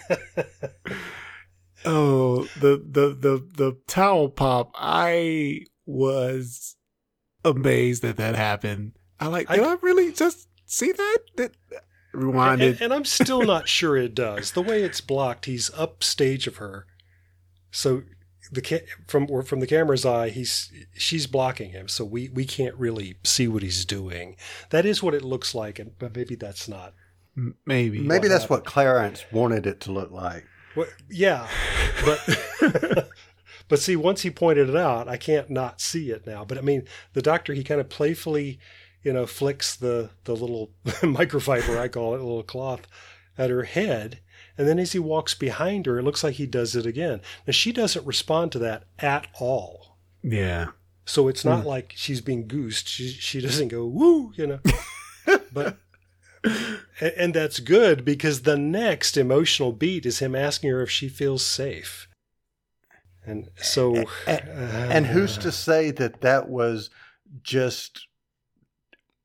Oh, 1.85 2.43
the 2.59 2.75
the 2.85 3.15
the 3.17 3.47
the 3.55 3.77
towel 3.87 4.27
pop. 4.27 4.71
I 4.75 5.61
was 5.85 6.75
amazed 7.45 8.01
that 8.01 8.17
that 8.17 8.35
happened. 8.35 8.97
I 9.17 9.27
like. 9.27 9.47
Did 9.47 9.61
I, 9.61 9.75
really 9.81 10.11
just 10.11 10.49
see 10.65 10.91
that? 10.91 11.17
That 11.37 11.51
rewinded. 12.13 12.71
And, 12.73 12.81
and 12.81 12.93
I'm 12.93 13.05
still 13.05 13.41
not 13.43 13.67
sure 13.67 13.97
it 13.97 14.15
does. 14.15 14.51
The 14.51 14.61
way 14.61 14.83
it's 14.83 15.01
blocked, 15.01 15.45
he's 15.45 15.69
upstage 15.75 16.47
of 16.47 16.57
her, 16.57 16.85
so 17.71 18.03
the 18.51 18.61
ca- 18.61 18.85
from 19.07 19.27
or 19.29 19.43
from 19.43 19.59
the 19.59 19.67
camera's 19.67 20.05
eye, 20.05 20.29
he's 20.29 20.71
she's 20.95 21.27
blocking 21.27 21.69
him, 21.71 21.87
so 21.87 22.03
we 22.03 22.29
we 22.29 22.45
can't 22.45 22.75
really 22.75 23.17
see 23.23 23.47
what 23.47 23.61
he's 23.61 23.85
doing. 23.85 24.35
That 24.71 24.85
is 24.85 25.03
what 25.03 25.13
it 25.13 25.23
looks 25.23 25.53
like, 25.53 25.77
and 25.79 25.91
but 25.99 26.15
maybe 26.15 26.35
that's 26.35 26.67
not. 26.67 26.93
M- 27.37 27.55
Maybe. 27.65 27.99
Maybe 27.99 28.27
that's 28.27 28.49
what 28.49 28.65
Clarence 28.65 29.23
wanted 29.31 29.67
it 29.67 29.79
to 29.81 29.91
look 29.91 30.11
like. 30.11 30.45
Well, 30.75 30.87
yeah, 31.11 31.47
but 32.03 33.09
but 33.67 33.79
see, 33.79 33.95
once 33.95 34.21
he 34.21 34.31
pointed 34.31 34.67
it 34.69 34.75
out, 34.75 35.07
I 35.07 35.17
can't 35.17 35.49
not 35.49 35.79
see 35.79 36.09
it 36.09 36.25
now. 36.25 36.43
But 36.43 36.57
I 36.57 36.61
mean, 36.61 36.87
the 37.13 37.21
doctor 37.21 37.53
he 37.53 37.63
kind 37.63 37.79
of 37.79 37.89
playfully, 37.89 38.59
you 39.03 39.13
know, 39.13 39.25
flicks 39.25 39.75
the 39.75 40.11
the 40.25 40.35
little 40.35 40.71
microfiber 40.85 41.77
I 41.77 41.87
call 41.87 42.15
it, 42.15 42.21
a 42.21 42.23
little 42.23 42.43
cloth, 42.43 42.87
at 43.37 43.49
her 43.49 43.63
head, 43.63 44.19
and 44.57 44.67
then 44.67 44.77
as 44.77 44.91
he 44.91 44.99
walks 44.99 45.33
behind 45.33 45.85
her, 45.85 45.97
it 45.97 46.03
looks 46.03 46.23
like 46.23 46.35
he 46.35 46.45
does 46.45 46.75
it 46.75 46.85
again. 46.85 47.21
Now 47.47 47.51
she 47.51 47.71
doesn't 47.71 48.05
respond 48.05 48.51
to 48.51 48.59
that 48.59 48.83
at 48.99 49.27
all. 49.39 49.97
Yeah. 50.21 50.71
So 51.05 51.27
it's 51.27 51.45
not 51.45 51.61
hmm. 51.61 51.67
like 51.67 51.93
she's 51.95 52.21
being 52.21 52.47
goosed. 52.47 52.87
She 52.87 53.07
she 53.07 53.41
doesn't 53.41 53.69
go 53.69 53.85
woo, 53.85 54.33
you 54.35 54.45
know. 54.45 54.59
but 55.53 55.77
and, 56.43 57.13
and 57.17 57.33
that's 57.33 57.59
good 57.59 58.03
because 58.03 58.41
the 58.41 58.57
next 58.57 59.17
emotional 59.17 59.71
beat 59.71 60.05
is 60.05 60.19
him 60.19 60.35
asking 60.35 60.71
her 60.71 60.81
if 60.81 60.91
she 60.91 61.09
feels 61.09 61.45
safe. 61.45 62.07
And 63.25 63.49
so 63.55 64.05
And, 64.27 64.49
and 64.49 65.05
who's 65.07 65.37
to 65.39 65.49
uh, 65.49 65.51
say 65.51 65.91
that 65.91 66.21
that 66.21 66.49
was 66.49 66.89
just 67.43 68.07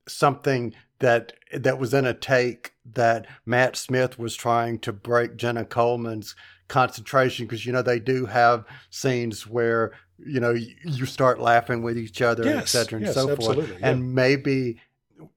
something 0.08 0.74
that 1.00 1.32
that 1.52 1.78
was 1.78 1.92
in 1.94 2.04
a 2.06 2.14
take 2.14 2.72
that 2.94 3.26
Matt 3.46 3.76
Smith 3.76 4.18
was 4.18 4.36
trying 4.36 4.78
to 4.80 4.92
break 4.92 5.36
Jenna 5.36 5.64
Coleman's 5.64 6.34
concentration 6.68 7.46
because 7.46 7.66
you 7.66 7.72
know 7.72 7.82
they 7.82 7.98
do 8.00 8.26
have 8.26 8.64
scenes 8.90 9.46
where 9.46 9.92
you 10.18 10.40
know 10.40 10.52
you, 10.52 11.06
start 11.06 11.40
laughing 11.40 11.82
with 11.82 11.98
each 11.98 12.22
other, 12.22 12.44
Yes, 12.44 12.62
et 12.62 12.66
cetera, 12.68 12.96
and 12.98 13.06
yes, 13.06 13.14
so 13.14 13.34
forth. 13.36 13.68
yeah. 13.68 13.76
And 13.90 14.14
maybe 14.14 14.80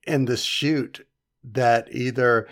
in 0.06 0.26
the 0.26 0.38
shoot 0.38 1.06
that 1.44 1.88
either 1.92 2.48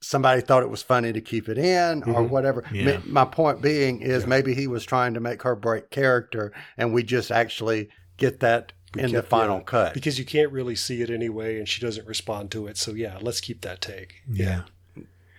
somebody 0.00 0.40
thought 0.40 0.62
it 0.62 0.68
was 0.70 0.82
funny 0.82 1.12
to 1.12 1.20
keep 1.20 1.48
it 1.48 1.56
in 1.58 2.02
or 2.04 2.22
Mhm. 2.22 2.28
whatever. 2.28 2.62
Yeah. 2.72 3.00
My, 3.06 3.24
point 3.24 3.62
being 3.62 4.00
is 4.02 4.22
Yeah. 4.22 4.28
maybe 4.28 4.54
he 4.54 4.66
was 4.66 4.84
trying 4.84 5.14
to 5.14 5.20
make 5.20 5.42
her 5.42 5.56
break 5.56 5.90
character, 5.90 6.52
and 6.76 6.92
we 6.92 7.02
just 7.02 7.30
actually 7.30 7.88
get 8.18 8.40
that 8.40 8.72
in 8.96 9.12
the 9.12 9.22
final 9.22 9.58
yeah, 9.58 9.64
cut. 9.64 9.94
because 9.94 10.18
you 10.18 10.24
can't 10.24 10.52
really 10.52 10.74
see 10.76 11.02
it 11.02 11.10
anyway, 11.10 11.58
and 11.58 11.68
she 11.68 11.80
doesn't 11.80 12.06
respond 12.06 12.50
to 12.52 12.66
it. 12.66 12.76
So 12.76 12.92
yeah, 12.92 13.18
let's 13.20 13.40
keep 13.40 13.60
that 13.62 13.80
take. 13.80 14.22
Yeah. 14.30 14.62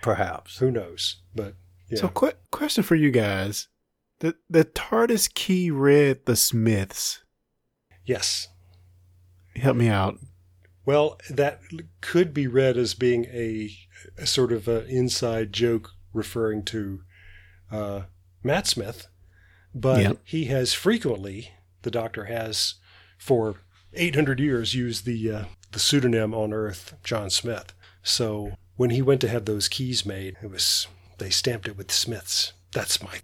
Perhaps. 0.02 0.58
Who 0.60 0.72
knows? 0.72 1.18
But 1.34 1.56
yeah. 1.90 2.00
So, 2.00 2.08
qu- 2.10 2.34
question 2.52 2.84
for 2.84 2.96
you 2.96 3.12
guys: 3.12 3.68
the 4.20 4.36
the 4.50 4.66
TARDIS 4.66 5.34
key 5.34 5.72
read 5.72 6.26
the 6.26 6.36
Smiths. 6.36 7.24
Yes. 8.06 8.50
Help 9.56 9.78
me 9.78 9.88
out. 9.88 10.20
Well, 10.86 11.18
that 11.30 11.62
could 12.02 12.34
be 12.34 12.46
read 12.46 12.78
as 12.78 12.94
being 12.94 13.26
a, 13.26 13.72
a 14.18 14.28
sort 14.28 14.52
of 14.52 14.68
an 14.68 14.86
inside 14.88 15.52
joke 15.52 15.92
referring 16.14 16.64
to 16.66 17.02
uh, 17.72 18.02
Matt 18.44 18.68
Smith, 18.68 19.08
but 19.74 20.02
Yep. 20.02 20.18
he 20.24 20.46
has 20.46 20.74
frequently, 20.74 21.50
the 21.82 21.90
Doctor 21.90 22.26
has, 22.26 22.76
for 23.18 23.56
800 23.94 24.40
years, 24.40 24.74
used 24.74 25.06
the 25.06 25.32
uh, 25.32 25.44
the 25.72 25.80
pseudonym 25.80 26.34
on 26.34 26.54
Earth, 26.54 26.96
John 27.04 27.30
Smith. 27.30 27.74
So 28.04 28.54
when 28.76 28.92
he 28.92 29.02
went 29.02 29.22
to 29.22 29.30
have 29.30 29.46
those 29.46 29.68
keys 29.68 30.06
made, 30.06 30.38
it 30.42 30.50
was 30.50 30.88
they 31.18 31.30
stamped 31.30 31.68
it 31.68 31.78
with 31.78 31.92
Smiths. 31.92 32.54
That's 32.72 33.02
my 33.02 33.20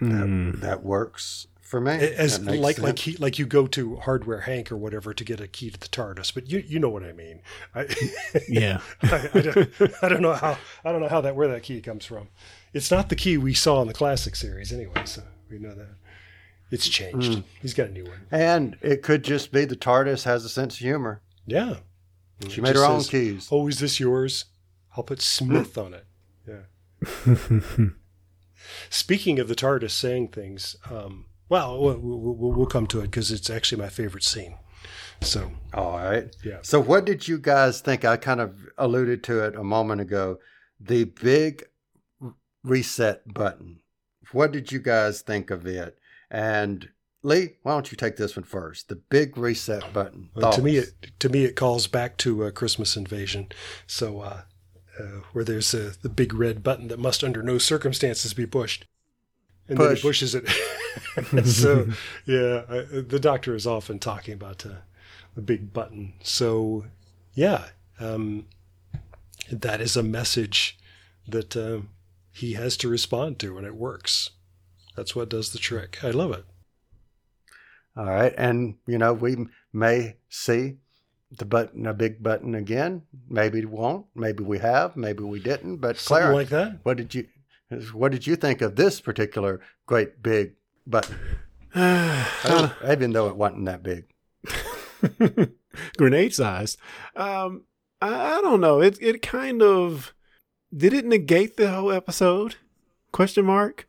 Mm. 0.00 0.60
That 0.60 0.84
works 0.84 1.48
for 1.60 1.80
me. 1.80 1.92
as 1.92 2.38
That 2.38 2.44
makes 2.44 2.62
like 2.62 2.78
like 2.78 2.98
he, 3.00 3.16
like 3.16 3.38
you 3.38 3.46
go 3.46 3.66
to 3.66 3.96
Hardware 3.96 4.40
Hank 4.42 4.70
or 4.70 4.76
whatever 4.76 5.12
to 5.12 5.24
get 5.24 5.40
a 5.40 5.48
key 5.48 5.70
to 5.70 5.78
the 5.78 5.88
TARDIS, 5.88 6.32
but 6.32 6.48
you 6.50 6.62
you 6.66 6.78
know 6.78 6.88
what 6.88 7.02
I 7.02 7.12
mean. 7.12 7.40
I, 7.74 7.88
Yeah. 8.48 8.80
I, 9.02 9.28
I, 9.34 9.40
don't, 9.40 9.70
I 10.02 10.08
don't 10.08 10.22
know 10.22 10.34
how 10.34 10.56
I 10.84 10.92
don't 10.92 11.00
know 11.00 11.08
how 11.08 11.20
that 11.20 11.34
where 11.34 11.48
that 11.48 11.64
key 11.64 11.80
comes 11.80 12.04
from. 12.04 12.28
It's 12.72 12.90
not 12.90 13.08
the 13.08 13.16
key 13.16 13.38
we 13.38 13.54
saw 13.54 13.82
in 13.82 13.88
the 13.88 13.94
classic 13.94 14.36
series 14.36 14.72
anyway, 14.72 15.02
so 15.04 15.22
we 15.50 15.58
know 15.58 15.74
that 15.74 15.88
it's 16.70 16.88
changed. 16.88 17.32
Mm. 17.32 17.44
He's 17.60 17.74
got 17.74 17.88
a 17.88 17.92
new 17.92 18.04
one. 18.04 18.26
And 18.30 18.76
it 18.82 19.02
could 19.02 19.24
just 19.24 19.52
be 19.52 19.64
the 19.64 19.76
TARDIS 19.76 20.24
has 20.24 20.44
a 20.44 20.48
sense 20.48 20.74
of 20.74 20.80
humor. 20.80 21.22
Yeah, 21.46 21.76
She 22.48 22.60
made 22.60 22.76
her 22.76 22.84
own 22.84 23.00
says, 23.00 23.10
keys. 23.10 23.48
Oh, 23.50 23.66
is 23.68 23.78
this 23.78 23.98
yours? 23.98 24.46
I'll 24.96 25.04
put 25.04 25.22
Smith 25.22 25.78
on 25.78 25.94
it. 25.94 26.06
Yeah. 26.46 27.38
Speaking 28.90 29.38
of 29.38 29.48
the 29.48 29.54
TARDIS 29.54 29.90
saying 29.92 30.28
things, 30.28 30.76
um, 30.90 31.26
well, 31.48 31.80
we'll, 31.80 31.98
we'll, 31.98 32.52
we'll 32.52 32.66
come 32.66 32.86
to 32.88 32.98
it 33.00 33.04
because 33.04 33.30
it's 33.30 33.48
actually 33.48 33.80
my 33.80 33.88
favorite 33.88 34.24
scene. 34.24 34.56
So, 35.20 35.50
All 35.74 35.96
right. 35.98 36.34
Yeah. 36.44 36.58
So, 36.62 36.80
what 36.80 37.04
did 37.04 37.26
you 37.26 37.38
guys 37.38 37.80
think? 37.80 38.04
I 38.04 38.16
kind 38.16 38.40
of 38.40 38.68
alluded 38.76 39.24
to 39.24 39.44
it 39.44 39.56
a 39.56 39.64
moment 39.64 40.00
ago. 40.00 40.38
The 40.78 41.04
big 41.04 41.64
reset 42.62 43.32
button. 43.32 43.80
What 44.32 44.52
did 44.52 44.70
you 44.70 44.78
guys 44.78 45.22
think 45.22 45.50
of 45.50 45.66
it? 45.66 45.97
And 46.30 46.88
Lee, 47.22 47.56
why 47.62 47.72
don't 47.72 47.90
you 47.90 47.96
take 47.96 48.16
this 48.16 48.36
one 48.36 48.44
first? 48.44 48.88
The 48.88 48.96
big 48.96 49.36
reset 49.36 49.92
button. 49.92 50.30
uh, 50.36 50.52
to 50.52 50.62
me, 50.62 50.76
it 50.76 50.92
to 51.18 51.28
me 51.28 51.44
it 51.44 51.56
calls 51.56 51.86
back 51.86 52.16
to 52.18 52.44
uh, 52.44 52.50
Christmas 52.50 52.96
Invasion. 52.96 53.48
So, 53.86 54.20
uh, 54.20 54.42
uh, 54.98 55.20
where 55.32 55.44
there's 55.44 55.74
uh, 55.74 55.94
the 56.02 56.08
big 56.08 56.32
red 56.32 56.62
button 56.62 56.88
that 56.88 56.98
must 56.98 57.24
under 57.24 57.42
no 57.42 57.58
circumstances 57.58 58.34
be 58.34 58.46
pushed, 58.46 58.86
and 59.68 59.78
then 59.78 59.96
he 59.96 60.02
pushes 60.02 60.34
it. 60.34 60.48
so, 61.44 61.88
yeah, 62.24 62.62
I, 62.68 63.00
the 63.00 63.20
Doctor 63.20 63.54
is 63.54 63.66
often 63.66 63.98
talking 63.98 64.34
about 64.34 64.64
uh, 64.64 64.80
the 65.34 65.42
big 65.42 65.72
button. 65.72 66.14
So, 66.22 66.86
yeah, 67.34 67.66
um, 67.98 68.46
that 69.50 69.80
is 69.80 69.96
a 69.96 70.02
message 70.02 70.78
that 71.26 71.84
he 72.32 72.52
has 72.54 72.76
to 72.78 72.88
respond 72.88 73.38
to, 73.40 73.58
and 73.58 73.66
it 73.66 73.74
works. 73.74 74.30
That's 74.98 75.14
what 75.14 75.28
does 75.28 75.52
the 75.52 75.60
trick. 75.60 76.02
I 76.02 76.10
love 76.10 76.32
it. 76.32 76.44
All 77.96 78.06
right. 78.06 78.34
And, 78.36 78.78
you 78.88 78.98
know, 78.98 79.12
we 79.12 79.46
may 79.72 80.16
see 80.28 80.78
the 81.30 81.44
button, 81.44 81.86
a 81.86 81.94
big 81.94 82.20
button 82.20 82.56
again. 82.56 83.02
Maybe 83.28 83.60
we 83.60 83.66
won't. 83.66 84.06
Maybe 84.16 84.42
we 84.42 84.58
have. 84.58 84.96
Maybe 84.96 85.22
we 85.22 85.38
didn't. 85.38 85.76
But 85.76 85.98
Something 85.98 86.24
Claire, 86.24 86.34
like 86.34 86.48
that. 86.48 86.80
what 86.82 86.96
did 86.96 87.14
you 87.14 87.28
what 87.92 88.10
did 88.10 88.26
you 88.26 88.34
think 88.34 88.60
of 88.60 88.74
this 88.74 89.00
particular 89.00 89.60
great 89.86 90.20
big 90.20 90.54
button? 90.84 91.16
Oh, 91.76 92.76
even 92.90 93.12
though 93.12 93.28
it 93.28 93.36
wasn't 93.36 93.66
that 93.66 93.82
big. 93.84 94.06
grenade 95.96 96.34
sized. 96.34 96.78
Um, 97.14 97.64
I, 98.00 98.38
I 98.38 98.40
don't 98.40 98.60
know. 98.60 98.80
It 98.80 98.98
it 99.00 99.22
kind 99.22 99.62
of 99.62 100.12
did 100.76 100.92
it 100.92 101.04
negate 101.04 101.56
the 101.56 101.70
whole 101.70 101.92
episode? 101.92 102.56
Question 103.12 103.44
mark. 103.44 103.87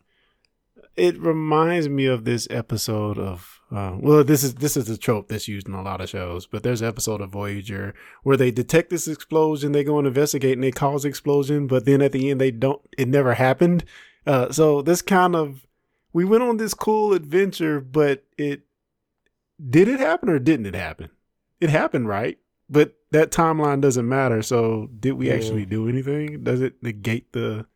It 1.00 1.20
reminds 1.20 1.88
me 1.90 2.06
of 2.06 2.26
this 2.26 2.48
episode 2.52 3.18
of 3.18 3.62
uh, 3.72 3.96
well, 4.00 4.24
this 4.24 4.44
is 4.44 4.56
this 4.56 4.76
is 4.76 4.90
a 4.90 4.98
trope 4.98 5.28
that's 5.28 5.48
used 5.48 5.68
in 5.68 5.74
a 5.76 5.82
lot 5.84 6.02
of 6.02 6.10
shows, 6.10 6.48
but 6.48 6.64
there's 6.64 6.82
an 6.82 6.88
episode 6.88 7.22
of 7.22 7.30
Voyager 7.30 7.94
where 8.24 8.36
they 8.38 8.50
detect 8.52 8.90
this 8.90 9.08
explosion, 9.08 9.72
they 9.72 9.84
go 9.84 9.98
and 10.00 10.08
investigate, 10.08 10.54
and 10.54 10.64
they 10.64 10.72
cause 10.72 11.04
the 11.04 11.10
explosion, 11.10 11.68
but 11.68 11.86
then 11.86 12.02
at 12.02 12.12
the 12.12 12.30
end 12.32 12.42
they 12.42 12.52
don't. 12.52 12.82
It 12.98 13.08
never 13.08 13.36
happened. 13.36 13.86
Uh, 14.26 14.52
so 14.52 14.82
this 14.82 15.02
kind 15.02 15.36
of 15.36 15.66
we 16.14 16.26
went 16.26 16.44
on 16.44 16.58
this 16.58 16.74
cool 16.74 17.14
adventure, 17.14 17.80
but 17.80 18.26
it 18.38 18.64
did 19.70 19.88
it 19.88 20.00
happen 20.00 20.30
or 20.30 20.40
didn't 20.40 20.66
it 20.66 20.76
happen? 20.76 21.10
It 21.62 21.70
happened, 21.70 22.08
right? 22.08 22.40
But 22.70 22.96
that 23.12 23.32
timeline 23.32 23.82
doesn't 23.82 24.08
matter. 24.08 24.42
So 24.42 24.90
did 25.00 25.14
we 25.14 25.28
Yeah. 25.28 25.36
actually 25.36 25.66
do 25.66 25.88
anything? 25.88 26.44
Does 26.44 26.62
it 26.62 26.82
negate 26.82 27.34
the? 27.34 27.68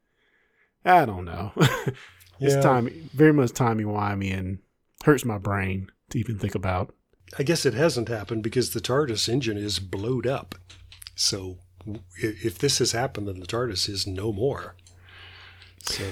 I 0.86 1.06
don't 1.06 1.26
know. 1.26 1.52
it's 2.44 2.56
Yeah. 2.56 2.62
timey, 2.62 2.92
very 3.14 3.34
much 3.34 3.52
timey 3.52 3.84
wimey, 3.84 4.38
and 4.38 4.60
hurts 5.04 5.26
my 5.26 5.38
brain 5.38 5.88
to 6.10 6.20
even 6.20 6.38
think 6.40 6.56
about. 6.56 6.94
I 7.40 7.44
guess 7.44 7.66
it 7.66 7.74
hasn't 7.74 8.10
happened 8.10 8.44
because 8.44 8.72
the 8.72 8.80
TARDIS 8.82 9.28
engine 9.28 9.58
is 9.58 9.80
blowed 9.80 10.28
up. 10.28 10.56
So 11.16 11.58
if 12.18 12.58
this 12.60 12.78
has 12.80 12.92
happened, 12.92 13.28
then 13.28 13.40
the 13.40 13.48
TARDIS 13.48 13.90
is 13.90 14.06
no 14.08 14.32
more. 14.32 14.76
So, 15.84 16.04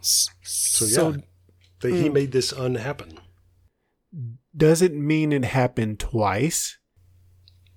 so 0.00 0.84
yeah, 0.84 0.90
So 0.94 1.16
they, 1.80 1.92
he 1.92 2.08
Mm. 2.08 2.12
made 2.14 2.32
this 2.32 2.52
unhappen. 2.52 3.18
does 4.56 4.80
it 4.82 4.94
mean 4.94 5.32
it 5.32 5.44
happened 5.44 6.00
twice? 6.00 6.78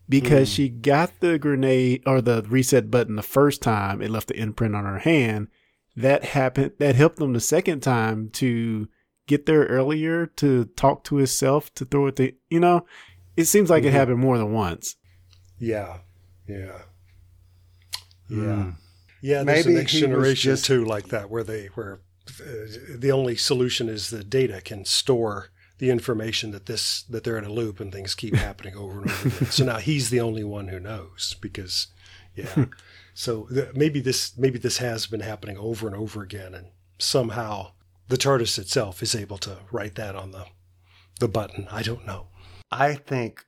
Because 0.08 0.50
Hmm. 0.50 0.54
she 0.54 0.70
got 0.70 1.20
the 1.20 1.38
grenade 1.38 2.02
or 2.06 2.22
the 2.22 2.43
reset 2.50 2.89
button 2.89 3.16
the 3.16 3.22
first 3.22 3.62
time, 3.62 4.02
it 4.02 4.10
left 4.10 4.30
the 4.30 4.39
imprint 4.39 4.76
on 4.76 4.86
her 4.86 5.00
hand. 5.00 5.50
That 6.02 6.24
happened. 6.24 6.72
That 6.80 6.95
helped 6.95 7.18
them 7.18 7.34
the 7.34 7.39
second 7.41 7.82
time 7.82 8.30
to 8.34 8.88
get 9.28 9.45
there 9.45 9.66
earlier 9.66 10.26
to 10.38 10.66
talk 10.66 11.04
to 11.06 11.18
himself 11.18 11.74
to 11.76 11.86
throw 11.86 12.08
it. 12.08 12.16
To, 12.18 12.32
you 12.50 12.60
know, 12.60 12.86
it 13.36 13.45
seems 13.45 13.70
like 13.70 13.84
it 13.84 13.89
Mhm. 13.89 14.00
happened 14.00 14.20
more 14.20 14.38
than 14.38 14.52
once. 14.54 14.95
Yeah, 15.60 16.00
yeah, 16.47 16.84
yeah, 18.30 18.38
Hmm. 18.64 18.70
yeah. 19.22 19.43
There's 19.43 19.66
Maybe 19.66 19.76
a 19.76 19.80
next 19.80 19.91
he 19.91 19.97
was 19.97 20.10
generation 20.10 20.52
just- 20.52 20.66
too, 20.66 20.86
like 20.86 21.08
that, 21.10 21.30
where 21.30 21.43
they 21.43 21.68
where 21.76 22.00
uh, 22.39 22.95
the 22.97 23.12
only 23.12 23.36
solution 23.36 23.89
is 23.89 24.10
the 24.10 24.24
data 24.24 24.62
can 24.62 24.86
store 24.86 25.50
the 25.80 25.89
information 25.89 26.52
that 26.52 26.66
this 26.68 27.04
that 27.04 27.24
they're 27.24 27.38
in 27.38 27.43
a 27.45 27.52
loop 27.52 27.80
and 27.80 27.91
things 27.91 28.14
keep 28.16 28.36
happening 28.36 28.76
over 28.76 29.02
and 29.02 29.12
over 29.12 29.28
again. 29.30 29.52
So 29.52 29.66
now 29.66 29.78
he's 29.78 30.10
the 30.12 30.20
only 30.22 30.43
one 30.43 30.68
who 30.70 30.80
knows 30.80 31.36
because, 31.41 31.88
yeah. 32.36 32.66
so 33.20 33.47
th- 33.53 33.74
maybe 33.74 33.99
this 33.99 34.38
maybe 34.38 34.57
this 34.57 34.78
has 34.78 35.05
been 35.05 35.20
happening 35.20 35.57
over 35.57 35.88
and 35.88 35.95
over 35.95 36.24
again, 36.24 36.53
and 36.53 36.67
somehow 36.99 37.72
the 38.07 38.15
TARDIS 38.15 38.57
itself 38.57 39.03
is 39.03 39.13
able 39.13 39.38
to 39.39 39.57
write 39.74 39.95
that 39.95 40.15
on 40.15 40.32
the 40.32 40.45
the 41.20 41.28
button. 41.28 41.67
I 41.70 41.82
don't 41.82 42.07
know. 42.07 42.28
I 42.72 42.93
think 42.93 43.45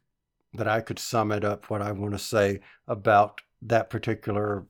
that 0.53 0.67
I 0.67 0.82
could 0.82 0.99
sum 0.99 1.32
it 1.32 1.45
up 1.45 1.69
what 1.69 1.82
I 1.82 1.93
want 1.93 2.11
to 2.11 2.19
say 2.19 2.59
about 2.86 3.39
that 3.61 3.89
particular 3.89 4.65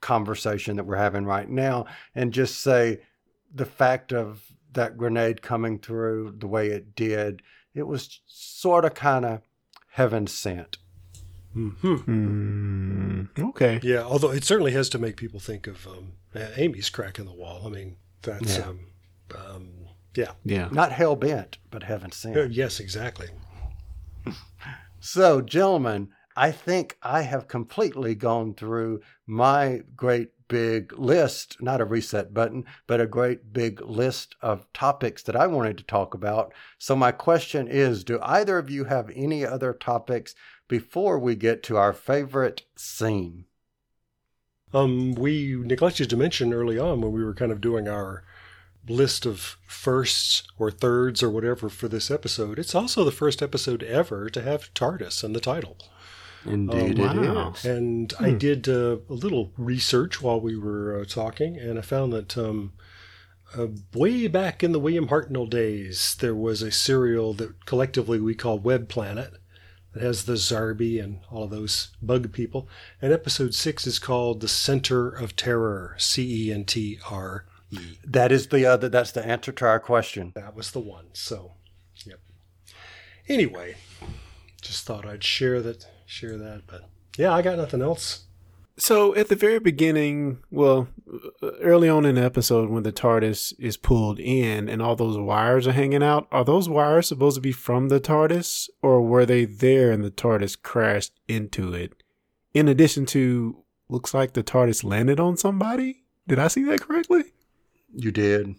conversation 0.00 0.76
that 0.76 0.84
we're 0.84 0.96
having 0.96 1.26
right 1.26 1.50
now 1.50 1.84
and 2.14 2.32
just 2.32 2.58
say 2.58 3.02
the 3.54 3.66
fact 3.66 4.14
of 4.14 4.50
that 4.72 4.96
grenade 4.96 5.42
coming 5.42 5.78
through 5.78 6.36
the 6.38 6.48
way 6.48 6.68
it 6.68 6.94
did, 6.94 7.42
it 7.74 7.86
was 7.86 8.22
sort 8.26 8.86
of 8.86 8.94
kind 8.94 9.26
of 9.26 9.42
heaven 9.90 10.26
sent. 10.26 10.78
Hmm. 11.58 13.22
Okay. 13.38 13.80
Yeah, 13.82 14.02
although 14.02 14.30
it 14.30 14.44
certainly 14.44 14.72
has 14.72 14.88
to 14.90 14.98
make 14.98 15.16
people 15.16 15.40
think 15.40 15.66
of 15.66 15.86
um, 15.86 16.12
Amy's 16.56 16.90
crack 16.90 17.18
in 17.18 17.26
the 17.26 17.32
wall. 17.34 17.62
I 17.66 17.70
mean, 17.70 17.96
that's 18.22 18.58
Yeah. 18.58 18.64
um, 18.64 18.80
um, 19.36 19.70
yeah. 20.14 20.32
Yeah. 20.44 20.68
Not 20.72 20.92
hell 20.92 21.16
bent, 21.16 21.58
but 21.70 21.82
heaven 21.82 22.12
sent. 22.12 22.36
Uh, 22.36 22.42
yes, 22.44 22.80
exactly. 22.80 23.28
So, 25.00 25.40
gentlemen, 25.40 26.08
I 26.36 26.50
think 26.50 26.98
I 27.02 27.22
have 27.22 27.48
completely 27.48 28.14
gone 28.14 28.54
through 28.54 29.00
my 29.26 29.82
great 29.96 30.30
big 30.48 30.92
list, 30.98 31.56
not 31.60 31.80
a 31.80 31.84
reset 31.84 32.32
button, 32.34 32.64
but 32.86 33.00
a 33.00 33.06
great 33.06 33.52
big 33.52 33.80
list 33.82 34.34
of 34.40 34.66
topics 34.72 35.22
that 35.24 35.36
I 35.36 35.46
wanted 35.46 35.78
to 35.78 35.84
talk 35.84 36.14
about. 36.14 36.52
So, 36.78 36.96
my 36.96 37.12
question 37.12 37.68
is 37.68 38.02
Do 38.02 38.18
either 38.22 38.58
of 38.58 38.70
you 38.70 38.84
have 38.84 39.10
any 39.14 39.44
other 39.46 39.72
topics 39.72 40.34
before 40.68 41.18
we 41.18 41.34
get 41.34 41.62
to 41.64 41.76
our 41.76 41.92
favorite 41.92 42.62
scene? 42.76 43.46
Um, 44.72 45.14
we 45.14 45.56
neglected 45.56 46.10
to 46.10 46.16
mention 46.16 46.52
early 46.52 46.78
on 46.78 47.00
when 47.00 47.12
we 47.12 47.24
were 47.24 47.34
kind 47.34 47.50
of 47.50 47.60
doing 47.60 47.88
our 47.88 48.22
list 48.86 49.26
of 49.26 49.56
firsts 49.66 50.42
or 50.58 50.70
thirds 50.70 51.22
or 51.22 51.30
whatever 51.30 51.68
for 51.68 51.88
this 51.88 52.10
episode. 52.10 52.58
It's 52.58 52.74
also 52.74 53.04
the 53.04 53.10
first 53.10 53.42
episode 53.42 53.82
ever 53.82 54.28
to 54.30 54.42
have 54.42 54.72
TARDIS 54.74 55.24
in 55.24 55.32
the 55.32 55.40
title. 55.40 55.76
Indeed, 56.44 56.98
it 56.98 57.16
wow. 57.16 57.52
is. 57.52 57.64
And 57.64 58.12
I 58.20 58.30
did 58.30 58.68
uh, 58.68 58.98
a 59.08 59.12
little 59.12 59.52
research 59.56 60.22
while 60.22 60.40
we 60.40 60.56
were 60.56 61.00
uh, 61.00 61.04
talking, 61.04 61.58
and 61.58 61.78
I 61.78 61.82
found 61.82 62.12
that 62.12 62.38
um, 62.38 62.72
uh, 63.56 63.66
way 63.94 64.28
back 64.28 64.62
in 64.62 64.72
the 64.72 64.80
William 64.80 65.08
Hartnell 65.08 65.48
days, 65.48 66.16
there 66.20 66.34
was 66.34 66.62
a 66.62 66.70
serial 66.70 67.34
that 67.34 67.66
collectively 67.66 68.20
we 68.20 68.34
call 68.34 68.58
Web 68.58 68.88
Planet. 68.88 69.34
It 69.98 70.02
has 70.02 70.26
the 70.26 70.34
Zarbi 70.34 71.02
and 71.02 71.18
all 71.28 71.42
of 71.42 71.50
those 71.50 71.88
bug 72.00 72.32
people. 72.32 72.68
And 73.02 73.12
episode 73.12 73.52
six 73.52 73.84
is 73.84 73.98
called 73.98 74.40
The 74.40 74.46
Center 74.46 75.08
of 75.08 75.34
Terror, 75.34 75.96
C 75.98 76.46
E 76.46 76.52
N 76.52 76.64
T 76.66 77.00
R 77.10 77.46
E. 77.72 77.98
That 78.04 78.30
is 78.30 78.46
the 78.46 78.64
other. 78.64 78.88
That's 78.88 79.10
the 79.10 79.26
answer 79.26 79.50
to 79.50 79.66
our 79.66 79.80
question. 79.80 80.30
That 80.36 80.54
was 80.54 80.70
the 80.70 80.78
one. 80.78 81.06
So, 81.14 81.54
yep. 82.06 82.20
Anyway, 83.26 83.74
just 84.62 84.86
thought 84.86 85.04
I'd 85.04 85.24
share 85.24 85.60
that. 85.62 85.88
Share 86.06 86.36
that. 86.36 86.68
But 86.68 86.88
yeah, 87.16 87.34
I 87.34 87.42
got 87.42 87.58
nothing 87.58 87.82
else. 87.82 88.22
So 88.78 89.14
at 89.16 89.28
the 89.28 89.34
very 89.34 89.58
beginning, 89.58 90.38
well, 90.52 90.88
early 91.60 91.88
on 91.88 92.04
in 92.04 92.14
the 92.14 92.22
episode, 92.22 92.70
when 92.70 92.84
the 92.84 92.92
TARDIS 92.92 93.52
is 93.58 93.76
pulled 93.76 94.20
in 94.20 94.68
and 94.68 94.80
all 94.80 94.94
those 94.94 95.18
wires 95.18 95.66
are 95.66 95.72
hanging 95.72 96.02
out, 96.02 96.28
are 96.30 96.44
those 96.44 96.68
wires 96.68 97.08
supposed 97.08 97.34
to 97.34 97.40
be 97.40 97.50
from 97.50 97.88
the 97.88 97.98
TARDIS, 97.98 98.68
or 98.80 99.02
were 99.02 99.26
they 99.26 99.44
there 99.44 99.90
and 99.90 100.04
the 100.04 100.10
TARDIS 100.12 100.62
crashed 100.62 101.12
into 101.26 101.74
it? 101.74 101.92
In 102.54 102.68
addition 102.68 103.04
to, 103.06 103.64
looks 103.88 104.14
like 104.14 104.34
the 104.34 104.44
TARDIS 104.44 104.84
landed 104.84 105.18
on 105.18 105.36
somebody. 105.36 106.04
Did 106.28 106.38
I 106.38 106.46
see 106.48 106.62
that 106.64 106.80
correctly? 106.80 107.24
You 107.94 108.12
did. 108.12 108.54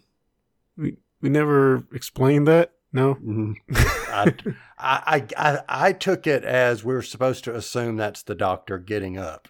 We 0.75 0.97
we 1.21 1.29
never 1.29 1.83
explained 1.93 2.47
that. 2.47 2.73
No. 2.91 3.15
Mhm. 3.15 3.55
I, 4.09 4.33
I, 4.77 5.25
I, 5.37 5.59
I 5.69 5.93
took 5.93 6.25
it 6.25 6.43
as 6.43 6.83
we 6.83 6.93
were 6.93 7.01
supposed 7.03 7.43
to 7.43 7.55
assume 7.55 7.95
that's 7.97 8.23
the 8.23 8.35
doctor 8.35 8.79
getting 8.79 9.17
up. 9.17 9.47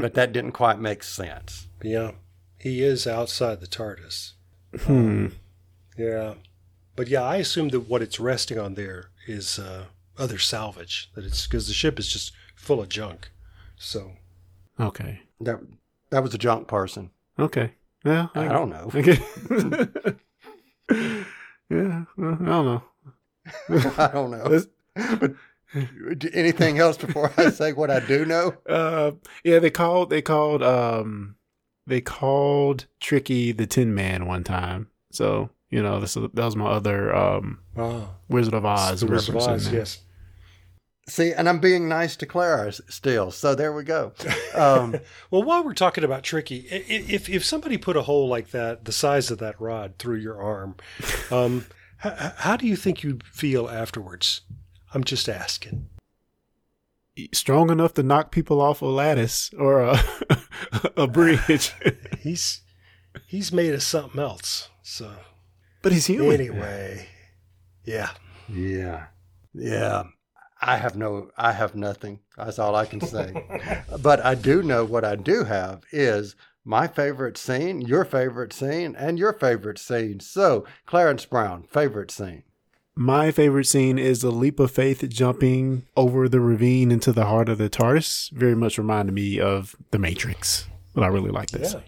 But 0.00 0.14
that 0.14 0.32
didn't 0.32 0.52
quite 0.52 0.78
make 0.78 1.02
sense. 1.02 1.66
Yeah, 1.82 2.12
he 2.58 2.82
is 2.82 3.06
outside 3.06 3.60
the 3.60 3.66
TARDIS. 3.66 4.32
Hmm. 4.80 5.26
Yeah, 5.98 6.34
but 6.96 7.08
yeah, 7.08 7.22
I 7.22 7.36
assume 7.36 7.68
that 7.70 7.80
what 7.88 8.02
it's 8.02 8.18
resting 8.20 8.58
on 8.58 8.74
there 8.74 9.10
is 9.26 9.58
uh, 9.58 9.84
other 10.18 10.38
salvage. 10.38 11.10
That 11.14 11.24
it's 11.24 11.46
because 11.46 11.66
the 11.68 11.74
ship 11.74 11.98
is 11.98 12.08
just 12.08 12.32
full 12.54 12.80
of 12.80 12.88
junk. 12.88 13.30
So 13.76 14.12
Okay. 14.80 15.20
That 15.40 15.60
that 16.10 16.22
was 16.22 16.34
a 16.34 16.38
junk 16.38 16.68
person. 16.68 17.10
Okay. 17.38 17.72
Yeah. 18.04 18.28
I 18.34 18.48
don't 18.48 18.70
know. 18.70 18.90
Okay. 18.94 19.18
yeah. 21.70 22.04
well, 22.16 22.38
I 22.40 22.44
don't 22.44 22.66
know. 22.66 22.82
I 23.98 24.10
don't 24.12 24.30
know. 24.30 24.44
Let's- 24.48 24.66
But 25.18 25.34
anything 26.32 26.78
else 26.78 26.96
before 26.96 27.32
I 27.36 27.50
say 27.50 27.72
what 27.72 27.90
I 27.90 28.00
do 28.00 28.24
know? 28.24 28.54
Uh, 28.68 29.12
yeah, 29.44 29.58
they 29.58 29.70
called 29.70 30.10
they 30.10 30.22
called 30.22 30.62
um 30.62 31.36
they 31.86 32.00
called 32.00 32.86
Tricky 33.00 33.52
the 33.52 33.66
Tin 33.66 33.94
Man 33.94 34.26
one 34.26 34.44
time. 34.44 34.88
So 35.10 35.50
you 35.70 35.82
know 35.82 36.00
this 36.00 36.14
that 36.14 36.34
was 36.34 36.56
my 36.56 36.66
other 36.70 37.14
um 37.14 37.60
ah, 37.76 38.10
Wizard 38.28 38.54
of 38.54 38.64
Oz 38.64 39.00
the 39.00 39.06
Wizard 39.06 39.34
of 39.36 39.42
Oz, 39.42 39.72
yes. 39.72 39.98
See, 41.08 41.32
and 41.32 41.48
I'm 41.48 41.58
being 41.58 41.88
nice 41.88 42.14
to 42.16 42.26
Clara 42.26 42.72
still. 42.72 43.32
So 43.32 43.56
there 43.56 43.72
we 43.72 43.82
go. 43.82 44.12
Um, 44.54 44.94
Well, 45.32 45.42
while 45.42 45.64
we're 45.64 45.74
talking 45.74 46.04
about 46.04 46.22
tricky, 46.22 46.68
i- 46.70 46.76
i- 46.76 47.06
if 47.12 47.28
if 47.28 47.44
somebody 47.44 47.76
put 47.76 47.96
a 47.96 48.02
hole 48.02 48.28
like 48.28 48.50
that, 48.52 48.84
the 48.84 48.92
size 48.92 49.30
of 49.32 49.38
that 49.38 49.60
rod, 49.60 49.94
through 49.98 50.18
your 50.18 50.40
arm, 50.40 50.76
um, 51.32 51.66
h- 52.04 52.12
how 52.36 52.56
do 52.56 52.68
you 52.68 52.76
think 52.76 53.02
you'd 53.02 53.24
feel 53.24 53.68
afterwards? 53.68 54.42
I'm 54.94 55.04
just 55.04 55.28
asking. 55.28 55.88
Strong 57.32 57.70
enough 57.70 57.94
to 57.94 58.02
knock 58.02 58.30
people 58.30 58.60
off 58.60 58.80
a 58.82 58.86
lattice 58.86 59.50
or 59.58 59.82
a 59.82 60.02
a 60.96 61.06
bridge, 61.06 61.74
He's 62.20 62.62
he's 63.26 63.52
made 63.52 63.74
of 63.74 63.82
something 63.82 64.20
else. 64.20 64.70
So 64.82 65.12
but 65.82 65.92
he's 65.92 66.06
human. 66.06 66.32
anyway, 66.32 67.06
yeah. 67.84 68.10
yeah, 68.48 69.06
yeah. 69.52 70.04
I 70.60 70.76
have 70.76 70.96
no, 70.96 71.30
I 71.36 71.52
have 71.52 71.74
nothing. 71.74 72.20
That's 72.36 72.58
all 72.60 72.76
I 72.76 72.86
can 72.86 73.00
say. 73.00 73.34
but 74.00 74.24
I 74.24 74.36
do 74.36 74.62
know 74.62 74.84
what 74.84 75.04
I 75.04 75.16
do 75.16 75.44
have 75.44 75.82
is 75.90 76.36
my 76.64 76.86
favorite 76.86 77.36
scene, 77.36 77.80
your 77.80 78.04
favorite 78.04 78.52
scene, 78.52 78.94
and 78.96 79.18
your 79.18 79.32
favorite 79.32 79.78
scene. 79.78 80.20
So, 80.20 80.64
Clarence 80.86 81.24
Brown, 81.26 81.64
favorite 81.64 82.12
scene. 82.12 82.44
My 82.94 83.30
favorite 83.30 83.64
scene 83.64 83.98
is 83.98 84.20
the 84.20 84.30
leap 84.30 84.60
of 84.60 84.70
faith 84.70 85.08
jumping 85.08 85.86
over 85.96 86.28
the 86.28 86.40
ravine 86.40 86.90
into 86.90 87.12
the 87.12 87.24
heart 87.24 87.48
of 87.48 87.56
the 87.56 87.70
TARDIS. 87.70 88.30
Very 88.32 88.54
much 88.54 88.76
reminded 88.76 89.12
me 89.14 89.40
of 89.40 89.74
The 89.92 89.98
Matrix, 89.98 90.68
but 90.94 91.02
I 91.02 91.06
really 91.06 91.30
like 91.30 91.50
that 91.52 91.72
Yeah. 91.72 91.80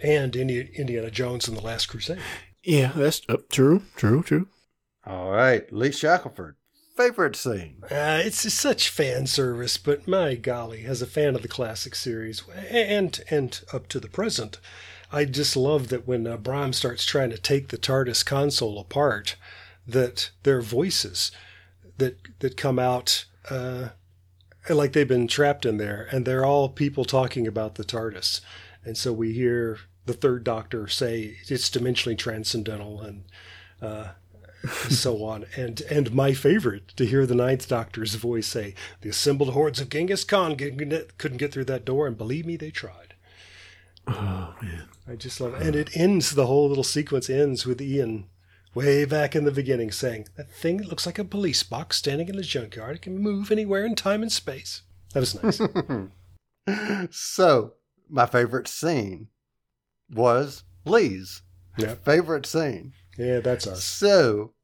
And 0.00 0.34
Indi- 0.34 0.70
Indiana 0.76 1.10
Jones 1.10 1.46
and 1.46 1.56
the 1.56 1.62
Last 1.62 1.86
Crusade. 1.86 2.20
Yeah, 2.62 2.92
that's 2.94 3.20
uh, 3.28 3.36
true, 3.50 3.82
true, 3.96 4.22
true. 4.22 4.48
All 5.04 5.30
right, 5.30 5.70
Lee 5.72 5.92
Shackelford, 5.92 6.56
favorite 6.96 7.36
scene. 7.36 7.82
Uh, 7.84 8.20
it's 8.24 8.42
just 8.42 8.58
such 8.58 8.88
fan 8.90 9.26
service, 9.26 9.76
but 9.76 10.08
my 10.08 10.34
golly, 10.34 10.84
as 10.84 11.02
a 11.02 11.06
fan 11.06 11.34
of 11.34 11.42
the 11.42 11.48
classic 11.48 11.94
series 11.94 12.42
and 12.70 13.20
and 13.30 13.60
up 13.72 13.88
to 13.88 14.00
the 14.00 14.08
present, 14.08 14.58
I 15.12 15.24
just 15.24 15.56
love 15.56 15.88
that 15.88 16.06
when 16.06 16.26
uh, 16.26 16.36
Brom 16.36 16.72
starts 16.72 17.04
trying 17.04 17.30
to 17.30 17.38
take 17.38 17.68
the 17.68 17.78
TARDIS 17.78 18.24
console 18.24 18.78
apart, 18.78 19.36
that 19.88 20.30
their 20.42 20.60
voices 20.60 21.32
that 21.96 22.18
that 22.40 22.56
come 22.56 22.78
out 22.78 23.24
uh, 23.50 23.88
like 24.68 24.92
they've 24.92 25.08
been 25.08 25.26
trapped 25.26 25.64
in 25.64 25.78
there, 25.78 26.08
and 26.12 26.26
they're 26.26 26.44
all 26.44 26.68
people 26.68 27.04
talking 27.04 27.46
about 27.46 27.76
the 27.76 27.84
TARDIS, 27.84 28.42
and 28.84 28.96
so 28.96 29.12
we 29.12 29.32
hear 29.32 29.78
the 30.04 30.12
third 30.12 30.44
Doctor 30.44 30.86
say 30.86 31.38
it's 31.48 31.70
dimensionally 31.70 32.16
transcendental 32.16 33.00
and. 33.00 33.24
Uh, 33.80 34.08
so 34.90 35.24
on. 35.24 35.46
And 35.56 35.80
and 35.82 36.12
my 36.12 36.32
favorite 36.34 36.88
to 36.96 37.06
hear 37.06 37.26
the 37.26 37.34
Ninth 37.36 37.68
Doctor's 37.68 38.16
voice 38.16 38.48
say, 38.48 38.74
"The 39.02 39.08
assembled 39.08 39.50
hordes 39.50 39.80
of 39.80 39.88
Genghis 39.88 40.24
Khan 40.24 40.56
couldn't 40.56 41.36
get 41.36 41.52
through 41.52 41.66
that 41.66 41.84
door, 41.84 42.08
and 42.08 42.18
believe 42.18 42.44
me, 42.44 42.56
they 42.56 42.70
tried." 42.72 43.14
Oh 44.08 44.54
man. 44.60 44.88
I 45.06 45.14
just 45.14 45.40
love 45.40 45.54
it, 45.54 45.62
and 45.62 45.76
it 45.76 45.96
ends. 45.96 46.32
The 46.32 46.46
whole 46.46 46.68
little 46.68 46.84
sequence 46.84 47.30
ends 47.30 47.66
with 47.66 47.80
Ian 47.80 48.26
way 48.74 49.04
back 49.04 49.34
in 49.36 49.44
the 49.44 49.50
beginning 49.52 49.90
saying, 49.90 50.28
"That 50.36 50.50
thing 50.50 50.82
looks 50.82 51.06
like 51.06 51.18
a 51.18 51.24
police 51.24 51.62
box 51.62 51.96
standing 51.96 52.28
in 52.28 52.38
a 52.38 52.42
junkyard. 52.42 52.96
It 52.96 53.02
can 53.02 53.18
move 53.18 53.50
anywhere 53.50 53.84
in 53.84 53.94
time 53.94 54.22
and 54.22 54.30
space." 54.32 54.82
That 55.14 55.20
was 55.20 55.42
nice. 55.42 55.60
so, 57.10 57.74
my 58.08 58.26
favorite 58.26 58.68
scene 58.68 59.28
was 60.10 60.64
Lee's 60.84 61.42
Yep. 61.78 62.04
favorite 62.04 62.46
scene. 62.46 62.92
yeah, 63.16 63.38
that's 63.40 63.66
us. 63.66 63.84
So, 63.84 64.54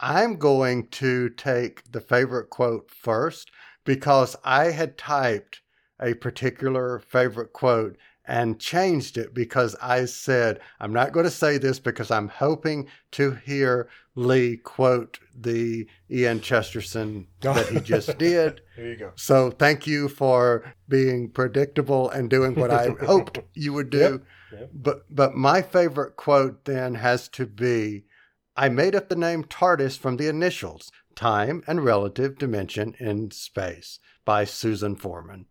I'm 0.00 0.36
going 0.36 0.88
to 0.88 1.28
take 1.30 1.90
the 1.90 2.00
favorite 2.00 2.50
quote 2.50 2.90
first 2.90 3.50
because 3.84 4.34
I 4.44 4.72
had 4.72 4.98
typed 4.98 5.60
a 6.00 6.14
particular 6.14 6.98
favorite 6.98 7.52
quote 7.52 7.96
and 8.26 8.58
changed 8.58 9.18
it 9.18 9.34
because 9.34 9.76
I 9.82 10.06
said, 10.06 10.60
I'm 10.80 10.92
not 10.92 11.12
going 11.12 11.24
to 11.24 11.30
say 11.30 11.58
this 11.58 11.78
because 11.78 12.10
I'm 12.10 12.28
hoping 12.28 12.88
to 13.12 13.32
hear 13.32 13.88
Lee 14.14 14.56
quote 14.56 15.18
the 15.36 15.86
Ian 16.10 16.40
Chesterton 16.40 17.26
that 17.40 17.68
he 17.68 17.80
just 17.80 18.18
did. 18.18 18.60
There 18.76 18.88
you 18.88 18.96
go. 18.96 19.12
So 19.14 19.52
thank 19.52 19.86
you 19.86 20.08
for 20.08 20.74
being 20.88 21.30
predictable 21.30 22.10
and 22.10 22.28
doing 22.28 22.56
what 22.56 22.72
I 22.72 22.88
hoped 23.06 23.38
you 23.54 23.72
would 23.72 23.88
do. 23.88 23.98
Yep, 24.50 24.60
yep. 24.60 24.70
But 24.74 25.14
but 25.14 25.36
my 25.36 25.62
favorite 25.62 26.16
quote 26.16 26.64
then 26.64 26.96
has 26.96 27.28
to 27.28 27.46
be 27.46 28.06
I 28.56 28.68
made 28.68 28.96
up 28.96 29.08
the 29.08 29.14
name 29.14 29.44
TARDIS 29.44 29.96
from 29.96 30.16
the 30.16 30.28
initials, 30.28 30.90
time 31.14 31.62
and 31.68 31.84
relative 31.84 32.36
dimension 32.36 32.96
in 32.98 33.30
space 33.30 34.00
by 34.24 34.44
Susan 34.44 34.96
Foreman. 34.96 35.46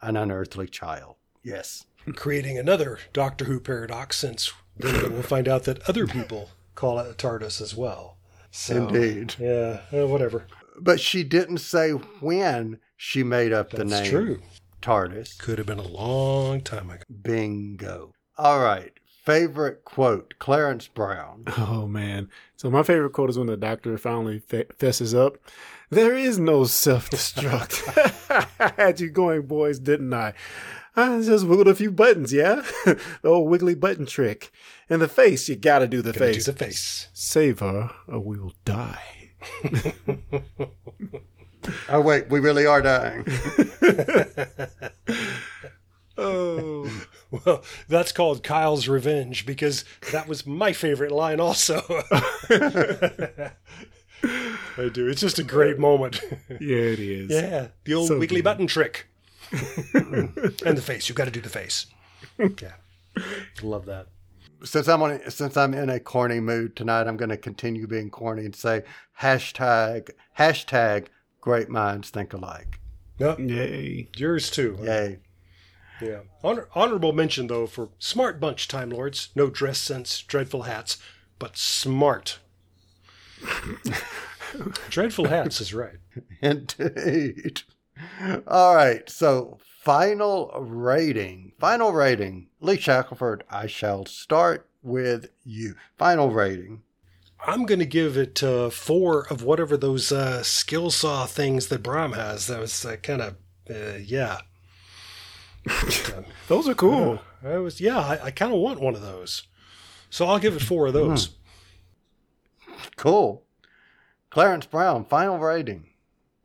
An 0.00 0.16
unearthly 0.16 0.68
child. 0.68 1.16
Yes. 1.42 1.84
Creating 2.16 2.58
another 2.58 2.98
Doctor 3.12 3.44
Who 3.46 3.60
paradox, 3.60 4.16
since 4.16 4.52
then 4.76 5.12
we'll 5.12 5.22
find 5.22 5.48
out 5.48 5.64
that 5.64 5.86
other 5.88 6.06
people 6.06 6.50
call 6.74 6.98
it 6.98 7.10
a 7.10 7.14
TARDIS 7.14 7.60
as 7.60 7.74
well. 7.74 8.16
So, 8.50 8.88
Indeed. 8.88 9.34
Yeah, 9.38 9.80
uh, 9.92 10.06
whatever. 10.06 10.46
But 10.80 11.00
she 11.00 11.24
didn't 11.24 11.58
say 11.58 11.90
when 11.90 12.78
she 12.96 13.22
made 13.22 13.52
up 13.52 13.70
the 13.70 13.84
name 13.84 14.04
true. 14.08 14.42
TARDIS. 14.80 15.38
Could 15.38 15.58
have 15.58 15.66
been 15.66 15.78
a 15.78 15.82
long 15.82 16.60
time 16.60 16.90
ago. 16.90 17.02
Bingo. 17.22 18.12
All 18.36 18.60
right. 18.60 18.92
Favorite 19.24 19.84
quote, 19.84 20.34
Clarence 20.38 20.88
Brown. 20.88 21.44
Oh 21.58 21.86
man. 21.86 22.30
So 22.56 22.70
my 22.70 22.82
favorite 22.82 23.12
quote 23.12 23.30
is 23.30 23.38
when 23.38 23.48
the 23.48 23.56
doctor 23.56 23.98
finally 23.98 24.38
fe- 24.38 24.66
fesses 24.78 25.14
up. 25.14 25.36
There 25.90 26.14
is 26.14 26.38
no 26.38 26.64
self-destruct. 26.64 28.48
I 28.60 28.72
had 28.80 29.00
you 29.00 29.10
going, 29.10 29.42
boys, 29.42 29.78
didn't 29.78 30.12
I? 30.14 30.34
I 31.00 31.20
just 31.22 31.46
wiggled 31.46 31.68
a 31.68 31.74
few 31.74 31.90
buttons, 31.90 32.32
yeah? 32.32 32.62
the 32.84 32.98
old 33.24 33.48
wiggly 33.50 33.74
button 33.74 34.06
trick. 34.06 34.50
In 34.90 35.00
the 35.00 35.08
face, 35.08 35.48
you 35.48 35.56
gotta 35.56 35.86
do 35.86 36.02
the 36.02 36.12
Gotta 36.12 36.32
face. 36.32 36.44
do 36.44 36.52
the 36.52 36.58
face. 36.58 37.08
Save 37.12 37.60
her 37.60 37.90
or 38.06 38.20
we 38.20 38.38
will 38.38 38.54
die. 38.64 39.32
Oh, 41.88 42.00
wait, 42.00 42.30
we 42.30 42.38
really 42.40 42.64
are 42.66 42.80
dying. 42.80 43.26
Oh. 46.20 46.90
Well, 47.30 47.62
that's 47.88 48.10
called 48.10 48.42
Kyle's 48.42 48.88
Revenge 48.88 49.46
because 49.46 49.84
that 50.10 50.26
was 50.26 50.44
my 50.46 50.72
favorite 50.72 51.12
line 51.12 51.38
also. 51.38 51.80
I 52.50 53.52
do. 54.92 55.06
It's 55.06 55.20
just 55.20 55.38
a 55.38 55.44
great 55.44 55.78
moment. 55.78 56.20
Yeah, 56.48 56.76
it 56.76 56.98
is. 56.98 57.30
Yeah, 57.30 57.68
the 57.84 57.94
old 57.94 58.08
So 58.08 58.18
wiggly 58.18 58.38
good. 58.38 58.44
button 58.44 58.66
trick. 58.66 59.06
and 59.94 60.76
the 60.76 60.82
face. 60.84 61.08
You've 61.08 61.16
got 61.16 61.26
to 61.26 61.30
do 61.30 61.40
the 61.40 61.48
face. 61.48 61.86
Yeah. 62.38 62.74
Love 63.62 63.86
that. 63.86 64.06
Since 64.64 64.88
I'm 64.88 65.02
on, 65.02 65.20
since 65.30 65.56
I'm 65.56 65.72
in 65.74 65.88
a 65.88 66.00
corny 66.00 66.40
mood 66.40 66.74
tonight, 66.74 67.06
I'm 67.06 67.16
going 67.16 67.28
to 67.28 67.36
continue 67.36 67.86
being 67.86 68.10
corny 68.10 68.44
and 68.44 68.54
say 68.56 68.82
hashtag 69.20 70.10
hashtag 70.36 71.06
Great 71.40 71.68
minds 71.68 72.10
think 72.10 72.32
alike. 72.32 72.80
No, 73.18 73.36
Yay. 73.38 74.08
yours 74.16 74.50
too. 74.50 74.76
Yay! 74.82 75.18
Yeah. 76.00 76.20
Honor- 76.44 76.68
honorable 76.74 77.12
mention, 77.12 77.46
though, 77.46 77.66
for 77.66 77.90
smart 77.98 78.38
bunch, 78.40 78.68
Time 78.68 78.90
Lords. 78.90 79.30
No 79.34 79.48
dress 79.48 79.78
sense, 79.78 80.20
dreadful 80.22 80.62
hats, 80.62 80.98
but 81.38 81.56
smart. 81.56 82.38
dreadful 84.90 85.28
hats 85.28 85.60
is 85.60 85.74
right. 85.74 85.96
Indeed. 86.42 87.62
All 88.46 88.74
right. 88.74 89.08
So, 89.08 89.58
final 89.80 90.50
rating. 90.60 91.52
Final 91.58 91.92
rating. 91.92 92.48
Lee 92.60 92.78
Shackelford, 92.78 93.44
I 93.50 93.66
shall 93.66 94.06
start 94.06 94.68
with 94.82 95.30
you. 95.44 95.74
Final 95.96 96.30
rating. 96.30 96.82
I'm 97.46 97.66
going 97.66 97.78
to 97.78 97.86
give 97.86 98.16
it 98.16 98.42
uh, 98.42 98.70
four 98.70 99.26
of 99.28 99.42
whatever 99.42 99.76
those 99.76 100.10
uh, 100.10 100.42
skill 100.42 100.90
saw 100.90 101.26
things 101.26 101.68
that 101.68 101.82
Brom 101.82 102.12
has. 102.12 102.48
That 102.48 102.60
was 102.60 102.84
uh, 102.84 102.96
kind 102.96 103.22
of, 103.22 103.36
uh, 103.70 103.98
yeah. 104.02 104.38
Those 106.48 106.68
are 106.68 106.74
cool. 106.74 107.20
I 107.44 107.58
was, 107.58 107.80
yeah, 107.80 107.98
I, 107.98 108.24
I 108.24 108.30
kind 108.30 108.52
of 108.52 108.58
want 108.58 108.80
one 108.80 108.94
of 108.94 109.02
those. 109.02 109.44
So 110.10 110.26
I'll 110.26 110.38
give 110.38 110.56
it 110.56 110.62
four 110.62 110.86
of 110.88 110.94
those. 110.94 111.30
Cool. 112.96 113.44
Clarence 114.30 114.66
Brown, 114.66 115.04
final 115.04 115.38
rating. 115.38 115.86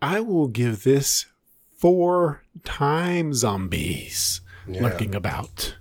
I 0.02 0.20
will 0.20 0.48
give 0.48 0.84
this 0.84 1.26
four 1.84 2.42
time 2.64 3.34
zombies 3.34 4.40
Yeah. 4.66 4.84
lurking 4.84 5.14
about. 5.14 5.76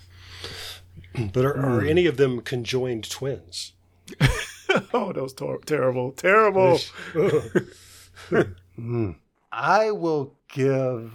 But 1.32 1.44
are, 1.44 1.56
are 1.56 1.80
any 1.82 2.06
of 2.06 2.16
them 2.16 2.40
conjoined 2.40 3.08
twins? 3.08 3.72
Oh, 4.94 5.12
that 5.12 5.22
was 5.22 5.34
tor- 5.34 5.60
terrible. 5.66 6.12
Terrible. 6.12 6.78
Hmm. 8.76 9.10
I 9.52 9.90
will 9.90 10.34
give 10.48 11.12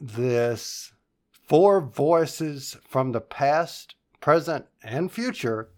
this 0.00 0.92
four 1.30 1.80
voices 1.82 2.76
from 2.88 3.12
the 3.12 3.20
past, 3.20 3.94
present, 4.20 4.64
and 4.82 5.12
future 5.12 5.68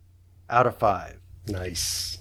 out 0.48 0.66
of 0.68 0.76
five. 0.78 1.18
Nice. 1.48 2.18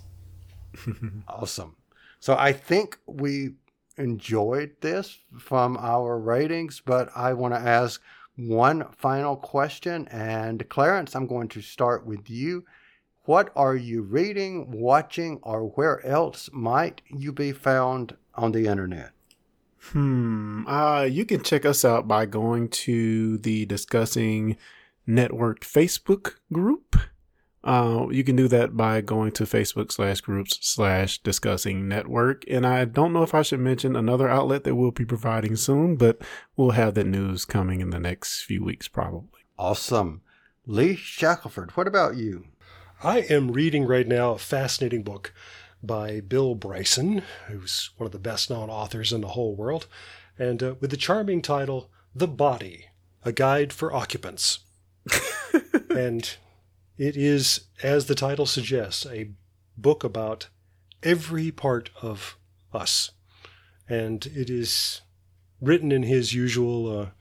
Awesome. 1.27 1.75
So 2.19 2.35
I 2.35 2.51
think 2.51 2.97
we 3.05 3.51
enjoyed 3.97 4.75
this 4.81 5.19
from 5.37 5.77
our 5.77 6.19
ratings, 6.19 6.81
but 6.85 7.09
I 7.15 7.33
want 7.33 7.53
to 7.53 7.59
ask 7.59 8.01
one 8.35 8.85
final 8.91 9.35
question. 9.35 10.07
And 10.09 10.67
Clarence, 10.69 11.15
I'm 11.15 11.27
going 11.27 11.47
to 11.49 11.61
start 11.61 12.05
with 12.05 12.29
you. 12.29 12.65
What 13.23 13.51
are 13.55 13.75
you 13.75 14.03
reading, 14.03 14.69
watching, 14.71 15.39
or 15.41 15.69
where 15.69 16.05
else 16.05 16.49
might 16.53 17.01
you 17.09 17.31
be 17.31 17.51
found 17.51 18.15
on 18.35 18.51
the 18.51 18.67
internet? 18.67 19.11
Hmm. 19.91 20.67
Uh, 20.67 21.03
you 21.03 21.25
can 21.25 21.43
check 21.43 21.65
us 21.65 21.85
out 21.85 22.07
by 22.07 22.25
going 22.25 22.69
to 22.69 23.37
the 23.39 23.65
Discussing 23.65 24.57
Network 25.07 25.61
Facebook 25.61 26.35
group. 26.51 26.97
Uh, 27.65 28.05
you 28.11 28.23
can 28.23 28.35
do 28.35 28.47
that 28.47 28.77
by 28.77 29.01
going 29.01 29.31
to 29.31 29.43
Facebook 29.43 29.91
slash 29.91 30.21
groups 30.21 30.59
slash 30.61 31.17
discussing 31.17 31.87
network. 31.87 32.43
And 32.47 32.65
I 32.65 32.85
don't 32.85 33.11
know 33.11 33.23
if 33.23 33.33
I 33.33 33.41
should 33.41 33.59
mention 33.59 33.95
another 33.95 34.29
outlet 34.29 34.63
that 34.65 34.75
we'll 34.75 34.91
be 34.91 35.03
providing 35.03 35.55
soon, 35.55 35.95
but 35.95 36.21
we'll 36.55 36.71
have 36.71 36.93
that 36.93 37.07
news 37.07 37.43
coming 37.43 37.81
in 37.81 37.89
the 37.89 37.99
next 37.99 38.43
few 38.43 38.63
weeks, 38.63 38.87
probably. 38.87 39.41
Awesome. 39.57 40.21
Lee 40.67 40.95
Shackelford, 40.95 41.71
what 41.71 41.87
about 41.87 42.17
you? 42.17 42.45
I 43.03 43.19
am 43.21 43.51
reading 43.51 43.85
right 43.85 44.07
now 44.07 44.31
a 44.31 44.37
fascinating 44.37 45.01
book 45.01 45.33
by 45.81 46.21
Bill 46.21 46.53
Bryson, 46.53 47.23
who's 47.47 47.91
one 47.97 48.05
of 48.05 48.11
the 48.11 48.19
best 48.19 48.49
known 48.49 48.69
authors 48.69 49.11
in 49.11 49.21
the 49.21 49.29
whole 49.29 49.55
world, 49.55 49.87
and 50.37 50.61
uh, 50.61 50.75
with 50.79 50.91
the 50.91 50.97
charming 50.97 51.41
title 51.41 51.89
The 52.13 52.27
Body 52.27 52.85
A 53.23 53.31
Guide 53.31 53.73
for 53.73 53.93
Occupants. 53.93 54.59
and 55.89 56.37
it 56.97 57.17
is, 57.17 57.61
as 57.83 58.05
the 58.05 58.15
title 58.15 58.45
suggests, 58.45 59.05
a 59.05 59.31
book 59.77 60.03
about 60.03 60.49
every 61.03 61.51
part 61.51 61.89
of 62.01 62.37
us. 62.73 63.11
And 63.87 64.25
it 64.27 64.49
is 64.49 65.01
written 65.61 65.91
in 65.91 66.03
his 66.03 66.33
usual 66.33 67.11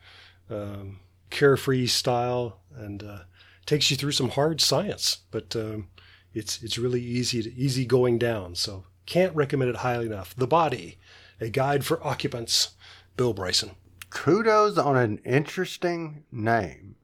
uh, 0.51 0.55
um, 0.55 1.01
carefree 1.31 1.87
style 1.87 2.61
and 2.75 3.03
uh, 3.03 3.19
takes 3.67 3.91
you 3.91 3.97
through 3.97 4.13
some 4.13 4.31
hard 4.31 4.61
science, 4.61 5.19
but 5.31 5.55
um, 5.57 5.89
it's 6.33 6.63
it's 6.63 6.79
really 6.79 7.01
easy 7.01 7.43
to 7.43 7.55
easy 7.55 7.85
going 7.85 8.19
down. 8.19 8.55
So 8.55 8.85
can't 9.07 9.35
recommend 9.35 9.71
it 9.71 9.77
highly 9.77 10.07
enough. 10.07 10.35
The 10.35 10.47
Body, 10.47 10.99
a 11.41 11.49
guide 11.49 11.85
for 11.85 12.05
occupants, 12.07 12.71
Bill 13.17 13.33
Bryson. 13.33 13.73
Kudos 14.11 14.79
on 14.79 14.97
an 14.97 15.19
interesting 15.25 16.25
name. 16.31 16.97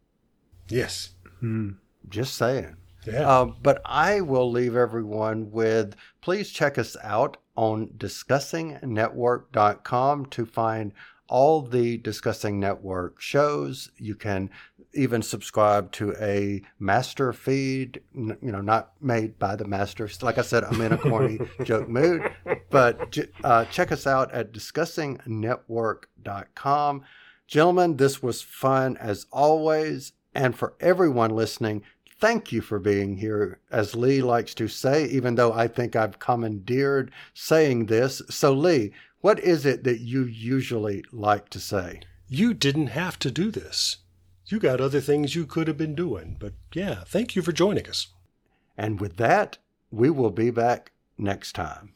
Yes. 0.68 1.11
Just 2.09 2.34
saying. 2.34 2.76
Yeah. 3.07 3.28
Uh, 3.28 3.53
but 3.62 3.80
I 3.84 4.20
will 4.20 4.51
leave 4.51 4.74
everyone 4.76 5.51
with 5.51 5.94
please 6.20 6.51
check 6.51 6.78
us 6.78 6.96
out 7.03 7.38
on 7.57 7.88
discussingnetwork.com 7.96 10.26
to 10.26 10.46
find 10.46 10.92
all 11.28 11.62
the 11.62 11.96
Discussing 11.98 12.59
Network 12.59 13.20
shows. 13.20 13.92
You 13.96 14.16
can 14.16 14.51
even 14.92 15.22
subscribe 15.22 15.92
to 15.92 16.12
a 16.20 16.61
master 16.80 17.32
feed, 17.32 18.01
you 18.14 18.36
know, 18.42 18.61
not 18.61 18.94
made 19.01 19.38
by 19.38 19.55
the 19.55 19.64
masters. 19.64 20.20
Like 20.22 20.38
I 20.38 20.42
said, 20.42 20.64
I'm 20.64 20.80
in 20.80 20.90
a 20.92 20.98
corny 20.98 21.38
joke 21.64 21.88
mood, 21.88 22.28
but 22.70 23.16
uh, 23.44 23.66
check 23.66 23.92
us 23.92 24.09
out 24.09 24.32
at 24.32 24.53
discussingnetwork.com. 24.53 27.03
Gentlemen, 27.46 27.96
this 27.96 28.20
was 28.22 28.42
fun 28.42 28.96
as 28.96 29.26
always. 29.32 30.12
And 30.35 30.57
for 30.57 30.74
everyone 30.81 31.31
listening, 31.31 31.83
thank 32.20 32.53
you 32.53 32.61
for 32.61 32.78
being 32.78 33.16
here, 33.16 33.61
as 33.70 33.97
Lee 33.97 34.22
likes 34.22 34.55
to 34.55 34.68
say, 34.68 35.07
even 35.07 35.35
though 35.35 35.53
I 35.53 35.66
think 35.68 35.97
I've 35.97 36.18
commandeered 36.18 37.11
saying 37.35 37.87
this. 37.87 38.22
So, 38.31 38.53
Lee, 38.53 38.93
what 39.20 39.41
is 39.41 39.66
it 39.66 39.85
that 39.85 40.01
you 40.01 40.24
usually 40.24 41.05
like 41.12 41.49
to 41.51 41.61
say? 41.61 42.01
You 42.28 42.55
didn't 42.55 42.89
have 42.89 43.18
to 43.20 43.31
do 43.31 43.51
this. 43.51 43.99
You 44.47 44.59
got 44.59 44.81
other 44.81 45.01
things 45.01 45.35
you 45.35 45.47
could 45.47 45.68
have 45.68 45.76
been 45.76 45.95
doing, 45.95 46.37
but 46.39 46.55
yeah, 46.74 47.05
thank 47.07 47.37
you 47.37 47.43
for 47.43 47.53
joining 47.53 47.87
us. 47.87 48.09
And 48.76 49.01
with 49.01 49.16
that, 49.16 49.59
we 49.91 50.11
will 50.11 50.31
be 50.31 50.51
back 50.51 50.93
next 51.18 51.53
time. 51.53 51.95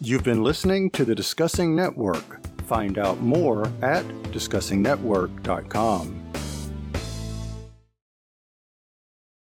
You've 0.00 0.24
been 0.24 0.42
listening 0.42 0.90
to 0.90 1.04
the 1.04 1.14
Discussing 1.14 1.74
Network. 1.74 2.46
Find 2.66 2.98
out 2.98 3.20
more 3.20 3.66
at 3.80 4.04
discussingnetwork.com. 4.32 6.22